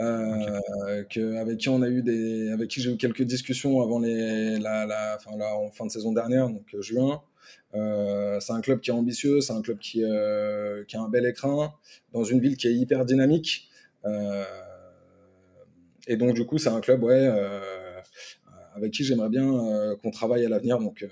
Euh, 0.00 1.04
que, 1.08 1.36
avec 1.36 1.58
qui 1.58 1.68
on 1.68 1.80
a 1.82 1.88
eu 1.88 2.02
des, 2.02 2.50
avec 2.50 2.68
qui 2.68 2.82
j'ai 2.82 2.90
eu 2.90 2.96
quelques 2.96 3.22
discussions 3.22 3.80
avant 3.80 4.00
les, 4.00 4.58
la, 4.58 4.86
la, 4.86 5.18
fin, 5.20 5.36
la, 5.36 5.56
en 5.56 5.70
fin 5.70 5.86
de 5.86 5.90
saison 5.92 6.10
dernière, 6.12 6.48
donc 6.48 6.66
euh, 6.74 6.82
juin. 6.82 7.22
Euh, 7.76 8.40
c'est 8.40 8.52
un 8.52 8.60
club 8.60 8.80
qui 8.80 8.90
est 8.90 8.92
ambitieux, 8.92 9.40
c'est 9.40 9.52
un 9.52 9.62
club 9.62 9.78
qui, 9.78 10.02
qui 10.88 10.96
a 10.96 11.00
un 11.00 11.08
bel 11.08 11.26
écrin 11.26 11.72
dans 12.12 12.24
une 12.24 12.40
ville 12.40 12.56
qui 12.56 12.66
est 12.66 12.74
hyper 12.74 13.04
dynamique. 13.04 13.68
Et 16.06 16.16
donc 16.16 16.34
du 16.34 16.46
coup, 16.46 16.58
c'est 16.58 16.68
un 16.68 16.80
club, 16.80 17.02
ouais, 17.02 17.30
avec 18.74 18.92
qui 18.92 19.04
j'aimerais 19.04 19.28
bien 19.28 19.96
qu'on 20.02 20.10
travaille 20.10 20.44
à 20.44 20.48
l'avenir. 20.48 20.78
Donc 20.78 21.04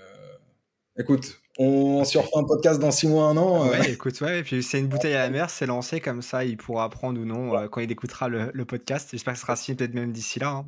Écoute, 0.95 1.41
on 1.57 2.03
s'y 2.03 2.19
refait 2.19 2.37
un 2.37 2.43
podcast 2.43 2.79
dans 2.79 2.91
six 2.91 3.07
mois, 3.07 3.25
un 3.25 3.37
an. 3.37 3.65
Euh. 3.65 3.71
Ouais, 3.71 3.91
écoute, 3.91 4.21
ouais, 4.21 4.39
et 4.39 4.43
puis 4.43 4.61
c'est 4.61 4.77
une 4.77 4.87
bouteille 4.87 5.15
à 5.15 5.23
la 5.23 5.31
mer, 5.31 5.49
c'est 5.49 5.65
lancé 5.65 5.99
comme 5.99 6.21
ça, 6.21 6.45
il 6.45 6.55
pourra 6.55 6.83
apprendre 6.83 7.19
ou 7.19 7.25
non 7.25 7.57
euh, 7.57 7.67
quand 7.67 7.81
il 7.81 7.91
écoutera 7.91 8.29
le, 8.29 8.65
podcast. 8.65 9.09
J'espère 9.11 9.33
que 9.33 9.39
ce 9.39 9.45
sera 9.45 9.55
signé 9.55 9.75
peut-être 9.75 9.95
même 9.95 10.11
d'ici 10.11 10.37
là. 10.37 10.49
Hein. 10.49 10.65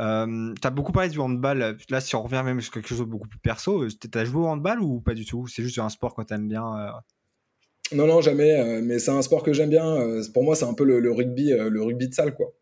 Euh, 0.00 0.54
tu 0.58 0.66
as 0.66 0.70
beaucoup 0.70 0.92
parlé 0.92 1.10
du 1.10 1.18
handball. 1.18 1.76
Là, 1.90 2.00
si 2.00 2.16
on 2.16 2.22
revient 2.22 2.40
même 2.42 2.62
sur 2.62 2.72
quelque 2.72 2.88
chose 2.88 3.00
de 3.00 3.04
beaucoup 3.04 3.28
plus 3.28 3.40
perso, 3.40 3.86
tu 3.88 4.18
as 4.18 4.24
joué 4.24 4.40
au 4.40 4.46
handball 4.46 4.80
ou 4.80 5.00
pas 5.00 5.12
du 5.12 5.26
tout? 5.26 5.46
C'est 5.48 5.62
juste 5.62 5.78
un 5.78 5.90
sport 5.90 6.14
que 6.14 6.22
tu 6.22 6.32
aimes 6.32 6.48
bien 6.48 6.64
Non, 7.92 8.06
non, 8.06 8.22
jamais. 8.22 8.80
mais 8.80 8.98
c'est 9.00 9.10
un 9.10 9.20
sport 9.20 9.42
que 9.42 9.52
j'aime 9.52 9.68
bien. 9.68 9.98
pour 10.32 10.44
moi, 10.44 10.56
c'est 10.56 10.64
un 10.64 10.72
peu 10.72 10.84
le, 10.84 11.12
rugby, 11.12 11.50
le 11.50 11.82
rugby 11.82 12.08
de 12.08 12.14
salle, 12.14 12.34
quoi. 12.34 12.54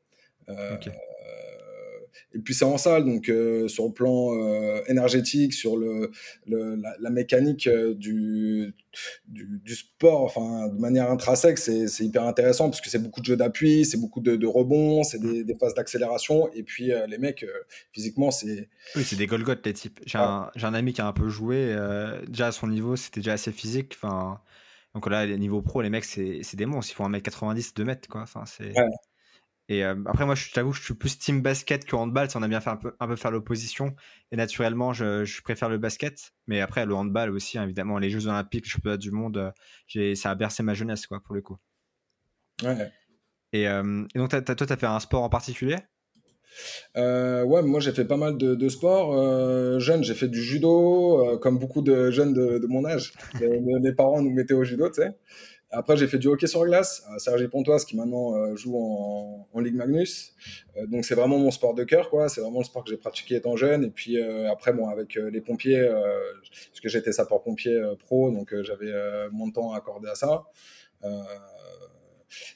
Et 2.32 2.38
puis 2.38 2.54
c'est 2.54 2.64
en 2.64 2.78
salle, 2.78 3.04
donc 3.04 3.28
euh, 3.28 3.66
sur 3.66 3.86
le 3.86 3.92
plan 3.92 4.32
euh, 4.34 4.82
énergétique, 4.86 5.52
sur 5.52 5.76
le, 5.76 6.12
la, 6.46 7.10
mécanique 7.10 7.66
euh, 7.66 7.94
du, 7.94 8.72
du, 9.26 9.74
sport, 9.74 10.22
enfin 10.22 10.68
de 10.68 10.78
manière 10.78 11.10
intrinsèque, 11.10 11.58
c'est 11.58 11.88
hyper 12.00 12.24
intéressant 12.24 12.70
parce 12.70 12.80
que 12.80 12.88
c'est 12.88 13.02
beaucoup 13.02 13.20
de 13.20 13.26
jeux 13.26 13.36
d'appui, 13.36 13.84
c'est 13.84 13.96
beaucoup 13.96 14.20
de, 14.20 14.46
rebonds, 14.46 15.02
c'est 15.02 15.18
des, 15.18 15.42
des, 15.42 15.56
phases 15.56 15.74
d'accélération. 15.74 16.52
Et 16.54 16.62
puis 16.62 16.92
les 17.08 17.18
mecs, 17.18 17.44
physiquement, 17.92 18.30
c'est. 18.30 18.68
Oui, 18.94 19.02
c'est 19.04 19.16
des 19.16 19.26
Golgoth 19.26 19.66
les 19.66 19.72
types. 19.72 20.00
J'ai 20.06 20.18
un, 20.18 20.50
un, 20.54 20.74
ami 20.74 20.92
qui 20.92 21.00
a 21.00 21.06
un 21.06 21.12
peu 21.12 21.28
joué, 21.28 21.76
déjà 22.28 22.48
à 22.48 22.52
son 22.52 22.68
niveau, 22.68 22.94
c'était 22.96 23.20
déjà 23.20 23.32
assez 23.32 23.52
physique. 23.52 23.94
Enfin. 23.96 24.40
Donc 24.94 25.08
là, 25.08 25.24
niveau 25.26 25.62
pro, 25.62 25.82
les 25.82 25.90
mecs, 25.90 26.04
c'est 26.04 26.54
des 26.54 26.66
monstres. 26.66 26.92
Ils 26.92 26.96
font 26.96 27.08
1m90, 27.08 27.76
2 27.76 27.84
mètres, 27.84 28.08
quoi. 28.08 28.22
Enfin, 28.22 28.44
c'est. 28.46 28.72
Et 29.70 29.84
euh, 29.84 29.94
après, 30.06 30.26
moi, 30.26 30.34
je 30.34 30.50
t'avoue, 30.50 30.72
je 30.72 30.82
suis 30.82 30.94
plus 30.94 31.16
team 31.16 31.42
basket 31.42 31.84
que 31.84 31.94
handball. 31.94 32.28
Si 32.28 32.36
on 32.36 32.42
a 32.42 32.48
bien 32.48 32.60
fait 32.60 32.70
un 32.70 32.76
peu, 32.76 32.92
un 32.98 33.06
peu 33.06 33.14
faire 33.14 33.30
l'opposition. 33.30 33.94
Et 34.32 34.36
naturellement, 34.36 34.92
je, 34.92 35.24
je, 35.24 35.42
préfère 35.42 35.68
le 35.68 35.78
basket. 35.78 36.32
Mais 36.48 36.60
après, 36.60 36.84
le 36.86 36.94
handball 36.94 37.30
aussi, 37.30 37.56
hein, 37.56 37.62
évidemment. 37.62 38.00
Les 38.00 38.10
Jeux 38.10 38.26
Olympiques, 38.26 38.66
le 38.66 38.70
championnat 38.70 38.96
du 38.96 39.12
monde, 39.12 39.54
euh, 39.96 40.14
ça 40.16 40.32
a 40.32 40.34
bercé 40.34 40.64
ma 40.64 40.74
jeunesse, 40.74 41.06
quoi, 41.06 41.20
pour 41.20 41.36
le 41.36 41.40
coup. 41.40 41.56
Ouais. 42.64 42.90
Et, 43.52 43.68
euh, 43.68 44.04
et 44.12 44.18
donc, 44.18 44.30
toi, 44.30 44.40
tu 44.42 44.72
as 44.72 44.76
fait 44.76 44.86
un 44.86 44.98
sport 44.98 45.22
en 45.22 45.30
particulier? 45.30 45.76
Ouais, 46.96 47.62
moi 47.62 47.78
j'ai 47.78 47.92
fait 47.92 48.04
pas 48.04 48.16
mal 48.16 48.36
de, 48.36 48.56
de 48.56 48.68
sports. 48.68 49.78
jeune, 49.78 50.02
j'ai 50.02 50.14
fait 50.14 50.26
du 50.26 50.42
judo, 50.42 51.38
comme 51.40 51.60
beaucoup 51.60 51.80
de 51.80 52.10
jeunes 52.10 52.34
de, 52.34 52.58
de 52.58 52.66
mon 52.66 52.84
âge. 52.84 53.12
mes 53.40 53.92
parents 53.92 54.20
nous 54.20 54.32
mettaient 54.32 54.54
au 54.54 54.64
judo, 54.64 54.88
tu 54.88 54.94
sais. 54.94 55.16
Après, 55.72 55.96
j'ai 55.96 56.08
fait 56.08 56.18
du 56.18 56.26
hockey 56.26 56.48
sur 56.48 56.64
glace 56.64 57.04
à 57.14 57.20
Sergi 57.20 57.46
Pontoise, 57.46 57.84
qui 57.84 57.96
maintenant 57.96 58.34
euh, 58.34 58.56
joue 58.56 58.76
en, 58.76 59.48
en, 59.52 59.60
Ligue 59.60 59.76
Magnus. 59.76 60.34
Euh, 60.76 60.86
donc, 60.86 61.04
c'est 61.04 61.14
vraiment 61.14 61.38
mon 61.38 61.52
sport 61.52 61.74
de 61.74 61.84
cœur, 61.84 62.10
quoi. 62.10 62.28
C'est 62.28 62.40
vraiment 62.40 62.58
le 62.58 62.64
sport 62.64 62.82
que 62.82 62.90
j'ai 62.90 62.96
pratiqué 62.96 63.36
étant 63.36 63.54
jeune. 63.56 63.84
Et 63.84 63.90
puis, 63.90 64.18
euh, 64.18 64.50
après, 64.50 64.72
bon, 64.72 64.88
avec 64.88 65.14
les 65.14 65.40
pompiers, 65.40 65.88
parce 65.88 66.80
que 66.82 66.88
j'étais 66.88 67.12
sapeur-pompier 67.12 67.80
pro, 68.00 68.30
donc 68.32 68.52
j'avais 68.62 68.92
mon 69.30 69.50
temps 69.50 69.72
accordé 69.72 70.08
à 70.08 70.14
ça. 70.16 70.44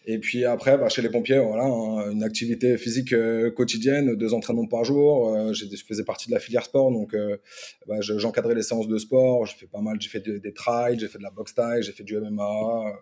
Et 0.06 0.18
puis 0.18 0.44
après, 0.44 0.78
bah, 0.78 0.88
chez 0.88 1.02
les 1.02 1.10
pompiers, 1.10 1.38
voilà, 1.38 1.64
hein, 1.64 2.10
une 2.10 2.22
activité 2.22 2.76
physique 2.78 3.12
euh, 3.12 3.50
quotidienne, 3.50 4.14
deux 4.14 4.34
entraînements 4.34 4.66
par 4.66 4.84
jour. 4.84 5.34
Euh, 5.34 5.52
je 5.52 5.66
faisais 5.86 6.04
partie 6.04 6.28
de 6.28 6.34
la 6.34 6.40
filière 6.40 6.64
sport, 6.64 6.90
donc 6.90 7.14
euh, 7.14 7.36
bah, 7.86 7.96
j'encadrais 8.00 8.54
les 8.54 8.62
séances 8.62 8.88
de 8.88 8.98
sport. 8.98 9.46
J'ai 9.46 9.56
fait 9.56 9.66
pas 9.66 9.80
mal, 9.80 10.00
j'ai 10.00 10.08
fait 10.08 10.20
des 10.20 10.52
trails, 10.52 10.98
j'ai 10.98 11.08
fait 11.08 11.18
de 11.18 11.22
la 11.22 11.30
boxe 11.30 11.54
taille, 11.54 11.82
j'ai 11.82 11.92
fait 11.92 12.04
du 12.04 12.18
MMA. 12.18 12.92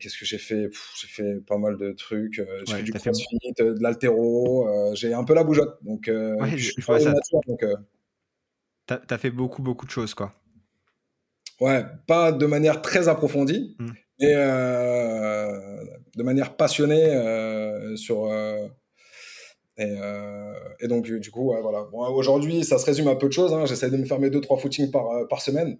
Qu'est-ce 0.00 0.18
que 0.18 0.24
j'ai 0.24 0.38
fait? 0.38 0.70
J'ai 1.00 1.08
fait 1.08 1.40
pas 1.46 1.58
mal 1.58 1.76
de 1.76 1.92
trucs. 1.92 2.42
j'ai 2.66 2.74
fait 2.74 2.82
du 2.82 2.92
crossfit, 2.92 3.38
de 3.58 3.76
l'altéro. 3.80 4.94
j'ai 4.94 5.12
un 5.12 5.24
peu 5.24 5.34
la 5.34 5.44
bougeotte, 5.44 5.78
donc 5.82 6.04
ouais, 6.08 6.56
je, 6.56 6.72
ça. 6.80 7.14
donc 7.46 7.64
T'as 8.86 8.98
as 9.08 9.18
fait 9.18 9.30
beaucoup, 9.30 9.62
beaucoup 9.62 9.86
de 9.86 9.90
choses, 9.90 10.14
quoi. 10.14 10.34
Ouais, 11.60 11.84
pas 12.08 12.32
de 12.32 12.46
manière 12.46 12.82
très 12.82 13.08
approfondie, 13.08 13.76
mmh 13.78 13.90
et 14.22 14.34
euh, 14.36 15.84
de 16.16 16.22
manière 16.22 16.54
passionnée 16.56 17.06
euh, 17.06 17.96
sur. 17.96 18.26
Euh, 18.26 18.68
et, 20.80 20.86
donc, 20.86 21.10
du 21.10 21.30
coup, 21.32 21.52
voilà. 21.60 21.82
Aujourd'hui, 21.92 22.64
ça 22.64 22.78
se 22.78 22.86
résume 22.86 23.08
à 23.08 23.16
peu 23.16 23.26
de 23.26 23.32
choses. 23.32 23.52
Hein. 23.52 23.66
J'essaie 23.66 23.90
de 23.90 23.96
me 23.96 24.04
faire 24.04 24.20
mes 24.20 24.30
deux, 24.30 24.40
trois 24.40 24.58
footings 24.58 24.92
par, 24.92 25.26
par 25.28 25.40
semaine. 25.40 25.78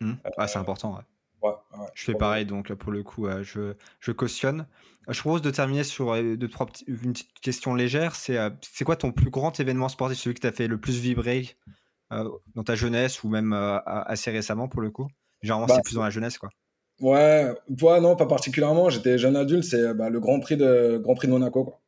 Mmh. 0.00 0.12
Ah, 0.38 0.48
c'est 0.48 0.58
important, 0.58 0.96
ouais. 1.42 1.52
je 1.94 2.04
fais 2.04 2.14
pareil, 2.14 2.46
donc 2.46 2.72
pour 2.74 2.92
le 2.92 3.02
coup, 3.02 3.28
je, 3.42 3.74
je, 4.00 4.12
cautionne. 4.12 4.66
Je 5.08 5.20
propose 5.20 5.42
de 5.42 5.50
terminer 5.50 5.84
sur 5.84 6.14
deux, 6.14 6.48
trois 6.48 6.66
une 6.86 7.12
petite 7.12 7.40
question 7.40 7.74
légère. 7.74 8.14
C'est 8.14 8.38
c'est 8.62 8.84
quoi 8.84 8.96
ton 8.96 9.12
plus 9.12 9.30
grand 9.30 9.60
événement 9.60 9.90
sportif, 9.90 10.18
celui 10.18 10.34
qui 10.34 10.40
t'a 10.40 10.52
fait 10.52 10.66
le 10.66 10.80
plus 10.80 10.98
vibrer 10.98 11.56
dans 12.10 12.64
ta 12.64 12.74
jeunesse 12.74 13.22
ou 13.22 13.28
même 13.28 13.52
assez 13.52 14.30
récemment 14.30 14.68
pour 14.68 14.80
le 14.80 14.90
coup? 14.90 15.08
Généralement, 15.42 15.66
bah, 15.66 15.74
c'est 15.76 15.82
plus 15.82 15.96
dans 15.96 16.04
la 16.04 16.10
jeunesse, 16.10 16.38
quoi. 16.38 16.48
Ouais, 17.02 17.52
toi, 17.76 18.00
non, 18.00 18.14
pas 18.14 18.26
particulièrement. 18.26 18.88
J'étais 18.88 19.18
jeune 19.18 19.34
adulte, 19.34 19.64
c'est 19.64 19.92
bah, 19.92 20.08
le 20.08 20.20
Grand 20.20 20.38
Prix 20.38 20.56
de 20.56 20.98
Grand 21.02 21.14
Prix 21.14 21.26
de 21.26 21.32
Monaco. 21.32 21.64
Quoi. 21.64 21.80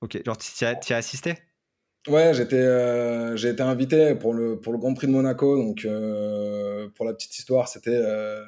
Ok, 0.00 0.20
genre 0.26 0.36
tu 0.36 0.64
as, 0.64 0.76
as, 0.90 0.96
assisté? 0.96 1.34
Ouais, 2.08 2.34
j'étais, 2.34 2.56
euh, 2.56 3.36
j'ai 3.36 3.50
été 3.50 3.62
invité 3.62 4.16
pour 4.16 4.34
le, 4.34 4.60
pour 4.60 4.72
le 4.72 4.80
Grand 4.80 4.94
Prix 4.94 5.06
de 5.06 5.12
Monaco. 5.12 5.56
Donc, 5.56 5.84
euh, 5.84 6.88
pour 6.96 7.06
la 7.06 7.14
petite 7.14 7.38
histoire, 7.38 7.68
c'était 7.68 7.90
euh, 7.94 8.44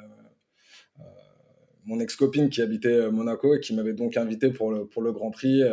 mon 1.85 2.01
ex-copine 2.01 2.49
qui 2.49 2.61
habitait 2.61 3.09
Monaco 3.09 3.55
et 3.55 3.61
qui 3.61 3.73
m'avait 3.73 3.93
donc 3.93 4.17
invité 4.17 4.51
pour 4.51 4.71
le, 4.71 4.85
pour 4.85 5.01
le 5.01 5.13
Grand 5.13 5.31
Prix. 5.31 5.63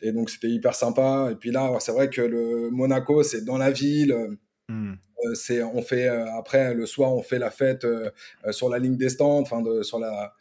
et 0.00 0.12
donc, 0.12 0.30
c'était 0.30 0.48
hyper 0.48 0.74
sympa. 0.74 1.28
Et 1.30 1.34
puis 1.34 1.50
là, 1.50 1.76
c'est 1.78 1.92
vrai 1.92 2.08
que 2.08 2.22
le 2.22 2.70
Monaco, 2.70 3.22
c'est 3.22 3.44
dans 3.44 3.58
la 3.58 3.70
ville. 3.70 4.38
Hmm. 4.70 4.92
Euh, 5.26 5.34
c'est 5.34 5.64
on 5.64 5.82
fait 5.82 6.08
euh, 6.08 6.32
après 6.38 6.74
le 6.74 6.86
soir 6.86 7.12
on 7.12 7.22
fait 7.22 7.40
la 7.40 7.50
fête 7.50 7.84
euh, 7.84 8.10
sur 8.52 8.68
la 8.68 8.78
ligne 8.78 8.96
des 8.96 9.08
stands, 9.08 9.40
enfin 9.40 9.62
de, 9.62 9.82
sur 9.82 9.98
la 9.98 10.32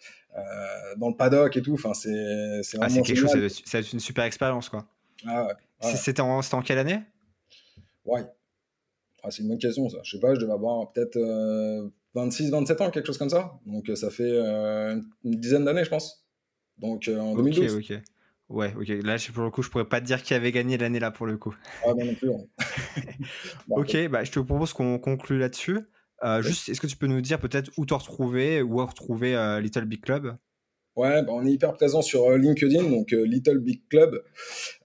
dans 0.97 1.09
le 1.09 1.15
paddock 1.15 1.57
et 1.57 1.61
tout. 1.63 1.73
Enfin 1.73 1.95
c'est 1.95 2.61
c'est 2.61 2.77
ah, 2.79 2.87
quelque 2.87 3.15
chose, 3.15 3.61
c'est 3.65 3.91
une 3.91 3.99
super 3.99 4.25
expérience 4.25 4.69
quoi. 4.69 4.85
Ah 5.25 5.47
c'était 5.81 6.21
en, 6.21 6.39
en 6.39 6.61
quelle 6.61 6.77
année? 6.77 7.01
Ouais. 8.05 8.21
Ah, 9.23 9.31
c'est 9.31 9.41
une 9.41 9.49
bonne 9.49 9.57
question, 9.57 9.89
ça. 9.89 9.97
Je 10.03 10.11
sais 10.11 10.19
pas, 10.19 10.33
je 10.35 10.39
devais 10.39 10.53
avoir 10.53 10.91
peut-être 10.91 11.19
26, 12.13 12.51
27 12.51 12.81
ans, 12.81 12.89
quelque 12.89 13.07
chose 13.07 13.17
comme 13.17 13.29
ça. 13.29 13.59
Donc, 13.65 13.89
ça 13.95 14.09
fait 14.09 14.31
une 14.31 15.39
dizaine 15.39 15.65
d'années, 15.65 15.83
je 15.83 15.89
pense. 15.89 16.25
Donc, 16.77 17.09
en 17.09 17.35
2012. 17.35 17.75
Ok, 17.75 17.91
ok. 17.91 18.01
Ouais, 18.49 18.73
ok. 18.75 18.87
Là, 19.03 19.15
pour 19.33 19.43
le 19.43 19.51
coup, 19.51 19.61
je 19.61 19.69
pourrais 19.69 19.85
pas 19.85 20.01
te 20.01 20.05
dire 20.05 20.21
qui 20.23 20.33
avait 20.33 20.51
gagné 20.51 20.77
l'année 20.77 20.99
là 20.99 21.11
pour 21.11 21.27
le 21.27 21.37
coup. 21.37 21.55
Ah, 21.85 21.93
non, 21.93 22.05
non 22.05 22.15
plus. 22.15 22.29
ok, 23.69 24.07
bah, 24.09 24.23
je 24.23 24.31
te 24.31 24.39
propose 24.39 24.73
qu'on 24.73 24.97
conclue 24.97 25.37
là-dessus. 25.37 25.77
Euh, 26.23 26.41
juste, 26.41 26.67
est-ce 26.67 26.81
que 26.81 26.87
tu 26.87 26.97
peux 26.97 27.05
nous 27.05 27.21
dire 27.21 27.39
peut-être 27.39 27.69
où 27.77 27.85
te 27.85 27.93
retrouver, 27.93 28.63
où 28.63 28.77
retrouver 28.77 29.35
euh, 29.35 29.61
Little 29.61 29.85
Big 29.85 30.01
Club? 30.01 30.35
Ouais, 30.95 31.21
bah, 31.21 31.33
on 31.33 31.45
est 31.45 31.51
hyper 31.51 31.73
présent 31.73 32.01
sur 32.01 32.25
euh, 32.25 32.39
LinkedIn, 32.39 32.89
donc 32.89 33.11
Little 33.11 33.59
Big 33.59 33.83
Club. 33.87 34.23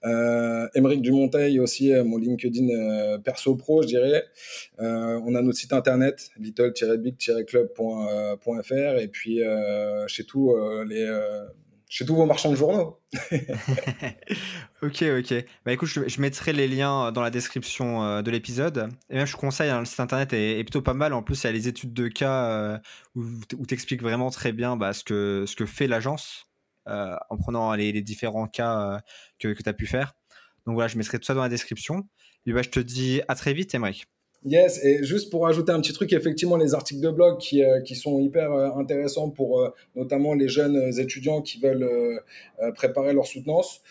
Euh, 0.05 0.67
Émeric 0.75 1.01
Dumonteil 1.01 1.59
aussi, 1.59 1.91
mon 1.91 2.17
LinkedIn 2.17 3.17
perso 3.23 3.55
pro, 3.55 3.81
je 3.81 3.87
dirais. 3.87 4.25
on 4.77 5.33
a 5.33 5.41
notre 5.41 5.57
site 5.57 5.73
internet, 5.73 6.29
little-big-club.fr, 6.37 8.99
et 8.99 9.07
puis 9.07 9.41
chez 10.07 10.23
tout 10.23 10.55
les 10.87 11.07
chez 11.95 12.05
tous 12.05 12.15
vos 12.17 12.25
marchands 12.25 12.51
de 12.51 12.57
journaux. 12.57 12.99
ok, 14.81 15.01
ok. 15.17 15.45
Bah 15.63 15.71
écoute, 15.71 15.87
je, 15.87 16.19
mettrai 16.19 16.51
les 16.51 16.67
liens 16.67 17.13
dans 17.13 17.21
la 17.21 17.29
description 17.29 18.03
euh, 18.03 18.21
de 18.21 18.29
l'épisode. 18.31 18.89
Et 19.09 19.15
même, 19.15 19.25
je 19.25 19.37
conseille, 19.37 19.69
hein, 19.69 19.79
le 19.79 19.85
site 19.85 20.01
internet 20.01 20.33
est, 20.33 20.61
plutôt 20.65 20.81
pas 20.81 20.93
mal. 20.93 21.13
En 21.13 21.23
plus, 21.23 21.41
il 21.41 21.45
y 21.45 21.49
a 21.49 21.53
les 21.53 21.69
études 21.69 21.93
de 21.93 22.09
cas 22.09 22.49
euh, 22.51 22.77
où 23.15 23.23
tu 23.65 23.73
expliques 23.73 24.01
vraiment 24.01 24.29
très 24.29 24.51
bien 24.51 24.75
bah, 24.75 24.91
ce, 24.91 25.05
que, 25.05 25.45
ce 25.47 25.55
que 25.55 25.65
fait 25.65 25.87
l'agence 25.87 26.47
euh, 26.89 27.15
en 27.29 27.37
prenant 27.37 27.73
les, 27.75 28.01
différents 28.01 28.47
cas 28.47 28.99
que, 29.39 29.53
que 29.53 29.63
tu 29.63 29.69
as 29.69 29.73
pu 29.73 29.87
faire. 29.87 30.15
Donc 30.65 30.73
voilà, 30.73 30.89
je 30.89 30.97
mettrai 30.97 31.17
tout 31.17 31.25
ça 31.25 31.33
dans 31.33 31.43
la 31.43 31.49
description. 31.49 32.09
Et 32.45 32.51
bah, 32.51 32.61
je 32.61 32.71
te 32.71 32.81
dis 32.81 33.21
à 33.29 33.35
très 33.35 33.53
vite, 33.53 33.73
Emmerich. 33.73 34.05
Yes, 34.47 34.79
et 34.83 35.03
juste 35.03 35.31
pour 35.31 35.47
ajouter 35.47 35.71
un 35.71 35.81
petit 35.81 35.91
truc, 35.91 36.13
effectivement, 36.13 36.55
les 36.55 36.75
articles 36.75 37.01
de 37.01 37.09
blog 37.09 37.39
qui, 37.39 37.63
euh, 37.63 37.81
qui 37.81 37.95
sont 37.95 38.19
hyper 38.19 38.51
euh, 38.53 38.69
intéressants 38.75 39.31
pour 39.31 39.59
euh, 39.59 39.69
notamment 39.95 40.35
les 40.35 40.47
jeunes 40.47 40.99
étudiants 40.99 41.41
qui 41.41 41.59
veulent 41.59 41.89
préparer 42.75 43.13
leur 43.13 43.25
soutenance, 43.25 43.81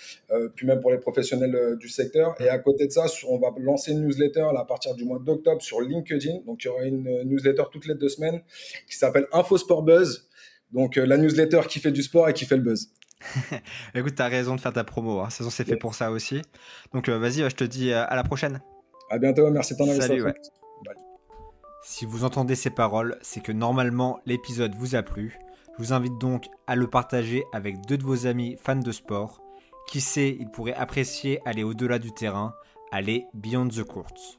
puis 0.55 0.67
même 0.67 0.81
pour 0.81 0.93
les 0.93 0.99
professionnels 0.99 1.77
du 1.79 1.89
secteur. 1.89 2.35
Et 2.41 2.49
à 2.49 2.59
côté 2.59 2.87
de 2.87 2.93
ça, 2.93 3.07
on 3.29 3.39
va 3.39 3.53
lancer 3.59 3.93
une 3.93 4.03
newsletter 4.07 4.47
là, 4.53 4.61
à 4.61 4.65
partir 4.65 4.95
du 4.95 5.05
mois 5.05 5.19
d'octobre 5.19 5.61
sur 5.61 5.81
LinkedIn. 5.81 6.41
Donc, 6.47 6.63
il 6.63 6.69
y 6.69 6.71
aura 6.71 6.85
une 6.85 7.23
newsletter 7.25 7.65
toutes 7.73 7.87
les 7.87 7.95
deux 7.95 8.09
semaines 8.09 8.41
qui 8.89 8.97
s'appelle 8.97 9.27
Info 9.33 9.59
Sport 9.59 9.83
Buzz. 9.83 10.29
Donc, 10.73 10.97
la 10.97 11.17
newsletter 11.17 11.63
qui 11.69 11.81
fait 11.81 11.93
du 11.93 12.03
sport 12.03 12.29
et 12.29 12.33
qui 12.33 12.45
fait 12.45 12.57
le 12.57 12.63
buzz. 12.63 12.91
Écoute, 13.95 14.15
tu 14.15 14.23
as 14.23 14.29
raison 14.29 14.55
de 14.55 14.61
faire 14.61 14.73
ta 14.73 14.85
promo. 14.85 15.21
Hein. 15.21 15.31
Saison, 15.31 15.51
c'est 15.51 15.67
fait 15.67 15.77
pour 15.77 15.95
ça 15.95 16.11
aussi. 16.11 16.43
Donc, 16.93 17.09
vas-y, 17.09 17.49
je 17.51 17.57
te 17.57 17.65
dis 17.65 17.93
à 17.93 18.15
la 18.15 18.23
prochaine. 18.23 18.61
À 19.15 19.19
bientôt, 19.19 19.49
merci 19.49 19.75
de 19.75 19.79
ton 19.79 19.87
Salut, 19.87 20.25
Si 21.85 22.05
vous 22.05 22.25
entendez 22.25 22.57
ces 22.57 22.71
paroles, 22.71 23.17
c'est 23.23 23.41
que 23.41 23.53
normalement 23.53 24.19
l'épisode 24.27 24.75
vous 24.75 24.97
a 24.97 25.05
plu. 25.05 25.39
Je 25.79 25.85
vous 25.85 25.93
invite 25.93 26.19
donc 26.19 26.47
à 26.67 26.75
le 26.75 26.89
partager 26.89 27.45
avec 27.53 27.87
deux 27.87 27.97
de 27.97 28.03
vos 28.03 28.27
amis 28.27 28.57
fans 28.61 28.75
de 28.75 28.91
sport. 28.91 29.41
Qui 29.87 30.01
sait, 30.01 30.37
ils 30.41 30.51
pourraient 30.51 30.75
apprécier 30.75 31.39
aller 31.45 31.63
au-delà 31.63 32.01
du 32.01 32.11
terrain, 32.11 32.57
aller 32.91 33.27
beyond 33.35 33.69
the 33.69 33.85
court. 33.85 34.37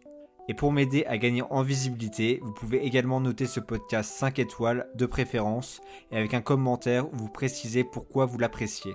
Et 0.50 0.54
pour 0.54 0.74
m'aider 0.74 1.06
à 1.06 1.18
gagner 1.18 1.44
en 1.50 1.62
visibilité, 1.62 2.42
vous 2.44 2.52
pouvez 2.52 2.86
également 2.86 3.22
noter 3.22 3.46
ce 3.46 3.62
podcast 3.62 4.12
5 4.12 4.40
étoiles 4.40 4.90
de 4.96 5.06
préférence 5.06 5.80
et 6.12 6.18
avec 6.18 6.34
un 6.34 6.42
commentaire 6.42 7.08
où 7.14 7.16
vous 7.16 7.30
précisez 7.30 7.86
pourquoi 7.86 8.26
vous 8.26 8.40
l'appréciez. 8.40 8.94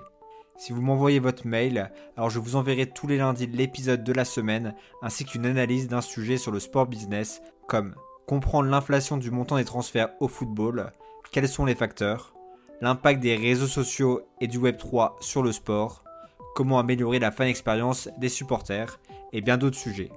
Si 0.61 0.71
vous 0.73 0.81
m'envoyez 0.83 1.17
votre 1.17 1.47
mail, 1.47 1.91
alors 2.15 2.29
je 2.29 2.37
vous 2.37 2.55
enverrai 2.55 2.85
tous 2.85 3.07
les 3.07 3.17
lundis 3.17 3.47
l'épisode 3.47 4.03
de 4.03 4.13
la 4.13 4.25
semaine 4.25 4.75
ainsi 5.01 5.25
qu'une 5.25 5.47
analyse 5.47 5.87
d'un 5.87 6.01
sujet 6.01 6.37
sur 6.37 6.51
le 6.51 6.59
sport 6.59 6.85
business 6.85 7.41
comme 7.67 7.95
comprendre 8.27 8.69
l'inflation 8.69 9.17
du 9.17 9.31
montant 9.31 9.57
des 9.57 9.65
transferts 9.65 10.11
au 10.19 10.27
football, 10.27 10.91
quels 11.31 11.47
sont 11.47 11.65
les 11.65 11.73
facteurs, 11.73 12.35
l'impact 12.79 13.21
des 13.21 13.35
réseaux 13.35 13.65
sociaux 13.65 14.21
et 14.39 14.45
du 14.45 14.59
Web3 14.59 15.13
sur 15.19 15.41
le 15.41 15.51
sport, 15.51 16.03
comment 16.53 16.77
améliorer 16.77 17.17
la 17.17 17.31
fan 17.31 17.47
expérience 17.47 18.07
des 18.19 18.29
supporters 18.29 18.99
et 19.33 19.41
bien 19.41 19.57
d'autres 19.57 19.79
sujets. 19.79 20.11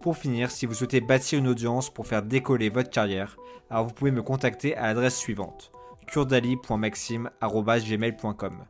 Pour 0.00 0.16
finir, 0.16 0.50
si 0.50 0.64
vous 0.64 0.72
souhaitez 0.72 1.02
bâtir 1.02 1.38
une 1.38 1.48
audience 1.48 1.92
pour 1.92 2.06
faire 2.06 2.22
décoller 2.22 2.70
votre 2.70 2.88
carrière, 2.88 3.36
alors 3.68 3.84
vous 3.84 3.92
pouvez 3.92 4.12
me 4.12 4.22
contacter 4.22 4.74
à 4.76 4.86
l'adresse 4.86 5.18
suivante 5.18 5.72
kurdali.maxime.gmail.com 6.06 8.64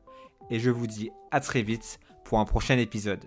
et 0.50 0.58
je 0.58 0.70
vous 0.70 0.86
dis 0.86 1.10
à 1.30 1.40
très 1.40 1.62
vite 1.62 1.98
pour 2.24 2.38
un 2.38 2.44
prochain 2.44 2.78
épisode. 2.78 3.24